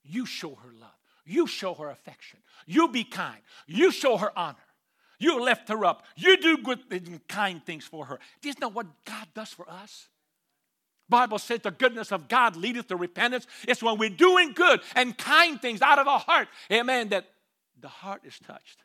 You 0.04 0.26
show 0.26 0.54
her 0.54 0.72
love. 0.72 0.90
You 1.26 1.48
show 1.48 1.74
her 1.74 1.90
affection. 1.90 2.38
You 2.66 2.86
be 2.86 3.02
kind. 3.02 3.40
You 3.66 3.90
show 3.90 4.16
her 4.16 4.30
honor. 4.38 4.58
You 5.18 5.42
lift 5.44 5.68
her 5.70 5.84
up. 5.84 6.04
You 6.14 6.40
do 6.40 6.58
good 6.58 6.78
and 6.92 7.26
kind 7.26 7.66
things 7.66 7.84
for 7.84 8.04
her. 8.06 8.20
Isn't 8.44 8.60
that 8.60 8.72
what 8.72 8.86
God 9.04 9.26
does 9.34 9.48
for 9.48 9.68
us? 9.68 10.08
Bible 11.10 11.38
says 11.38 11.60
the 11.60 11.70
goodness 11.70 12.12
of 12.12 12.28
God 12.28 12.56
leadeth 12.56 12.88
to 12.88 12.96
repentance. 12.96 13.46
It's 13.68 13.82
when 13.82 13.98
we're 13.98 14.08
doing 14.08 14.52
good 14.52 14.80
and 14.94 15.16
kind 15.18 15.60
things 15.60 15.82
out 15.82 15.98
of 15.98 16.06
our 16.06 16.20
heart, 16.20 16.48
amen, 16.72 17.10
that 17.10 17.26
the 17.80 17.88
heart 17.88 18.22
is 18.24 18.38
touched 18.38 18.82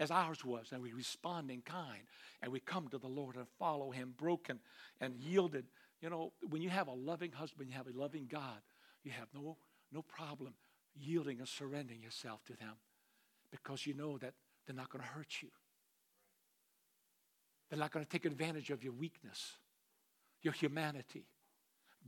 as 0.00 0.10
ours 0.10 0.44
was, 0.44 0.72
and 0.72 0.82
we 0.82 0.92
respond 0.92 1.50
in 1.50 1.62
kind, 1.62 2.02
and 2.42 2.52
we 2.52 2.60
come 2.60 2.88
to 2.88 2.98
the 2.98 3.06
Lord 3.06 3.36
and 3.36 3.46
follow 3.58 3.90
Him 3.90 4.12
broken 4.18 4.58
and 5.00 5.14
yielded. 5.14 5.66
You 6.00 6.10
know, 6.10 6.32
when 6.50 6.60
you 6.62 6.68
have 6.68 6.88
a 6.88 6.92
loving 6.92 7.32
husband, 7.32 7.70
you 7.70 7.76
have 7.76 7.86
a 7.86 7.96
loving 7.96 8.26
God, 8.30 8.60
you 9.04 9.12
have 9.12 9.28
no, 9.32 9.56
no 9.92 10.02
problem 10.02 10.54
yielding 10.96 11.38
and 11.38 11.48
surrendering 11.48 12.02
yourself 12.02 12.44
to 12.44 12.56
them 12.56 12.74
because 13.50 13.86
you 13.86 13.94
know 13.94 14.18
that 14.18 14.34
they're 14.66 14.76
not 14.76 14.90
going 14.90 15.02
to 15.02 15.08
hurt 15.08 15.42
you. 15.42 15.48
They're 17.68 17.78
not 17.78 17.92
going 17.92 18.04
to 18.04 18.10
take 18.10 18.24
advantage 18.24 18.70
of 18.70 18.82
your 18.82 18.92
weakness 18.92 19.54
your 20.44 20.52
humanity. 20.52 21.24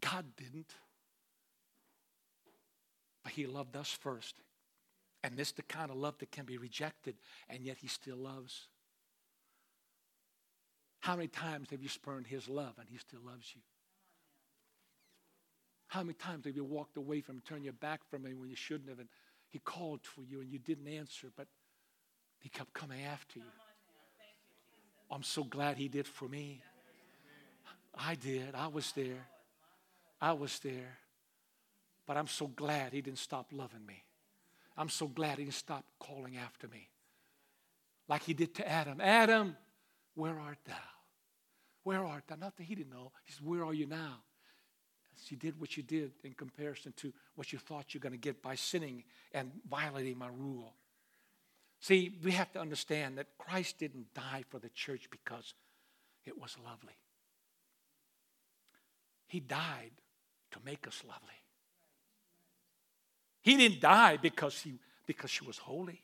God 0.00 0.24
didn't. 0.36 0.74
But 3.24 3.32
He 3.32 3.46
loved 3.46 3.76
us 3.76 3.90
first. 3.90 4.36
And 5.24 5.36
this 5.36 5.48
is 5.48 5.54
the 5.54 5.62
kind 5.62 5.90
of 5.90 5.96
love 5.96 6.18
that 6.18 6.30
can 6.30 6.44
be 6.44 6.58
rejected, 6.58 7.16
and 7.48 7.64
yet 7.64 7.78
He 7.80 7.88
still 7.88 8.16
loves. 8.16 8.68
How 11.00 11.16
many 11.16 11.28
times 11.28 11.70
have 11.70 11.82
you 11.82 11.88
spurned 11.88 12.26
His 12.26 12.48
love 12.48 12.74
and 12.78 12.88
He 12.88 12.98
still 12.98 13.20
loves 13.24 13.52
you? 13.54 13.62
How 15.88 16.02
many 16.02 16.14
times 16.14 16.44
have 16.44 16.54
you 16.54 16.64
walked 16.64 16.96
away 16.96 17.20
from 17.20 17.36
Him, 17.36 17.42
turned 17.46 17.64
your 17.64 17.72
back 17.72 18.00
from 18.10 18.26
Him 18.26 18.38
when 18.40 18.50
you 18.50 18.56
shouldn't 18.56 18.88
have, 18.90 18.98
and 18.98 19.08
He 19.48 19.58
called 19.60 20.00
for 20.02 20.22
you 20.22 20.40
and 20.40 20.50
you 20.50 20.58
didn't 20.58 20.88
answer, 20.88 21.28
but 21.36 21.46
He 22.38 22.48
kept 22.48 22.72
coming 22.74 23.02
after 23.02 23.38
you? 23.38 23.44
I'm 25.10 25.22
so 25.22 25.44
glad 25.44 25.78
He 25.78 25.88
did 25.88 26.06
for 26.06 26.28
me. 26.28 26.60
I 27.96 28.14
did. 28.14 28.54
I 28.54 28.68
was 28.68 28.92
there. 28.92 29.26
I 30.20 30.32
was 30.32 30.58
there. 30.60 30.98
But 32.06 32.16
I'm 32.16 32.26
so 32.26 32.46
glad 32.46 32.92
he 32.92 33.00
didn't 33.00 33.18
stop 33.18 33.48
loving 33.52 33.84
me. 33.86 34.04
I'm 34.76 34.88
so 34.88 35.06
glad 35.06 35.38
he 35.38 35.44
didn't 35.44 35.54
stop 35.54 35.84
calling 35.98 36.36
after 36.36 36.68
me. 36.68 36.88
Like 38.08 38.22
he 38.22 38.34
did 38.34 38.54
to 38.56 38.68
Adam. 38.68 39.00
Adam, 39.00 39.56
where 40.14 40.38
art 40.38 40.58
thou? 40.66 40.74
Where 41.82 42.04
art 42.04 42.24
thou? 42.28 42.36
Not 42.36 42.56
that 42.56 42.64
he 42.64 42.74
didn't 42.74 42.92
know. 42.92 43.12
He 43.24 43.32
said, 43.32 43.44
Where 43.44 43.64
are 43.64 43.74
you 43.74 43.86
now? 43.86 44.18
You 45.28 45.36
did 45.36 45.58
what 45.58 45.76
you 45.76 45.82
did 45.82 46.12
in 46.24 46.34
comparison 46.34 46.92
to 46.98 47.12
what 47.34 47.52
you 47.52 47.58
thought 47.58 47.94
you're 47.94 48.02
going 48.02 48.12
to 48.12 48.18
get 48.18 48.42
by 48.42 48.54
sinning 48.54 49.02
and 49.32 49.50
violating 49.68 50.18
my 50.18 50.28
rule. 50.28 50.74
See, 51.80 52.18
we 52.22 52.32
have 52.32 52.52
to 52.52 52.60
understand 52.60 53.18
that 53.18 53.26
Christ 53.38 53.78
didn't 53.78 54.12
die 54.14 54.44
for 54.50 54.58
the 54.58 54.68
church 54.68 55.08
because 55.10 55.54
it 56.26 56.38
was 56.38 56.56
lovely. 56.64 56.94
He 59.26 59.40
died 59.40 59.92
to 60.52 60.58
make 60.64 60.86
us 60.86 61.02
lovely. 61.06 61.28
He 63.42 63.56
didn't 63.56 63.80
die 63.80 64.16
because, 64.16 64.60
he, 64.62 64.74
because 65.06 65.30
she 65.30 65.44
was 65.44 65.58
holy. 65.58 66.02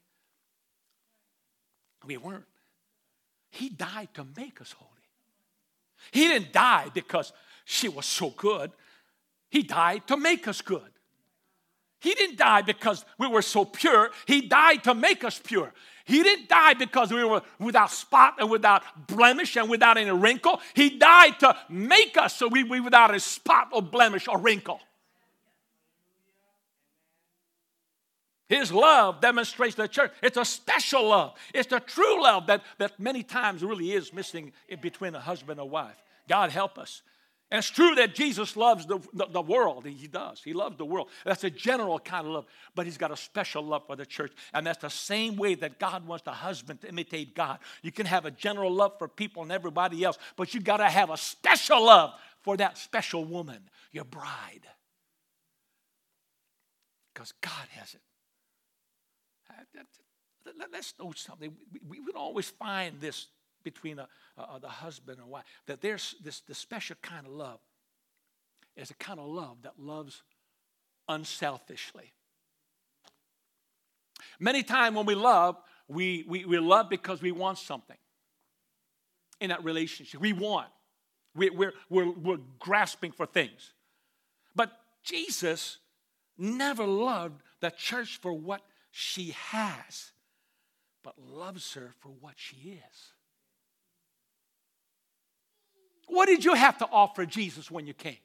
We 2.04 2.16
weren't. 2.16 2.44
He 3.50 3.68
died 3.68 4.08
to 4.14 4.26
make 4.36 4.60
us 4.60 4.72
holy. 4.72 4.90
He 6.10 6.28
didn't 6.28 6.52
die 6.52 6.88
because 6.92 7.32
she 7.64 7.88
was 7.88 8.06
so 8.06 8.30
good. 8.30 8.72
He 9.50 9.62
died 9.62 10.06
to 10.08 10.16
make 10.16 10.48
us 10.48 10.62
good. 10.62 10.90
He 12.00 12.14
didn't 12.14 12.38
die 12.38 12.62
because 12.62 13.04
we 13.18 13.28
were 13.28 13.42
so 13.42 13.64
pure. 13.64 14.10
He 14.26 14.48
died 14.48 14.82
to 14.84 14.94
make 14.94 15.22
us 15.22 15.38
pure. 15.38 15.72
He 16.04 16.22
didn't 16.22 16.48
die 16.48 16.74
because 16.74 17.12
we 17.12 17.24
were 17.24 17.42
without 17.58 17.90
spot 17.90 18.36
and 18.38 18.50
without 18.50 19.06
blemish 19.06 19.56
and 19.56 19.70
without 19.70 19.96
any 19.96 20.10
wrinkle. 20.10 20.60
He 20.74 20.90
died 20.90 21.38
to 21.40 21.56
make 21.68 22.16
us 22.16 22.36
so 22.36 22.48
we 22.48 22.64
were 22.64 22.82
without 22.82 23.14
a 23.14 23.20
spot 23.20 23.68
or 23.72 23.82
blemish 23.82 24.28
or 24.28 24.38
wrinkle. 24.38 24.80
His 28.48 28.70
love 28.70 29.22
demonstrates 29.22 29.76
the 29.76 29.88
church. 29.88 30.12
It's 30.22 30.36
a 30.36 30.44
special 30.44 31.08
love. 31.08 31.34
It's 31.54 31.68
the 31.68 31.80
true 31.80 32.22
love 32.22 32.48
that, 32.48 32.62
that 32.76 33.00
many 33.00 33.22
times 33.22 33.64
really 33.64 33.92
is 33.92 34.12
missing 34.12 34.52
between 34.82 35.14
a 35.14 35.20
husband 35.20 35.58
and 35.58 35.60
a 35.60 35.64
wife. 35.64 35.96
God 36.28 36.50
help 36.50 36.76
us. 36.76 37.00
And 37.52 37.58
it's 37.58 37.68
true 37.68 37.94
that 37.96 38.14
Jesus 38.14 38.56
loves 38.56 38.86
the, 38.86 38.98
the, 39.12 39.26
the, 39.26 39.42
world. 39.42 39.84
He 39.84 40.06
does. 40.06 40.40
He 40.42 40.54
loves 40.54 40.78
the 40.78 40.86
world. 40.86 41.10
That's 41.22 41.44
a 41.44 41.50
general 41.50 41.98
kind 41.98 42.26
of 42.26 42.32
love. 42.32 42.46
But 42.74 42.86
he's 42.86 42.96
got 42.96 43.10
a 43.10 43.16
special 43.16 43.62
love 43.62 43.86
for 43.86 43.94
the 43.94 44.06
church. 44.06 44.32
And 44.54 44.66
that's 44.66 44.80
the 44.80 44.88
same 44.88 45.36
way 45.36 45.54
that 45.56 45.78
God 45.78 46.06
wants 46.06 46.24
the 46.24 46.30
husband 46.30 46.80
to 46.80 46.88
imitate 46.88 47.34
God. 47.34 47.58
You 47.82 47.92
can 47.92 48.06
have 48.06 48.24
a 48.24 48.30
general 48.30 48.72
love 48.72 48.92
for 48.98 49.06
people 49.06 49.42
and 49.42 49.52
everybody 49.52 50.02
else, 50.02 50.16
but 50.36 50.54
you 50.54 50.62
got 50.62 50.78
to 50.78 50.88
have 50.88 51.10
a 51.10 51.18
special 51.18 51.84
love 51.84 52.14
for 52.40 52.56
that 52.56 52.78
special 52.78 53.22
woman, 53.22 53.58
your 53.92 54.04
bride. 54.04 54.66
Because 57.12 57.34
God 57.42 57.68
has 57.72 57.92
it. 57.92 58.00
Let's 60.72 60.94
know 60.98 61.12
something. 61.14 61.52
We, 61.70 61.80
we 61.86 62.00
would 62.00 62.16
always 62.16 62.48
find 62.48 62.98
this 62.98 63.26
between 63.62 63.98
a, 63.98 64.08
a, 64.36 64.58
the 64.60 64.68
husband 64.68 65.18
and 65.18 65.28
wife, 65.28 65.44
that 65.66 65.80
there's 65.80 66.14
this, 66.22 66.40
this 66.40 66.58
special 66.58 66.96
kind 67.02 67.26
of 67.26 67.32
love 67.32 67.60
is 68.76 68.90
a 68.90 68.94
kind 68.94 69.20
of 69.20 69.26
love 69.26 69.58
that 69.62 69.78
loves 69.78 70.22
unselfishly. 71.08 72.12
Many 74.40 74.62
times 74.62 74.96
when 74.96 75.06
we 75.06 75.14
love, 75.14 75.56
we, 75.88 76.24
we, 76.26 76.44
we 76.44 76.58
love 76.58 76.88
because 76.88 77.20
we 77.20 77.32
want 77.32 77.58
something 77.58 77.96
in 79.40 79.50
that 79.50 79.62
relationship. 79.64 80.20
We 80.20 80.32
want. 80.32 80.68
We, 81.34 81.50
we're, 81.50 81.72
we're, 81.88 82.10
we're 82.10 82.38
grasping 82.58 83.12
for 83.12 83.26
things. 83.26 83.72
But 84.54 84.72
Jesus 85.02 85.78
never 86.38 86.86
loved 86.86 87.42
the 87.60 87.70
church 87.70 88.18
for 88.20 88.32
what 88.32 88.62
she 88.90 89.34
has, 89.50 90.12
but 91.02 91.14
loves 91.18 91.74
her 91.74 91.94
for 92.00 92.08
what 92.08 92.34
she 92.36 92.80
is. 92.90 93.12
What 96.08 96.26
did 96.26 96.44
you 96.44 96.54
have 96.54 96.78
to 96.78 96.88
offer 96.90 97.26
Jesus 97.26 97.70
when 97.70 97.86
you 97.86 97.94
came? 97.94 98.18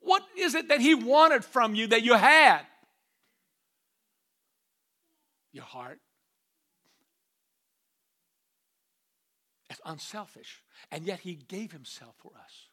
What 0.00 0.22
is 0.38 0.54
it 0.54 0.68
that 0.68 0.80
he 0.80 0.94
wanted 0.94 1.44
from 1.44 1.74
you 1.74 1.88
that 1.88 2.02
you 2.02 2.14
had? 2.14 2.60
Your 5.52 5.64
heart. 5.64 5.98
It's 9.68 9.80
unselfish. 9.84 10.62
And 10.92 11.04
yet 11.04 11.20
he 11.20 11.34
gave 11.34 11.72
himself 11.72 12.14
for 12.18 12.32
us. 12.38 12.68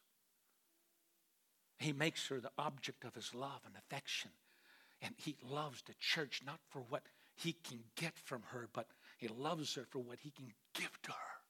He 1.78 1.92
makes 1.92 2.28
her 2.28 2.40
the 2.40 2.52
object 2.56 3.04
of 3.04 3.14
his 3.14 3.34
love 3.34 3.60
and 3.66 3.74
affection. 3.76 4.30
And 5.02 5.14
he 5.18 5.36
loves 5.42 5.82
the 5.82 5.94
church 5.98 6.40
not 6.46 6.60
for 6.70 6.80
what 6.88 7.02
he 7.34 7.52
can 7.52 7.80
get 7.96 8.16
from 8.16 8.42
her, 8.52 8.68
but 8.72 8.86
he 9.18 9.28
loves 9.28 9.74
her 9.74 9.86
for 9.90 9.98
what 9.98 10.20
he 10.20 10.30
can 10.30 10.52
give 10.74 11.02
to 11.02 11.10
her. 11.10 11.43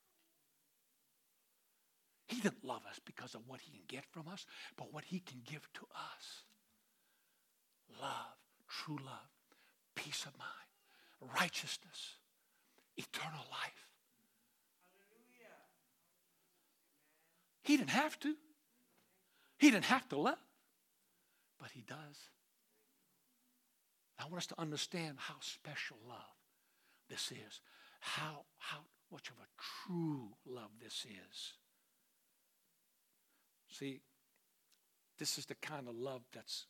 He 2.27 2.41
didn't 2.41 2.65
love 2.65 2.83
us 2.89 3.01
because 3.05 3.35
of 3.35 3.43
what 3.47 3.61
he 3.61 3.71
can 3.71 3.83
get 3.87 4.05
from 4.07 4.29
us, 4.29 4.47
but 4.77 4.93
what 4.93 5.05
he 5.05 5.21
can 5.21 5.43
give 5.45 5.69
to 5.75 5.87
us. 5.95 6.45
Love, 8.01 8.37
true 8.69 8.99
love, 9.05 9.29
peace 9.95 10.25
of 10.27 10.33
mind, 10.39 11.33
righteousness, 11.39 12.17
eternal 12.97 13.45
life. 13.51 13.89
He 17.63 17.79
didn't 17.79 17.91
have 17.91 18.19
to. 18.21 18.35
He 19.59 19.71
didn't 19.71 19.87
have 19.87 20.07
to 20.11 20.17
love, 20.19 20.39
but 21.59 21.71
he 21.71 21.81
does. 21.81 22.29
I 24.19 24.25
want 24.25 24.37
us 24.37 24.47
to 24.49 24.61
understand 24.61 25.17
how 25.19 25.37
special 25.41 25.97
love 26.07 26.19
this 27.09 27.33
is, 27.33 27.61
how, 28.01 28.45
how 28.59 28.81
much 29.11 29.31
of 29.31 29.37
a 29.37 29.89
true 29.89 30.29
love 30.47 30.71
this 30.83 31.07
is. 31.09 31.55
See, 33.79 34.01
this 35.19 35.37
is 35.37 35.47
the 35.47 35.57
kind 35.57 35.89
of 35.89 35.97
love 35.97 36.23
that's 36.33 36.67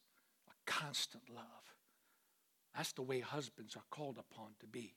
a 0.49 0.71
constant 0.71 1.25
love. 1.29 1.45
That's 2.75 2.93
the 2.93 3.03
way 3.03 3.21
husbands 3.21 3.77
are 3.77 3.85
called 3.91 4.19
upon 4.19 4.53
to 4.61 4.67
be. 4.67 4.95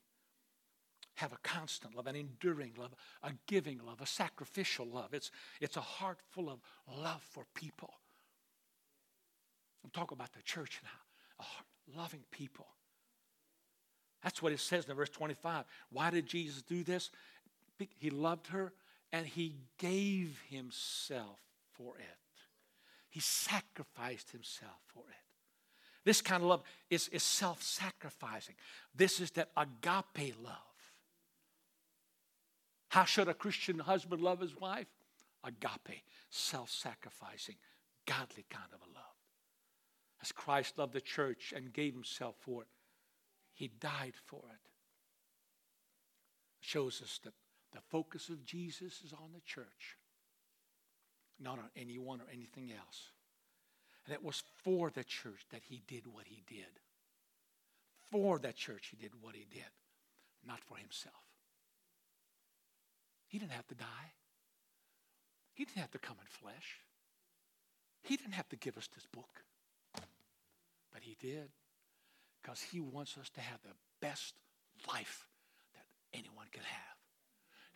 Have 1.15 1.33
a 1.33 1.37
constant 1.43 1.95
love, 1.95 2.07
an 2.07 2.15
enduring 2.15 2.73
love, 2.77 2.93
a 3.23 3.31
giving 3.47 3.79
love, 3.85 3.99
a 4.01 4.05
sacrificial 4.05 4.85
love. 4.85 5.13
It's, 5.13 5.31
it's 5.59 5.75
a 5.75 5.81
heart 5.81 6.19
full 6.31 6.49
of 6.49 6.59
love 7.01 7.21
for 7.21 7.45
people. 7.53 7.93
I'm 9.83 9.89
talking 9.89 10.15
about 10.15 10.31
the 10.33 10.41
church 10.43 10.79
now, 10.83 11.39
a 11.39 11.43
heart 11.43 11.65
loving 11.95 12.23
people. 12.31 12.67
That's 14.23 14.41
what 14.41 14.53
it 14.53 14.59
says 14.59 14.85
in 14.85 14.95
verse 14.95 15.09
25. 15.09 15.65
Why 15.91 16.09
did 16.09 16.25
Jesus 16.25 16.61
do 16.61 16.83
this? 16.83 17.09
He 17.97 18.09
loved 18.09 18.47
her 18.47 18.73
and 19.11 19.25
he 19.25 19.55
gave 19.77 20.39
himself 20.49 21.39
for 21.77 21.97
it. 21.97 22.05
He 23.09 23.19
sacrificed 23.19 24.31
himself 24.31 24.79
for 24.93 25.03
it. 25.09 25.15
This 26.03 26.21
kind 26.21 26.43
of 26.43 26.49
love 26.49 26.63
is, 26.89 27.07
is 27.09 27.23
self 27.23 27.61
sacrificing. 27.61 28.55
This 28.95 29.19
is 29.19 29.31
that 29.31 29.49
agape 29.57 30.35
love. 30.41 30.53
How 32.89 33.05
should 33.05 33.27
a 33.27 33.33
Christian 33.33 33.79
husband 33.79 34.21
love 34.21 34.39
his 34.39 34.55
wife? 34.55 34.87
Agape, 35.43 36.03
self 36.29 36.69
sacrificing, 36.69 37.55
godly 38.05 38.45
kind 38.49 38.69
of 38.73 38.79
a 38.81 38.93
love. 38.93 39.03
As 40.21 40.31
Christ 40.31 40.77
loved 40.77 40.93
the 40.93 41.01
church 41.01 41.53
and 41.55 41.73
gave 41.73 41.93
himself 41.93 42.35
for 42.39 42.63
it, 42.63 42.67
he 43.53 43.67
died 43.67 44.13
for 44.25 44.43
it. 44.49 44.69
Shows 46.61 47.01
us 47.01 47.19
that 47.23 47.33
the 47.73 47.81
focus 47.89 48.29
of 48.29 48.45
Jesus 48.45 49.01
is 49.03 49.13
on 49.13 49.31
the 49.33 49.41
church 49.41 49.97
not 51.39 51.59
on 51.59 51.69
anyone 51.75 52.21
or 52.21 52.27
anything 52.31 52.71
else. 52.71 53.11
And 54.05 54.13
it 54.13 54.23
was 54.23 54.43
for 54.63 54.89
the 54.89 55.03
church 55.03 55.45
that 55.51 55.61
he 55.69 55.81
did 55.87 56.07
what 56.07 56.25
he 56.25 56.43
did. 56.47 56.79
For 58.11 58.39
that 58.39 58.55
church, 58.55 58.87
he 58.91 58.97
did 58.97 59.11
what 59.21 59.35
he 59.35 59.45
did, 59.51 59.69
not 60.45 60.59
for 60.61 60.77
himself. 60.77 61.15
He 63.27 63.37
didn't 63.37 63.51
have 63.51 63.67
to 63.67 63.75
die. 63.75 64.13
He 65.53 65.65
didn't 65.65 65.81
have 65.81 65.91
to 65.91 65.99
come 65.99 66.15
in 66.21 66.27
flesh. 66.27 66.79
He 68.03 68.15
didn't 68.15 68.33
have 68.33 68.47
to 68.49 68.55
give 68.55 68.77
us 68.77 68.87
this 68.95 69.05
book. 69.05 69.43
But 70.93 71.01
he 71.01 71.17
did 71.19 71.49
because 72.41 72.61
he 72.61 72.79
wants 72.79 73.17
us 73.17 73.29
to 73.31 73.41
have 73.41 73.59
the 73.63 73.75
best 74.01 74.35
life 74.87 75.27
that 75.73 75.85
anyone 76.17 76.47
can 76.51 76.63
have. 76.63 76.97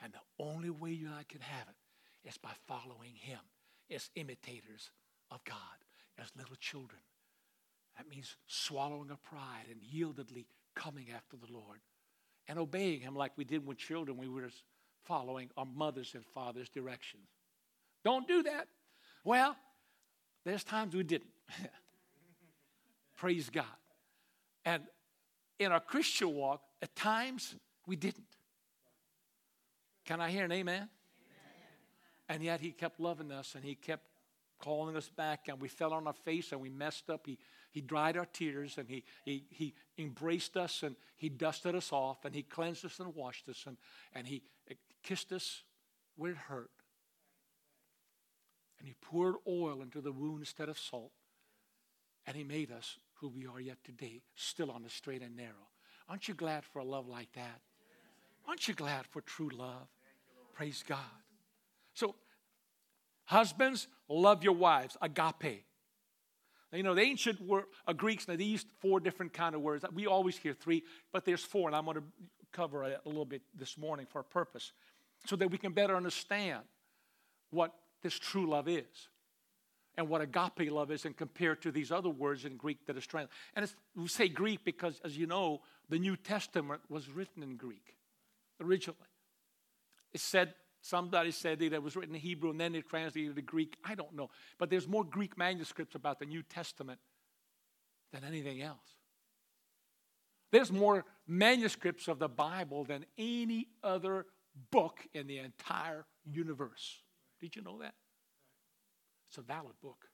And 0.01 0.13
the 0.13 0.43
only 0.43 0.69
way 0.69 0.91
you 0.91 1.07
and 1.07 1.15
I 1.15 1.23
can 1.23 1.41
have 1.41 1.67
it 1.67 2.29
is 2.29 2.37
by 2.37 2.51
following 2.67 3.13
Him 3.15 3.39
as 3.91 4.09
imitators 4.15 4.91
of 5.29 5.43
God, 5.43 5.57
as 6.19 6.27
little 6.37 6.55
children. 6.55 7.01
That 7.97 8.09
means 8.09 8.35
swallowing 8.47 9.11
of 9.11 9.21
pride 9.23 9.65
and 9.69 9.81
yieldedly 9.81 10.45
coming 10.75 11.07
after 11.15 11.35
the 11.37 11.51
Lord 11.51 11.79
and 12.47 12.57
obeying 12.57 13.01
Him 13.01 13.15
like 13.15 13.33
we 13.35 13.43
did 13.43 13.65
when 13.65 13.77
children. 13.77 14.17
We 14.17 14.27
were 14.27 14.49
following 15.03 15.49
our 15.57 15.65
mothers 15.65 16.13
and 16.15 16.25
fathers' 16.25 16.69
directions. 16.69 17.27
Don't 18.03 18.27
do 18.27 18.43
that. 18.43 18.67
Well, 19.23 19.55
there's 20.45 20.63
times 20.63 20.95
we 20.95 21.03
didn't. 21.03 21.29
Praise 23.17 23.49
God. 23.49 23.65
And 24.65 24.83
in 25.59 25.71
our 25.71 25.79
Christian 25.79 26.33
walk, 26.33 26.61
at 26.81 26.95
times 26.95 27.55
we 27.85 27.95
didn't. 27.95 28.25
Can 30.05 30.19
I 30.19 30.31
hear 30.31 30.45
an 30.45 30.51
amen? 30.51 30.89
And 32.31 32.41
yet 32.41 32.61
he 32.61 32.71
kept 32.71 33.01
loving 33.01 33.29
us 33.29 33.55
and 33.55 33.65
he 33.65 33.75
kept 33.75 34.05
calling 34.57 34.95
us 34.95 35.09
back 35.09 35.49
and 35.49 35.59
we 35.59 35.67
fell 35.67 35.91
on 35.91 36.07
our 36.07 36.13
face 36.13 36.53
and 36.53 36.61
we 36.61 36.69
messed 36.69 37.09
up. 37.09 37.25
He, 37.25 37.37
he 37.71 37.81
dried 37.81 38.15
our 38.15 38.25
tears 38.25 38.77
and 38.77 38.87
he, 38.87 39.03
he, 39.25 39.43
he 39.49 39.73
embraced 39.97 40.55
us 40.55 40.81
and 40.81 40.95
he 41.17 41.27
dusted 41.27 41.75
us 41.75 41.91
off 41.91 42.23
and 42.23 42.33
he 42.33 42.41
cleansed 42.41 42.85
us 42.85 43.01
and 43.01 43.13
washed 43.13 43.49
us 43.49 43.65
and, 43.67 43.75
and 44.13 44.25
he 44.25 44.43
eh, 44.69 44.75
kissed 45.03 45.33
us 45.33 45.63
where 46.15 46.31
it 46.31 46.37
hurt. 46.37 46.71
And 48.79 48.87
he 48.87 48.95
poured 49.01 49.35
oil 49.45 49.81
into 49.81 49.99
the 49.99 50.13
wound 50.13 50.39
instead 50.39 50.69
of 50.69 50.79
salt. 50.79 51.11
And 52.25 52.37
he 52.37 52.45
made 52.45 52.71
us 52.71 52.97
who 53.15 53.27
we 53.27 53.45
are 53.45 53.59
yet 53.59 53.83
today, 53.83 54.21
still 54.35 54.71
on 54.71 54.83
the 54.83 54.89
straight 54.89 55.21
and 55.21 55.35
narrow. 55.35 55.67
Aren't 56.07 56.29
you 56.29 56.33
glad 56.33 56.63
for 56.63 56.79
a 56.79 56.85
love 56.85 57.09
like 57.09 57.33
that? 57.33 57.59
Aren't 58.47 58.69
you 58.69 58.73
glad 58.73 59.05
for 59.05 59.19
true 59.19 59.49
love? 59.49 59.89
Praise 60.53 60.81
God. 60.87 61.20
So, 61.93 62.15
husbands, 63.25 63.87
love 64.07 64.43
your 64.43 64.53
wives, 64.53 64.97
agape. 65.01 65.65
You 66.73 66.83
know, 66.83 66.95
the 66.95 67.01
ancient 67.01 67.41
word, 67.41 67.65
uh, 67.85 67.93
Greeks, 67.93 68.27
now 68.27 68.37
they 68.37 68.45
used 68.45 68.67
four 68.79 69.01
different 69.01 69.33
kind 69.33 69.55
of 69.55 69.61
words. 69.61 69.83
We 69.93 70.07
always 70.07 70.37
hear 70.37 70.53
three, 70.53 70.83
but 71.11 71.25
there's 71.25 71.43
four, 71.43 71.67
and 71.67 71.75
I'm 71.75 71.83
going 71.83 71.97
to 71.97 72.03
cover 72.53 72.83
it 72.85 73.01
a 73.05 73.09
little 73.09 73.25
bit 73.25 73.41
this 73.57 73.77
morning 73.77 74.05
for 74.09 74.19
a 74.21 74.23
purpose 74.23 74.71
so 75.25 75.35
that 75.35 75.51
we 75.51 75.57
can 75.57 75.73
better 75.73 75.95
understand 75.95 76.61
what 77.49 77.73
this 78.01 78.17
true 78.17 78.49
love 78.49 78.67
is 78.67 79.09
and 79.97 80.07
what 80.07 80.21
agape 80.21 80.71
love 80.71 80.91
is 80.91 81.05
and 81.05 81.15
compare 81.15 81.55
to 81.55 81.71
these 81.71 81.91
other 81.91 82.09
words 82.09 82.45
in 82.45 82.55
Greek 82.55 82.85
that 82.87 82.97
are 82.97 83.01
translated. 83.01 83.29
And 83.55 83.69
we 83.95 84.07
say 84.07 84.29
Greek 84.29 84.63
because, 84.63 85.01
as 85.03 85.17
you 85.17 85.27
know, 85.27 85.61
the 85.89 85.99
New 85.99 86.15
Testament 86.15 86.81
was 86.89 87.09
written 87.09 87.43
in 87.43 87.57
Greek 87.57 87.97
originally. 88.61 88.97
It 90.13 90.21
said 90.21 90.53
Somebody 90.81 91.31
said 91.31 91.59
that 91.59 91.73
it 91.73 91.83
was 91.83 91.95
written 91.95 92.15
in 92.15 92.21
Hebrew 92.21 92.49
and 92.49 92.59
then 92.59 92.73
it 92.73 92.89
translated 92.89 93.35
to 93.35 93.41
Greek. 93.41 93.77
I 93.85 93.93
don't 93.93 94.15
know. 94.15 94.29
But 94.57 94.69
there's 94.69 94.87
more 94.87 95.03
Greek 95.03 95.37
manuscripts 95.37 95.95
about 95.95 96.19
the 96.19 96.25
New 96.25 96.41
Testament 96.41 96.99
than 98.11 98.23
anything 98.23 98.61
else. 98.61 98.97
There's 100.51 100.71
more 100.71 101.05
manuscripts 101.27 102.07
of 102.07 102.19
the 102.19 102.27
Bible 102.27 102.83
than 102.83 103.05
any 103.17 103.67
other 103.83 104.25
book 104.71 104.99
in 105.13 105.27
the 105.27 105.37
entire 105.37 106.05
universe. 106.25 106.99
Did 107.39 107.55
you 107.55 107.61
know 107.61 107.79
that? 107.79 107.93
It's 109.29 109.37
a 109.37 109.41
valid 109.41 109.75
book. 109.81 110.07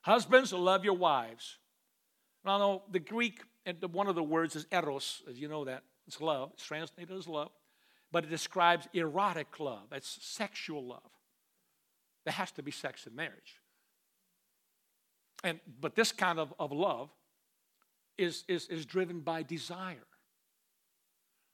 Husbands, 0.00 0.52
love 0.52 0.84
your 0.84 0.96
wives. 0.96 1.58
Now, 2.44 2.58
no, 2.58 2.82
the 2.90 2.98
Greek, 2.98 3.42
one 3.92 4.08
of 4.08 4.16
the 4.16 4.22
words 4.22 4.56
is 4.56 4.66
eros, 4.72 5.22
as 5.30 5.38
you 5.38 5.46
know 5.46 5.66
that. 5.66 5.84
It's 6.08 6.20
love. 6.20 6.50
It's 6.54 6.64
translated 6.64 7.16
as 7.16 7.28
love 7.28 7.52
but 8.12 8.24
it 8.24 8.30
describes 8.30 8.86
erotic 8.92 9.58
love. 9.58 9.86
It's 9.90 10.18
sexual 10.20 10.84
love. 10.84 11.10
There 12.24 12.32
has 12.32 12.52
to 12.52 12.62
be 12.62 12.70
sex 12.70 13.06
in 13.06 13.16
marriage. 13.16 13.60
And, 15.42 15.58
but 15.80 15.96
this 15.96 16.12
kind 16.12 16.38
of, 16.38 16.54
of 16.60 16.70
love 16.70 17.08
is, 18.16 18.44
is, 18.46 18.68
is 18.68 18.86
driven 18.86 19.20
by 19.20 19.42
desire. 19.42 20.06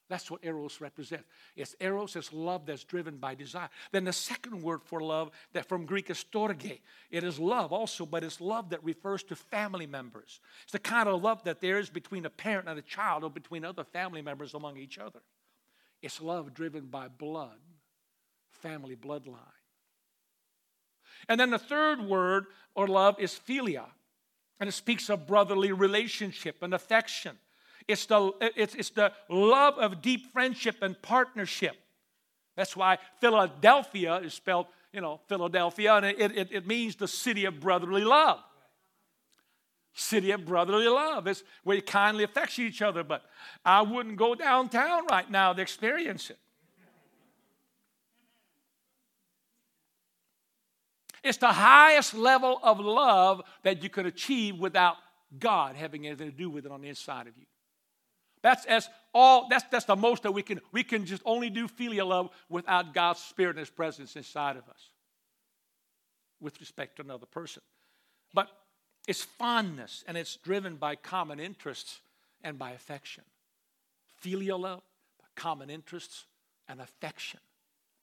That's 0.09 0.29
what 0.29 0.43
eros 0.43 0.81
represents. 0.81 1.25
It's 1.55 1.75
eros, 1.79 2.15
it's 2.15 2.33
love 2.33 2.65
that's 2.65 2.83
driven 2.83 3.17
by 3.17 3.35
desire. 3.35 3.69
Then 3.91 4.05
the 4.05 4.13
second 4.13 4.61
word 4.61 4.81
for 4.83 5.01
love, 5.01 5.29
that 5.53 5.69
from 5.69 5.85
Greek 5.85 6.09
is 6.09 6.23
storge. 6.23 6.79
It 7.11 7.23
is 7.23 7.39
love 7.39 7.71
also, 7.71 8.07
but 8.07 8.23
it's 8.23 8.41
love 8.41 8.71
that 8.71 8.83
refers 8.83 9.21
to 9.23 9.35
family 9.35 9.85
members. 9.85 10.41
It's 10.63 10.71
the 10.71 10.79
kind 10.79 11.07
of 11.07 11.21
love 11.21 11.43
that 11.43 11.61
there 11.61 11.77
is 11.77 11.91
between 11.91 12.25
a 12.25 12.29
parent 12.29 12.67
and 12.67 12.77
a 12.79 12.81
child 12.81 13.23
or 13.23 13.29
between 13.29 13.63
other 13.63 13.83
family 13.83 14.23
members 14.23 14.55
among 14.55 14.77
each 14.77 14.97
other. 14.97 15.19
It's 16.01 16.21
love 16.21 16.53
driven 16.53 16.85
by 16.85 17.07
blood, 17.07 17.59
family 18.51 18.95
bloodline. 18.95 19.37
And 21.27 21.39
then 21.39 21.49
the 21.49 21.59
third 21.59 22.01
word 22.01 22.45
or 22.75 22.87
love 22.87 23.19
is 23.19 23.33
philia, 23.33 23.85
and 24.59 24.69
it 24.69 24.73
speaks 24.73 25.09
of 25.09 25.27
brotherly 25.27 25.71
relationship 25.71 26.63
and 26.63 26.73
affection. 26.73 27.37
It's 27.87 28.05
the, 28.05 28.31
it's, 28.55 28.75
it's 28.75 28.91
the 28.91 29.11
love 29.29 29.77
of 29.77 30.01
deep 30.01 30.31
friendship 30.31 30.77
and 30.81 30.99
partnership. 31.01 31.75
That's 32.55 32.75
why 32.75 32.97
Philadelphia 33.19 34.17
is 34.17 34.33
spelled, 34.33 34.67
you 34.93 35.01
know, 35.01 35.19
Philadelphia, 35.27 35.95
and 35.95 36.05
it, 36.05 36.37
it, 36.37 36.51
it 36.51 36.67
means 36.67 36.95
the 36.95 37.07
city 37.07 37.45
of 37.45 37.59
brotherly 37.59 38.03
love. 38.03 38.39
City 39.99 40.31
of 40.31 40.45
brotherly 40.45 40.87
love. 40.87 41.27
It's 41.27 41.43
where 41.63 41.75
you 41.75 41.81
kindly 41.81 42.23
affection 42.23 42.65
each 42.65 42.81
other, 42.81 43.03
but 43.03 43.23
I 43.65 43.81
wouldn't 43.81 44.15
go 44.15 44.33
downtown 44.33 45.05
right 45.07 45.29
now 45.29 45.51
to 45.51 45.61
experience 45.61 46.29
it. 46.29 46.37
It's 51.21 51.37
the 51.37 51.51
highest 51.51 52.13
level 52.13 52.61
of 52.63 52.79
love 52.79 53.41
that 53.63 53.83
you 53.83 53.89
could 53.89 54.05
achieve 54.05 54.57
without 54.57 54.95
God 55.37 55.75
having 55.75 56.07
anything 56.07 56.31
to 56.31 56.37
do 56.37 56.49
with 56.49 56.65
it 56.65 56.71
on 56.71 56.81
the 56.81 56.87
inside 56.87 57.27
of 57.27 57.37
you. 57.37 57.45
That's 58.41 58.65
as 58.67 58.87
all 59.13 59.49
that's 59.49 59.65
that's 59.69 59.83
the 59.83 59.97
most 59.97 60.23
that 60.23 60.31
we 60.31 60.43
can 60.43 60.61
we 60.71 60.81
can 60.81 61.05
just 61.05 61.21
only 61.25 61.49
do 61.49 61.67
filial 61.67 62.07
love 62.07 62.29
without 62.47 62.93
God's 62.93 63.19
spirit 63.19 63.51
and 63.51 63.59
his 63.59 63.69
presence 63.69 64.15
inside 64.15 64.55
of 64.55 64.63
us 64.69 64.91
with 66.39 66.57
respect 66.61 66.95
to 66.95 67.01
another 67.01 67.25
person. 67.25 67.61
But 68.33 68.47
it's 69.07 69.23
fondness 69.23 70.03
and 70.07 70.17
it's 70.17 70.35
driven 70.37 70.75
by 70.75 70.95
common 70.95 71.39
interests 71.39 72.01
and 72.43 72.57
by 72.57 72.71
affection. 72.71 73.23
Filial 74.17 74.59
love, 74.59 74.83
common 75.35 75.69
interests, 75.69 76.25
and 76.67 76.81
affection. 76.81 77.39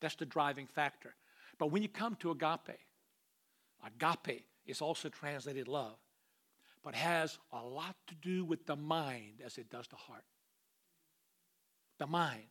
That's 0.00 0.16
the 0.16 0.26
driving 0.26 0.66
factor. 0.66 1.14
But 1.58 1.70
when 1.70 1.82
you 1.82 1.88
come 1.88 2.16
to 2.16 2.30
agape, 2.30 2.78
agape 3.84 4.44
is 4.66 4.80
also 4.80 5.08
translated 5.08 5.68
love 5.68 5.96
but 6.86 6.94
has 6.94 7.36
a 7.52 7.60
lot 7.60 7.96
to 8.06 8.14
do 8.14 8.44
with 8.44 8.64
the 8.64 8.76
mind 8.76 9.42
as 9.44 9.58
it 9.58 9.68
does 9.68 9.88
the 9.88 9.96
heart. 9.96 10.22
The 11.98 12.06
mind. 12.06 12.44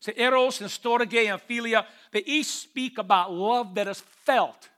So 0.00 0.12
eros 0.14 0.60
and 0.60 0.68
storge 0.68 1.26
and 1.26 1.40
philia, 1.40 1.86
they 2.12 2.22
each 2.26 2.44
speak 2.44 2.98
about 2.98 3.32
love 3.32 3.74
that 3.76 3.88
is 3.88 4.02
felt. 4.02 4.68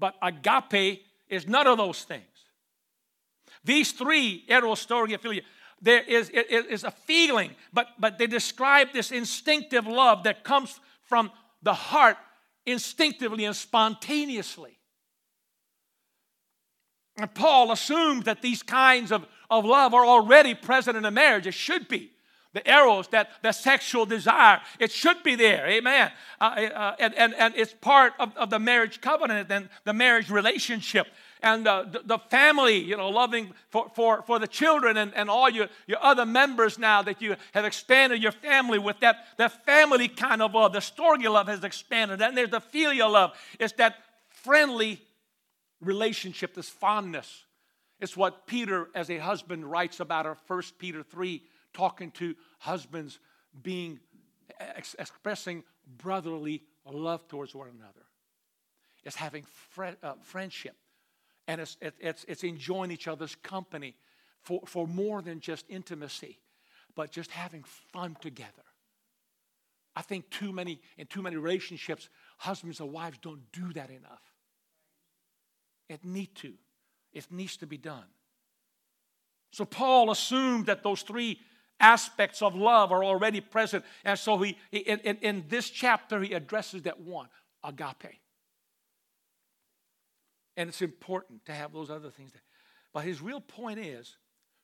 But 0.00 0.16
agape 0.22 1.04
is 1.28 1.46
none 1.46 1.66
of 1.66 1.78
those 1.78 2.02
things. 2.02 2.24
These 3.62 3.92
three, 3.92 4.44
eros, 4.48 4.84
storge, 4.84 5.16
philia, 5.18 5.42
there 5.82 6.02
is, 6.02 6.30
a 6.84 6.90
feeling, 6.90 7.52
but, 7.72 7.88
but 7.98 8.18
they 8.18 8.26
describe 8.26 8.92
this 8.92 9.12
instinctive 9.12 9.86
love 9.86 10.24
that 10.24 10.44
comes 10.44 10.78
from 11.02 11.30
the 11.62 11.74
heart 11.74 12.16
instinctively 12.66 13.44
and 13.44 13.56
spontaneously. 13.56 14.78
And 17.16 17.32
Paul 17.34 17.72
assumes 17.72 18.24
that 18.24 18.42
these 18.42 18.62
kinds 18.62 19.12
of, 19.12 19.26
of 19.50 19.64
love 19.64 19.94
are 19.94 20.06
already 20.06 20.54
present 20.54 20.96
in 20.96 21.04
a 21.04 21.10
marriage. 21.10 21.46
It 21.46 21.54
should 21.54 21.88
be. 21.88 22.12
The 22.52 22.68
eros, 22.68 23.06
that, 23.08 23.30
that 23.42 23.54
sexual 23.54 24.06
desire, 24.06 24.60
it 24.80 24.90
should 24.90 25.22
be 25.22 25.36
there. 25.36 25.68
Amen. 25.68 26.10
Uh, 26.40 26.44
uh, 26.44 26.96
and, 26.98 27.14
and, 27.14 27.34
and 27.34 27.54
it's 27.56 27.72
part 27.72 28.12
of, 28.18 28.36
of 28.36 28.50
the 28.50 28.58
marriage 28.58 29.00
covenant 29.00 29.50
and 29.52 29.68
the 29.84 29.92
marriage 29.92 30.30
relationship. 30.30 31.06
And 31.42 31.66
uh, 31.66 31.84
the, 31.84 32.02
the, 32.04 32.18
family, 32.18 32.76
you 32.76 32.96
know, 32.96 33.08
loving 33.08 33.52
for, 33.70 33.88
for, 33.94 34.22
for 34.22 34.38
the 34.40 34.48
children 34.48 34.96
and, 34.96 35.14
and 35.14 35.30
all 35.30 35.48
your, 35.48 35.68
your 35.86 36.02
other 36.02 36.26
members 36.26 36.76
now 36.76 37.02
that 37.02 37.22
you 37.22 37.36
have 37.52 37.64
expanded 37.64 38.20
your 38.20 38.32
family 38.32 38.78
with 38.78 38.98
that, 39.00 39.26
that 39.38 39.64
family 39.64 40.08
kind 40.08 40.42
of 40.42 40.52
love. 40.52 40.72
The 40.72 40.80
storge 40.80 41.24
love 41.30 41.46
has 41.46 41.62
expanded. 41.62 42.20
And 42.20 42.36
there's 42.36 42.50
the 42.50 42.60
filial 42.60 43.12
love. 43.12 43.32
It's 43.60 43.74
that 43.74 43.94
friendly 44.28 45.00
relationship, 45.80 46.54
this 46.54 46.68
fondness. 46.68 47.44
It's 48.00 48.16
what 48.16 48.46
Peter, 48.46 48.88
as 48.94 49.08
a 49.08 49.18
husband, 49.18 49.70
writes 49.70 50.00
about 50.00 50.26
in 50.26 50.34
1 50.46 50.62
Peter 50.78 51.02
3, 51.02 51.42
talking 51.72 52.10
to 52.12 52.34
husbands 52.58 53.18
being 53.62 54.00
ex- 54.58 54.96
expressing 54.98 55.64
brotherly 55.98 56.62
love 56.86 57.26
towards 57.28 57.54
one 57.54 57.68
another. 57.68 58.06
It's 59.04 59.16
having 59.16 59.44
uh, 59.78 60.14
friendship, 60.22 60.76
and 61.48 61.60
it's, 61.60 61.76
it, 61.80 61.94
it's, 62.00 62.24
it's 62.28 62.44
enjoying 62.44 62.90
each 62.90 63.08
other's 63.08 63.34
company 63.36 63.96
for, 64.42 64.60
for 64.66 64.86
more 64.86 65.22
than 65.22 65.40
just 65.40 65.64
intimacy, 65.68 66.38
but 66.94 67.10
just 67.10 67.30
having 67.30 67.64
fun 67.92 68.16
together. 68.20 68.62
I 69.96 70.02
think 70.02 70.30
too 70.30 70.52
many 70.52 70.80
in 70.98 71.06
too 71.06 71.22
many 71.22 71.36
relationships, 71.36 72.08
husbands 72.38 72.80
and 72.80 72.92
wives 72.92 73.18
don't 73.20 73.50
do 73.52 73.72
that 73.72 73.90
enough. 73.90 74.22
It 75.88 76.04
need 76.04 76.34
to. 76.36 76.54
It 77.12 77.26
needs 77.30 77.56
to 77.58 77.66
be 77.66 77.76
done. 77.76 78.04
So 79.50 79.64
Paul 79.64 80.10
assumed 80.10 80.66
that 80.66 80.82
those 80.82 81.02
three 81.02 81.40
aspects 81.80 82.42
of 82.42 82.54
love 82.54 82.92
are 82.92 83.02
already 83.02 83.40
present. 83.40 83.84
And 84.04 84.18
so 84.18 84.38
he, 84.38 84.56
in, 84.70 84.98
in, 85.00 85.16
in 85.16 85.44
this 85.48 85.70
chapter, 85.70 86.20
he 86.20 86.34
addresses 86.34 86.82
that 86.82 87.00
one, 87.00 87.28
agape. 87.64 88.20
And 90.56 90.68
it's 90.68 90.82
important 90.82 91.44
to 91.46 91.52
have 91.52 91.72
those 91.72 91.90
other 91.90 92.10
things 92.10 92.32
there. 92.32 92.42
But 92.92 93.04
his 93.04 93.22
real 93.22 93.40
point 93.40 93.78
is 93.78 94.16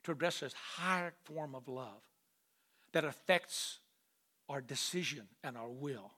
to 0.04 0.12
address 0.12 0.40
this 0.40 0.52
higher 0.52 1.12
form 1.24 1.54
of 1.54 1.68
love 1.68 2.02
that 2.92 3.04
affects 3.04 3.80
our 4.48 4.60
decision 4.60 5.26
and 5.42 5.56
our 5.56 5.68
will. 5.68 6.12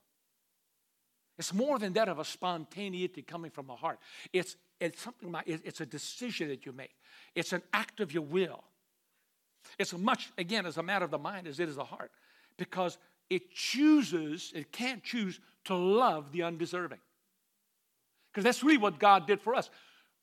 It's 1.39 1.55
more 1.55 1.79
than 1.79 1.93
that 1.93 2.09
of 2.09 2.19
a 2.19 2.25
spontaneity 2.25 3.23
coming 3.23 3.51
from 3.51 3.69
the 3.69 3.77
heart. 3.77 3.99
It's 4.33 4.57
it's 4.81 5.01
something 5.03 5.33
like 5.33 5.45
it's 5.47 5.81
a 5.81 5.87
decision 5.87 6.49
that 6.49 6.65
you 6.65 6.73
make. 6.73 6.95
It's 7.35 7.53
an 7.53 7.63
act 7.73 8.01
of 8.01 8.13
your 8.13 8.23
will. 8.23 8.63
It's 9.79 9.93
much, 9.93 10.31
again, 10.39 10.67
as 10.67 10.77
a 10.77 10.83
matter 10.83 11.05
of 11.05 11.11
the 11.11 11.19
mind 11.19 11.47
as 11.47 11.61
it 11.61 11.69
is 11.69 11.77
the 11.77 11.85
heart. 11.85 12.11
Because 12.57 12.99
it 13.31 13.53
chooses, 13.53 14.53
it 14.55 14.73
can't 14.73 15.03
choose 15.03 15.39
to 15.65 15.75
love 15.75 16.33
the 16.33 16.43
undeserving. 16.43 16.99
Because 18.33 18.45
that's 18.45 18.63
really 18.63 18.79
what 18.79 18.99
God 18.99 19.27
did 19.27 19.41
for 19.41 19.55
us. 19.55 19.71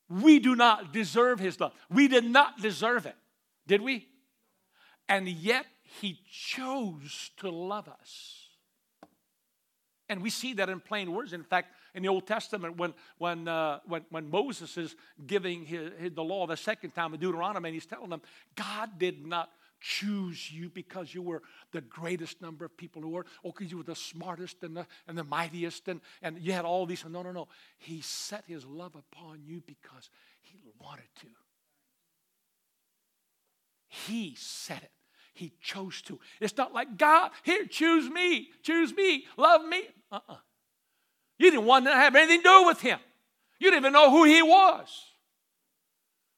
We 0.09 0.39
do 0.39 0.55
not 0.55 0.93
deserve 0.93 1.39
his 1.39 1.59
love. 1.59 1.73
We 1.89 2.07
did 2.07 2.25
not 2.25 2.61
deserve 2.61 3.05
it. 3.05 3.15
Did 3.67 3.81
we? 3.81 4.07
And 5.07 5.27
yet 5.27 5.65
he 5.99 6.19
chose 6.29 7.31
to 7.37 7.49
love 7.49 7.87
us. 7.87 8.47
And 10.07 10.21
we 10.21 10.29
see 10.29 10.53
that 10.53 10.69
in 10.69 10.79
plain 10.79 11.11
words. 11.11 11.33
In 11.33 11.43
fact, 11.43 11.69
in 11.95 12.03
the 12.03 12.09
Old 12.09 12.27
Testament, 12.27 12.77
when, 12.77 12.93
when, 13.17 13.47
uh, 13.47 13.79
when, 13.85 14.05
when 14.09 14.29
Moses 14.29 14.77
is 14.77 14.95
giving 15.25 15.65
his, 15.65 15.91
his, 15.97 16.11
the 16.13 16.23
law 16.23 16.45
the 16.45 16.57
second 16.57 16.91
time 16.91 17.13
in 17.13 17.19
Deuteronomy, 17.19 17.69
and 17.69 17.73
he's 17.73 17.85
telling 17.85 18.09
them, 18.09 18.21
God 18.55 18.99
did 18.99 19.25
not 19.25 19.49
choose 19.79 20.51
you 20.51 20.69
because 20.69 21.13
you 21.13 21.21
were 21.21 21.41
the 21.71 21.81
greatest 21.81 22.41
number 22.41 22.65
of 22.65 22.75
people 22.75 23.01
who 23.01 23.09
were, 23.09 23.25
or 23.43 23.53
because 23.53 23.71
you 23.71 23.77
were 23.77 23.83
the 23.83 23.95
smartest 23.95 24.57
and 24.63 24.75
the, 24.75 24.85
and 25.07 25.17
the 25.17 25.23
mightiest, 25.23 25.87
and, 25.87 26.01
and 26.21 26.37
you 26.39 26.51
had 26.51 26.65
all 26.65 26.85
these. 26.85 27.05
No, 27.05 27.21
no, 27.21 27.31
no. 27.31 27.47
He 27.77 28.01
set 28.01 28.43
his 28.45 28.65
love 28.65 28.95
upon 28.95 29.41
you 29.45 29.63
because 29.65 30.09
he 30.41 30.59
wanted 30.79 31.07
to. 31.21 31.27
He 33.87 34.35
said 34.37 34.81
it. 34.83 34.91
He 35.33 35.53
chose 35.61 36.01
to. 36.03 36.19
It's 36.39 36.57
not 36.57 36.73
like, 36.73 36.97
God, 36.97 37.31
here, 37.43 37.65
choose 37.65 38.09
me, 38.09 38.49
choose 38.63 38.93
me, 38.95 39.25
love 39.37 39.65
me. 39.65 39.83
Uh 40.11 40.15
uh-uh. 40.15 40.33
uh 40.33 40.37
You 41.37 41.51
didn't 41.51 41.65
want 41.65 41.85
to 41.85 41.91
have 41.91 42.15
anything 42.15 42.41
to 42.41 42.43
do 42.43 42.65
with 42.65 42.81
him. 42.81 42.99
You 43.59 43.71
didn't 43.71 43.83
even 43.83 43.93
know 43.93 44.11
who 44.11 44.23
he 44.23 44.41
was. 44.41 44.87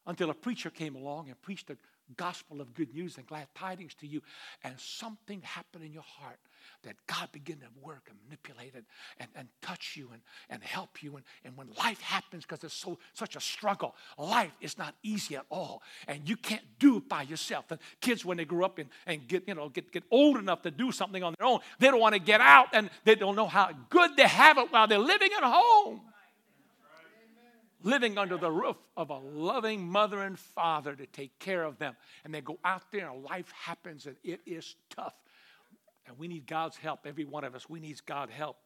Until 0.05 0.29
a 0.29 0.33
preacher 0.33 0.69
came 0.69 0.95
along 0.95 1.27
and 1.27 1.41
preached 1.41 1.67
the 1.67 1.77
gospel 2.15 2.61
of 2.61 2.73
good 2.73 2.93
news 2.93 3.17
and 3.17 3.27
glad 3.27 3.47
tidings 3.53 3.93
to 3.95 4.07
you, 4.07 4.21
and 4.63 4.79
something 4.79 5.41
happened 5.41 5.83
in 5.83 5.93
your 5.93 6.03
heart. 6.03 6.39
That 6.83 6.95
God 7.07 7.29
begin 7.31 7.57
to 7.59 7.67
work 7.81 8.07
and 8.09 8.17
manipulate 8.23 8.75
it 8.75 8.85
and, 9.19 9.29
and 9.35 9.47
touch 9.61 9.95
you 9.95 10.09
and, 10.11 10.21
and 10.49 10.63
help 10.63 11.01
you. 11.03 11.15
And, 11.15 11.25
and 11.43 11.57
when 11.57 11.67
life 11.77 12.01
happens, 12.01 12.43
because 12.43 12.63
it's 12.63 12.73
so 12.73 12.97
such 13.13 13.35
a 13.35 13.39
struggle, 13.39 13.95
life 14.17 14.55
is 14.61 14.77
not 14.77 14.95
easy 15.03 15.35
at 15.35 15.45
all. 15.49 15.81
And 16.07 16.27
you 16.27 16.37
can't 16.37 16.63
do 16.79 16.97
it 16.97 17.09
by 17.09 17.23
yourself. 17.23 17.71
And 17.71 17.79
kids, 18.01 18.23
when 18.23 18.37
they 18.37 18.45
grow 18.45 18.65
up 18.65 18.79
and, 18.79 18.89
and 19.05 19.27
get, 19.27 19.47
you 19.47 19.55
know, 19.55 19.69
get, 19.69 19.91
get 19.91 20.03
old 20.11 20.37
enough 20.37 20.61
to 20.63 20.71
do 20.71 20.91
something 20.91 21.23
on 21.23 21.35
their 21.37 21.47
own, 21.47 21.59
they 21.79 21.87
don't 21.87 21.99
want 21.99 22.13
to 22.13 22.19
get 22.19 22.41
out 22.41 22.67
and 22.73 22.89
they 23.03 23.15
don't 23.15 23.35
know 23.35 23.47
how 23.47 23.71
good 23.89 24.15
they 24.17 24.27
have 24.27 24.57
it 24.57 24.71
while 24.71 24.87
they're 24.87 24.99
living 24.99 25.29
at 25.37 25.43
home 25.43 26.01
living 27.83 28.17
under 28.17 28.37
the 28.37 28.51
roof 28.51 28.75
of 28.95 29.09
a 29.09 29.17
loving 29.17 29.87
mother 29.87 30.21
and 30.21 30.37
father 30.37 30.95
to 30.95 31.05
take 31.05 31.37
care 31.39 31.63
of 31.63 31.77
them. 31.77 31.95
And 32.23 32.33
they 32.33 32.41
go 32.41 32.57
out 32.63 32.83
there 32.91 33.09
and 33.09 33.23
life 33.23 33.51
happens 33.51 34.05
and 34.05 34.15
it 34.23 34.41
is 34.45 34.75
tough. 34.89 35.13
And 36.07 36.17
we 36.17 36.27
need 36.27 36.47
God's 36.47 36.77
help. 36.77 37.01
Every 37.05 37.25
one 37.25 37.43
of 37.43 37.53
us, 37.53 37.69
we 37.69 37.79
need 37.79 38.03
God's 38.05 38.31
help 38.31 38.57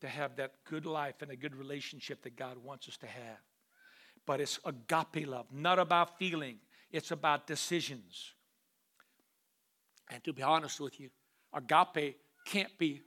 to 0.00 0.08
have 0.08 0.36
that 0.36 0.52
good 0.64 0.86
life 0.86 1.16
and 1.20 1.30
a 1.30 1.36
good 1.36 1.54
relationship 1.54 2.22
that 2.22 2.36
God 2.36 2.58
wants 2.58 2.88
us 2.88 2.96
to 2.98 3.06
have. 3.06 3.38
But 4.26 4.40
it's 4.40 4.58
agape 4.64 5.26
love, 5.26 5.46
not 5.52 5.78
about 5.78 6.18
feeling, 6.18 6.58
it's 6.90 7.10
about 7.10 7.46
decisions. 7.46 8.32
And 10.10 10.22
to 10.24 10.32
be 10.32 10.42
honest 10.42 10.80
with 10.80 11.00
you, 11.00 11.10
agape 11.52 12.16
can't 12.46 12.76
be 12.78 13.02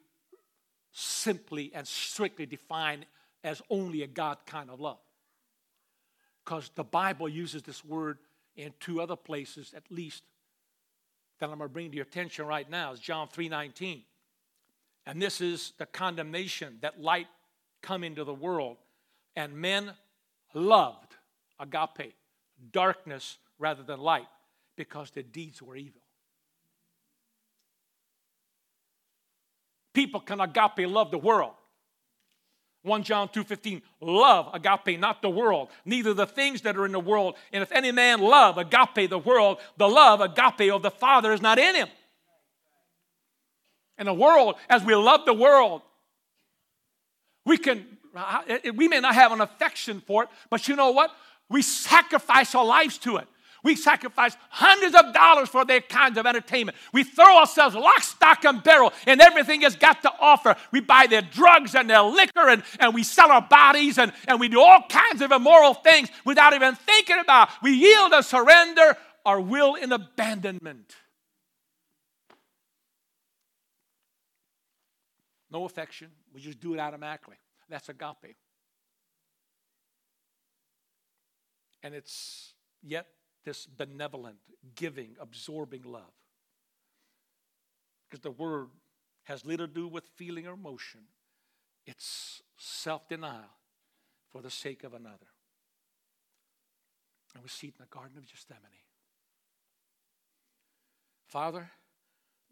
simply 0.92 1.72
and 1.74 1.88
strictly 1.88 2.46
defined 2.46 3.06
as 3.44 3.62
only 3.70 4.04
a 4.04 4.08
God 4.08 4.38
kind 4.46 4.70
of 4.70 4.80
love 4.80 5.00
because 6.48 6.72
the 6.76 6.84
Bible 6.84 7.28
uses 7.28 7.62
this 7.62 7.84
word 7.84 8.20
in 8.56 8.74
two 8.80 9.02
other 9.02 9.18
places 9.18 9.74
at 9.76 9.84
least 9.92 10.24
that 11.40 11.50
I'm 11.50 11.58
going 11.58 11.70
to 11.70 11.74
bring 11.74 11.92
to 11.92 11.96
your 11.96 12.06
attention 12.06 12.46
right 12.46 12.70
now 12.70 12.94
is 12.94 13.00
John 13.00 13.28
3:19. 13.28 14.04
And 15.06 15.22
this 15.22 15.40
is 15.40 15.74
the 15.78 15.86
condemnation 15.86 16.80
that 16.82 17.00
light 17.00 17.28
come 17.82 18.04
into 18.04 18.24
the 18.24 18.34
world 18.34 18.78
and 19.36 19.54
men 19.54 19.94
loved 20.54 21.16
agape 21.60 22.16
darkness 22.72 23.38
rather 23.60 23.84
than 23.84 24.00
light 24.00 24.28
because 24.76 25.12
their 25.12 25.24
deeds 25.24 25.62
were 25.62 25.76
evil. 25.76 26.02
People 29.94 30.20
can 30.20 30.42
agape 30.42 30.88
love 30.88 31.12
the 31.12 31.18
world 31.18 31.54
1 32.84 33.04
John 33.04 33.28
2:15 33.30 33.82
love 34.00 34.50
agape 34.54 35.00
not 35.00 35.22
the 35.22 35.30
world 35.30 35.70
neither 35.86 36.14
the 36.14 36.26
things 36.26 36.62
that 36.62 36.78
are 36.78 36.86
in 36.86 36.92
the 36.92 37.00
world. 37.00 37.36
And 37.52 37.62
if 37.62 37.72
any 37.72 37.92
man 37.92 38.22
love 38.22 38.58
agape 38.58 39.10
the 39.10 39.20
world 39.20 39.60
the 39.78 39.90
love 39.90 40.22
agape 40.22 40.72
of 40.72 40.82
the 40.82 40.92
father 40.92 41.34
is 41.34 41.42
not 41.42 41.60
in 41.60 41.76
him. 41.76 41.90
And 43.98 44.08
the 44.08 44.14
world 44.14 44.56
as 44.70 44.84
we 44.84 44.96
love 44.96 45.26
the 45.26 45.34
world 45.34 45.82
we 47.46 47.58
can 47.58 47.86
we 48.76 48.88
may 48.88 49.00
not 49.00 49.16
have 49.16 49.32
an 49.32 49.42
affection 49.42 50.02
for 50.02 50.24
it 50.24 50.30
but 50.50 50.68
you 50.68 50.76
know 50.76 50.92
what? 50.92 51.12
We 51.50 51.62
sacrifice 51.62 52.56
our 52.56 52.66
lives 52.66 52.98
to 53.00 53.18
it 53.18 53.28
we 53.64 53.76
sacrifice 53.76 54.36
hundreds 54.50 54.96
of 54.96 55.14
dollars 55.14 55.50
for 55.50 55.66
their 55.66 55.82
kinds 55.82 56.18
of 56.18 56.26
entertainment. 56.26 56.78
We 56.94 57.04
throw 57.04 57.40
ourselves 57.40 57.76
lock, 57.76 58.04
stock, 58.04 58.46
and 58.46 58.64
barrel 58.64 58.94
and 59.06 59.20
everything 59.22 59.62
has 59.62 59.76
got 59.76 60.02
to 60.04 60.12
offer. 60.20 60.56
We 60.72 60.80
buy 60.80 61.08
their 61.08 61.22
drugs 61.22 61.76
and 61.76 61.90
their 61.90 62.02
liquor 62.02 62.50
and, 62.50 62.64
and 62.80 62.94
we 62.94 63.04
sell 63.04 63.32
our 63.32 63.42
bodies 63.42 63.98
and, 63.98 64.12
and 64.28 64.40
we 64.40 64.48
do 64.48 64.62
all 64.62 64.84
kinds 64.90 65.22
of 65.22 65.32
immoral 65.32 65.74
things 65.74 66.10
without 66.26 66.54
even 66.54 66.76
thinking 66.76 67.20
about. 67.20 67.50
We 67.62 67.74
yield 67.74 68.14
and 68.14 68.24
surrender 68.24 68.98
our 69.26 69.42
will 69.42 69.76
in 69.76 69.92
abandonment. 69.92 70.96
No 75.52 75.66
affection. 75.66 76.10
We 76.34 76.42
just 76.42 76.60
do 76.60 76.74
it 76.74 76.80
automatically. 76.80 77.38
That's 77.70 77.90
agape. 77.90 78.36
And 81.84 81.94
it's 81.94 82.54
yet 82.84 83.08
this 83.48 83.66
benevolent, 83.66 84.36
giving, 84.76 85.16
absorbing 85.22 85.84
love. 85.84 86.12
Because 88.10 88.22
the 88.22 88.32
word 88.32 88.68
has 89.24 89.46
little 89.46 89.68
to 89.68 89.74
do 89.74 89.88
with 89.88 90.04
feeling 90.18 90.46
or 90.46 90.54
emotion, 90.54 91.00
it's 91.86 92.42
self 92.58 93.08
denial 93.08 93.56
for 94.30 94.42
the 94.42 94.50
sake 94.50 94.84
of 94.84 94.94
another. 94.94 95.32
And 97.36 97.42
we 97.42 97.48
see 97.48 97.68
it 97.68 97.76
in 97.80 97.86
the 97.90 97.98
Garden 97.98 98.18
of 98.18 98.28
Gethsemane. 98.28 98.62
Father, 101.30 101.70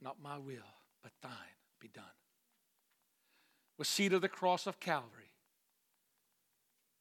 not 0.02 0.24
my 0.24 0.38
will, 0.38 0.72
but 1.04 1.12
thine 1.22 1.32
be 1.82 1.90
done. 1.90 2.06
We 3.78 3.84
see 3.84 4.06
it 4.06 4.14
at 4.14 4.22
the 4.22 4.30
cross 4.30 4.66
of 4.66 4.80
Calvary. 4.80 5.34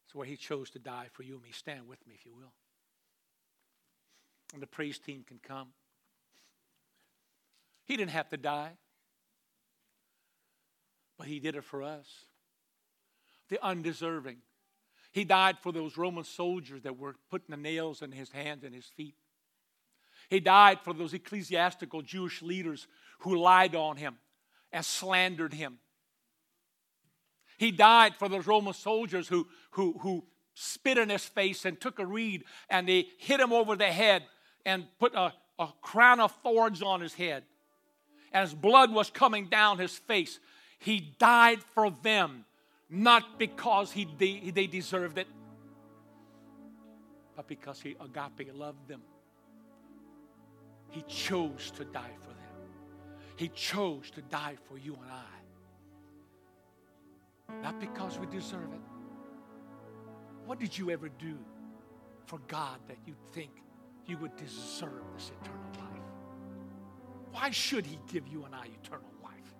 It's 0.04 0.16
where 0.16 0.26
he 0.26 0.34
chose 0.34 0.68
to 0.70 0.80
die 0.80 1.06
for 1.12 1.22
you 1.22 1.34
and 1.34 1.44
me. 1.44 1.50
Stand 1.52 1.86
with 1.86 2.04
me, 2.08 2.14
if 2.18 2.26
you 2.26 2.32
will 2.34 2.54
and 4.54 4.62
the 4.62 4.66
praise 4.66 4.98
team 4.98 5.24
can 5.26 5.38
come. 5.42 5.68
He 7.84 7.96
didn't 7.96 8.12
have 8.12 8.30
to 8.30 8.36
die, 8.36 8.72
but 11.18 11.26
He 11.26 11.40
did 11.40 11.56
it 11.56 11.64
for 11.64 11.82
us, 11.82 12.06
the 13.50 13.62
undeserving. 13.62 14.38
He 15.12 15.24
died 15.24 15.58
for 15.60 15.70
those 15.70 15.96
Roman 15.96 16.24
soldiers 16.24 16.82
that 16.82 16.98
were 16.98 17.14
putting 17.30 17.50
the 17.50 17.56
nails 17.56 18.02
in 18.02 18.10
his 18.10 18.32
hands 18.32 18.64
and 18.64 18.74
his 18.74 18.86
feet. 18.86 19.14
He 20.28 20.40
died 20.40 20.80
for 20.82 20.92
those 20.92 21.14
ecclesiastical 21.14 22.02
Jewish 22.02 22.42
leaders 22.42 22.88
who 23.20 23.36
lied 23.36 23.76
on 23.76 23.96
him 23.96 24.16
and 24.72 24.84
slandered 24.84 25.54
him. 25.54 25.78
He 27.58 27.70
died 27.70 28.16
for 28.16 28.28
those 28.28 28.46
Roman 28.48 28.74
soldiers 28.74 29.28
who, 29.28 29.46
who, 29.70 29.98
who 30.00 30.24
spit 30.54 30.98
in 30.98 31.10
his 31.10 31.24
face 31.24 31.64
and 31.64 31.80
took 31.80 32.00
a 32.00 32.06
reed 32.06 32.44
and 32.68 32.88
they 32.88 33.06
hit 33.18 33.38
him 33.38 33.52
over 33.52 33.76
the 33.76 33.86
head 33.86 34.24
and 34.64 34.86
put 34.98 35.14
a, 35.14 35.32
a 35.58 35.68
crown 35.82 36.20
of 36.20 36.32
thorns 36.42 36.82
on 36.82 37.00
his 37.00 37.14
head. 37.14 37.44
As 38.32 38.52
blood 38.54 38.92
was 38.92 39.10
coming 39.10 39.46
down 39.46 39.78
his 39.78 39.96
face, 39.96 40.40
he 40.78 41.14
died 41.18 41.60
for 41.74 41.90
them, 42.02 42.44
not 42.90 43.38
because 43.38 43.92
he, 43.92 44.08
they 44.18 44.66
deserved 44.66 45.18
it, 45.18 45.28
but 47.36 47.46
because 47.48 47.80
he 47.80 47.96
agape 48.00 48.52
loved 48.54 48.88
them. 48.88 49.02
He 50.90 51.02
chose 51.08 51.70
to 51.72 51.84
die 51.84 52.14
for 52.22 52.28
them. 52.28 52.38
He 53.36 53.48
chose 53.48 54.10
to 54.12 54.22
die 54.22 54.56
for 54.68 54.78
you 54.78 54.96
and 55.02 55.10
I. 55.10 55.22
Not 57.62 57.80
because 57.80 58.18
we 58.18 58.26
deserve 58.26 58.72
it. 58.72 58.80
What 60.46 60.60
did 60.60 60.76
you 60.76 60.90
ever 60.90 61.08
do 61.08 61.36
for 62.26 62.38
God 62.46 62.78
that 62.88 62.98
you 63.06 63.14
think 63.32 63.63
you 64.06 64.18
would 64.18 64.36
deserve 64.36 65.02
this 65.14 65.30
eternal 65.40 65.60
life. 65.78 66.02
Why 67.32 67.50
should 67.50 67.86
He 67.86 67.98
give 68.12 68.26
you 68.28 68.44
and 68.44 68.54
I 68.54 68.66
eternal 68.82 69.10
life? 69.22 69.54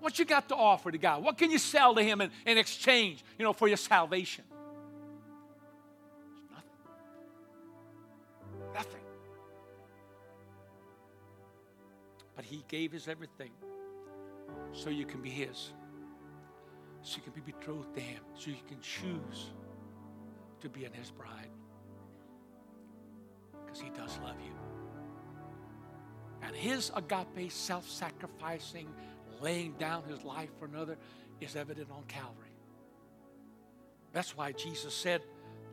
What 0.00 0.18
you 0.18 0.24
got 0.24 0.48
to 0.48 0.54
offer 0.54 0.90
to 0.90 0.98
God? 0.98 1.22
What 1.22 1.38
can 1.38 1.50
you 1.50 1.58
sell 1.58 1.94
to 1.94 2.02
Him 2.02 2.20
in, 2.20 2.30
in 2.46 2.58
exchange, 2.58 3.24
you 3.38 3.44
know, 3.44 3.52
for 3.52 3.68
your 3.68 3.76
salvation? 3.76 4.44
nothing. 6.50 6.70
Nothing. 8.74 9.00
But 12.36 12.44
He 12.44 12.64
gave 12.68 12.92
His 12.92 13.08
everything 13.08 13.50
so 14.72 14.90
you 14.90 15.06
can 15.06 15.20
be 15.20 15.30
His, 15.30 15.72
so 17.02 17.16
you 17.16 17.22
can 17.22 17.32
be 17.32 17.52
betrothed 17.52 17.94
to 17.94 18.00
Him, 18.00 18.22
so 18.36 18.50
you 18.50 18.56
can 18.68 18.80
choose 18.80 19.52
to 20.64 20.70
be 20.70 20.84
in 20.84 20.92
his 20.92 21.10
bride 21.10 21.50
because 23.64 23.80
he 23.80 23.90
does 23.90 24.18
love 24.24 24.36
you. 24.44 24.52
And 26.42 26.56
his 26.56 26.90
agape, 26.96 27.52
self 27.52 27.88
sacrificing, 27.88 28.88
laying 29.40 29.72
down 29.72 30.04
his 30.04 30.24
life 30.24 30.50
for 30.58 30.66
another 30.66 30.96
is 31.40 31.54
evident 31.54 31.90
on 31.90 32.02
Calvary. 32.08 32.56
That's 34.12 34.36
why 34.36 34.52
Jesus 34.52 34.94
said 34.94 35.22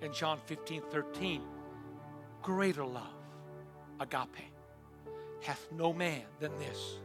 in 0.02 0.14
John 0.14 0.40
15 0.46 0.84
13, 0.90 1.42
greater 2.42 2.86
love, 2.86 3.08
agape, 4.00 4.52
hath 5.42 5.68
no 5.72 5.94
man 5.94 6.24
than 6.40 6.52
this, 6.58 6.96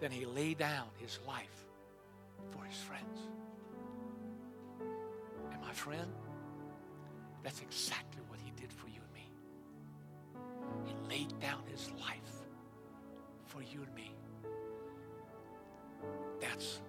than 0.00 0.10
he 0.10 0.24
lay 0.24 0.54
down 0.54 0.86
his 0.98 1.18
life 1.26 1.66
for 2.50 2.64
his 2.64 2.78
friends. 2.78 3.20
And 5.52 5.60
my 5.60 5.72
friend, 5.72 6.12
that's 7.46 7.60
exactly 7.60 8.20
what 8.26 8.40
he 8.40 8.50
did 8.60 8.72
for 8.72 8.88
you 8.88 8.98
and 9.04 9.14
me. 9.14 9.30
He 10.84 11.08
laid 11.08 11.38
down 11.38 11.62
his 11.70 11.92
life 11.92 12.42
for 13.44 13.62
you 13.62 13.84
and 13.84 13.94
me. 13.94 14.12
That's 16.40 16.82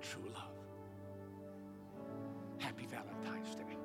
true 0.00 0.24
love. 0.32 0.56
Happy 2.56 2.86
Valentine's 2.86 3.54
Day. 3.56 3.76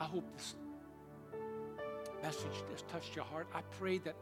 I 0.00 0.04
hope 0.04 0.24
this 0.34 0.54
message 2.22 2.62
has 2.70 2.80
touched 2.90 3.14
your 3.14 3.26
heart, 3.26 3.46
I 3.54 3.60
pray 3.78 3.98
that 3.98 4.16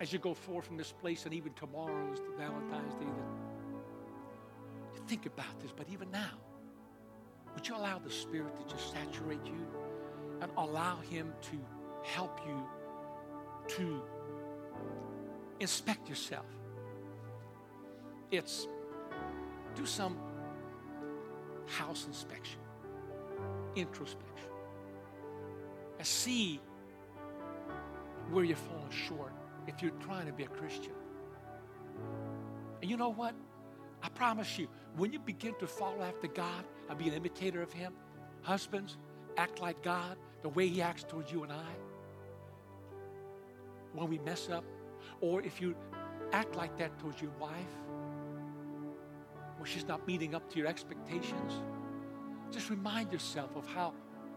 as 0.00 0.14
you 0.14 0.18
go 0.18 0.32
forth 0.32 0.64
from 0.64 0.78
this 0.78 0.92
place, 0.92 1.26
and 1.26 1.34
even 1.34 1.52
tomorrow 1.52 2.10
is 2.10 2.20
the 2.20 2.34
Valentine's 2.38 2.94
Day, 2.94 3.04
that 3.04 4.94
you 4.94 5.02
think 5.06 5.26
about 5.26 5.60
this, 5.60 5.72
but 5.76 5.90
even 5.90 6.10
now, 6.10 6.30
would 7.54 7.66
you 7.66 7.76
allow 7.76 7.98
the 7.98 8.10
Spirit 8.10 8.52
to 8.56 8.74
just 8.74 8.92
saturate 8.92 9.44
you 9.44 9.66
and 10.40 10.50
allow 10.56 10.96
Him 11.10 11.32
to 11.42 11.58
help 12.04 12.40
you 12.46 12.66
to 13.76 14.02
inspect 15.60 16.08
yourself? 16.08 16.46
It's 18.30 18.68
do 19.74 19.86
some 19.86 20.16
house 21.66 22.06
inspection, 22.06 22.60
introspection, 23.76 24.50
and 25.98 26.06
see 26.06 26.60
where 28.30 28.44
you're 28.44 28.56
falling 28.56 28.90
short 28.90 29.32
if 29.66 29.82
you're 29.82 29.92
trying 29.92 30.26
to 30.26 30.32
be 30.32 30.44
a 30.44 30.48
Christian. 30.48 30.92
And 32.80 32.90
you 32.90 32.96
know 32.96 33.10
what? 33.10 33.34
I 34.02 34.08
promise 34.10 34.58
you, 34.58 34.68
when 34.96 35.12
you 35.12 35.18
begin 35.18 35.54
to 35.60 35.66
follow 35.66 36.02
after 36.02 36.28
God 36.28 36.64
and 36.88 36.98
be 36.98 37.08
an 37.08 37.14
imitator 37.14 37.62
of 37.62 37.72
Him, 37.72 37.92
husbands, 38.42 38.96
act 39.36 39.60
like 39.60 39.82
God 39.82 40.16
the 40.42 40.48
way 40.48 40.68
He 40.68 40.82
acts 40.82 41.04
towards 41.04 41.30
you 41.30 41.42
and 41.42 41.52
I. 41.52 41.72
When 43.92 44.08
we 44.08 44.18
mess 44.18 44.48
up, 44.50 44.64
or 45.20 45.42
if 45.42 45.60
you 45.60 45.74
act 46.32 46.54
like 46.54 46.76
that 46.78 46.98
towards 46.98 47.20
your 47.20 47.32
wife, 47.40 47.52
when 49.56 49.68
she's 49.68 49.86
not 49.86 50.06
meeting 50.06 50.34
up 50.34 50.48
to 50.52 50.58
your 50.58 50.68
expectations, 50.68 51.54
just 52.50 52.70
remind 52.70 53.12
yourself 53.12 53.56
of 53.56 53.66
how 53.66 53.92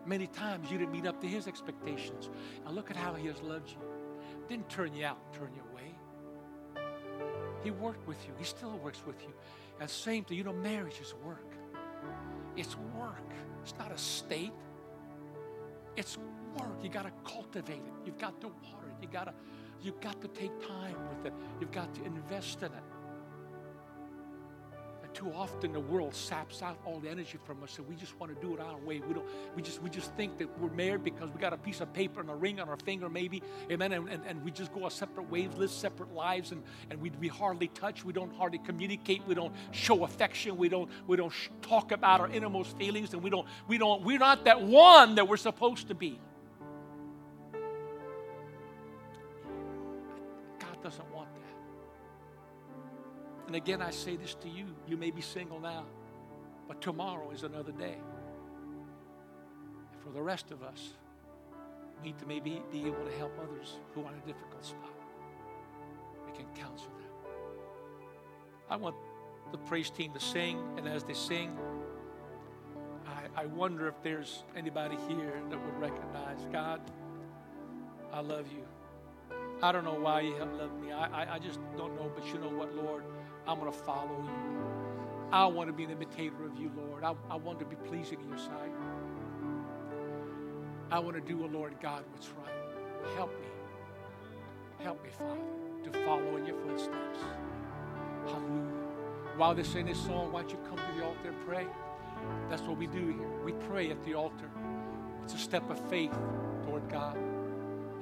many 0.06 0.28
times 0.28 0.72
you 0.72 0.78
didn't 0.78 0.92
meet 0.92 1.06
up 1.06 1.22
to 1.22 1.28
His 1.28 1.48
expectations. 1.48 2.30
And 2.66 2.76
look 2.76 2.90
at 2.90 2.98
how 2.98 3.14
He 3.14 3.28
has 3.28 3.42
loved 3.42 3.70
you. 3.70 3.78
Didn't 4.48 4.70
turn 4.70 4.94
you 4.94 5.06
out, 5.06 5.34
turn 5.34 5.52
you 5.56 5.62
away. 5.72 5.96
He 7.64 7.72
worked 7.72 8.08
with 8.08 8.18
you. 8.26 8.34
He 8.38 8.44
still 8.44 8.78
works 8.80 9.04
with 9.06 9.22
you. 9.22 9.34
And 9.80 9.90
same 9.90 10.24
thing, 10.24 10.38
you 10.38 10.44
know, 10.44 10.54
marriage 10.54 11.00
is 11.00 11.14
work. 11.24 11.51
It's 12.58 12.76
work. 12.98 13.32
It's 13.64 13.74
not 13.78 13.92
a 13.92 13.98
state. 13.98 14.54
It's 15.96 16.18
work. 16.58 16.84
You 16.84 16.90
got 16.90 17.04
to 17.04 17.12
cultivate 17.24 17.76
it. 17.78 17.94
You've 18.06 18.18
got 18.18 18.40
to 18.42 18.48
water 18.48 18.88
it. 18.88 18.96
You 19.02 19.08
got 19.08 19.26
to, 19.26 19.34
you've 19.82 20.00
got 20.02 20.22
to 20.22 20.28
take 20.28 20.52
time 20.68 20.96
with 21.10 21.28
it. 21.28 21.34
You've 21.60 21.72
got 21.72 21.94
to 21.96 22.04
invest 22.06 22.60
in 22.60 22.72
it 22.74 22.91
too 25.22 25.32
often 25.34 25.72
the 25.72 25.80
world 25.80 26.16
saps 26.16 26.64
out 26.64 26.80
all 26.84 27.00
the 27.00 27.10
energy 27.10 27.38
from 27.46 27.62
us 27.62 27.78
and 27.78 27.88
we 27.88 27.96
just 27.96 28.20
want 28.20 28.34
to 28.34 28.42
do 28.48 28.56
it 28.56 28.60
our 28.60 28.78
way. 28.78 29.02
We 29.08 29.14
don't 29.14 29.26
we 29.56 29.62
just 29.62 29.82
we 29.82 29.90
just 29.90 30.14
think 30.16 30.40
that 30.40 30.60
we're 30.60 30.72
married 30.72 31.04
because 31.04 31.30
we 31.30 31.40
got 31.40 31.54
a 31.54 31.58
piece 31.58 31.80
of 31.80 31.94
paper 31.94 32.22
and 32.22 32.30
a 32.30 32.36
ring 32.36 32.60
on 32.60 32.68
our 32.68 32.78
finger 32.78 33.08
maybe 33.08 33.44
amen 33.72 33.92
and, 33.92 34.10
and, 34.10 34.24
and 34.26 34.44
we 34.44 34.50
just 34.50 34.74
go 34.74 34.84
our 34.84 34.90
separate 34.90 35.30
ways 35.30 35.50
live 35.58 35.70
separate 35.70 36.12
lives 36.14 36.52
and, 36.52 36.64
and 36.90 37.00
we, 37.00 37.12
we 37.20 37.28
hardly 37.28 37.68
touch 37.68 38.04
we 38.04 38.14
don't 38.14 38.34
hardly 38.36 38.58
communicate 38.60 39.22
we 39.28 39.36
don't 39.36 39.54
show 39.72 40.04
affection 40.04 40.58
we 40.58 40.68
don't 40.68 40.90
we 41.06 41.16
don't 41.16 41.32
sh- 41.32 41.50
talk 41.62 41.92
about 41.92 42.20
our 42.20 42.30
innermost 42.30 42.76
feelings 42.78 43.14
and 43.14 43.22
we 43.22 43.30
don't 43.30 43.48
we 43.68 43.78
don't 43.78 44.04
we're 44.04 44.18
not 44.18 44.46
that 44.46 44.62
one 44.62 45.16
that 45.16 45.28
we're 45.28 45.38
supposed 45.38 45.88
to 45.88 45.94
be 45.94 46.20
and 53.52 53.58
again, 53.58 53.82
I 53.82 53.92
say 53.92 54.16
this 54.16 54.34
to 54.36 54.48
you 54.48 54.66
you 54.88 54.96
may 54.96 55.12
be 55.12 55.20
single 55.20 55.60
now, 55.60 55.84
but 56.70 56.80
tomorrow 56.80 57.32
is 57.32 57.44
another 57.44 57.74
day. 57.74 57.98
And 59.92 60.02
for 60.02 60.10
the 60.12 60.22
rest 60.22 60.52
of 60.52 60.64
us, 60.64 60.94
we 61.98 62.08
need 62.08 62.20
to 62.20 62.26
maybe 62.26 62.62
be 62.72 62.86
able 62.86 63.04
to 63.04 63.12
help 63.18 63.38
others 63.44 63.80
who 63.94 64.06
are 64.06 64.14
in 64.14 64.20
a 64.20 64.26
difficult 64.26 64.64
spot. 64.64 64.94
We 66.26 66.32
can 66.32 66.46
counsel 66.56 66.92
them. 66.98 67.34
I 68.70 68.78
want 68.78 68.96
the 69.52 69.58
praise 69.58 69.90
team 69.90 70.14
to 70.14 70.20
sing, 70.22 70.58
and 70.78 70.88
as 70.88 71.04
they 71.04 71.14
sing, 71.14 71.52
I, 73.06 73.42
I 73.42 73.46
wonder 73.48 73.90
if 73.90 74.02
there's 74.02 74.46
anybody 74.56 74.96
here 75.10 75.42
that 75.50 75.60
would 75.62 75.78
recognize 75.78 76.48
God, 76.54 76.80
I 78.14 78.22
love 78.22 78.46
you. 78.50 78.64
I 79.62 79.74
don't 79.74 79.84
know 79.84 80.00
why 80.00 80.22
you 80.22 80.36
have 80.36 80.54
loved 80.54 80.82
me. 80.82 80.94
I, 80.94 81.24
I, 81.24 81.36
I 81.36 81.40
just 81.40 81.60
don't 81.76 81.98
know, 81.98 82.10
but 82.16 82.26
you 82.28 82.40
know 82.40 82.48
what, 82.48 82.74
Lord? 82.74 83.04
I'm 83.48 83.60
going 83.60 83.72
to 83.72 83.78
follow 83.78 84.24
you. 84.24 85.32
I 85.32 85.46
want 85.46 85.68
to 85.68 85.74
be 85.74 85.84
an 85.84 85.92
imitator 85.92 86.46
of 86.46 86.58
you, 86.58 86.72
Lord. 86.76 87.04
I, 87.04 87.14
I 87.30 87.36
want 87.36 87.60
to 87.60 87.66
be 87.66 87.76
pleasing 87.76 88.20
in 88.22 88.30
your 88.30 88.38
sight. 88.38 88.72
I 90.92 91.00
want 91.00 91.16
to 91.16 91.22
do, 91.22 91.46
a 91.46 91.48
Lord 91.48 91.74
God, 91.82 92.04
what's 92.12 92.30
right. 92.32 93.16
Help 93.16 93.32
me. 93.40 93.48
Help 94.80 95.02
me, 95.04 95.10
Father, 95.18 95.40
to 95.84 96.06
follow 96.06 96.36
in 96.36 96.46
your 96.46 96.58
footsteps. 96.58 97.20
Hallelujah. 98.26 98.82
While 99.38 99.56
they 99.56 99.64
sing 99.64 99.86
this 99.86 100.04
song, 100.04 100.32
why 100.32 100.42
don't 100.42 100.52
you 100.52 100.58
come 100.68 100.78
to 100.78 101.00
the 101.00 101.06
altar 101.06 101.30
and 101.30 101.48
pray? 101.48 101.68
That's 102.50 102.62
what 102.64 102.78
we 102.78 102.88
do 102.88 103.08
here. 103.08 103.44
We 103.46 103.54
pray 103.54 103.90
at 103.90 104.04
the 104.04 104.16
altar. 104.16 104.50
It's 105.24 105.34
a 105.34 105.38
step 105.38 105.70
of 105.70 105.80
faith 105.90 106.14
toward 106.66 106.90
God. 106.90 107.18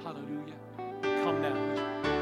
Hallelujah. 0.03 0.55
Come 1.01 1.41
now. 1.41 2.18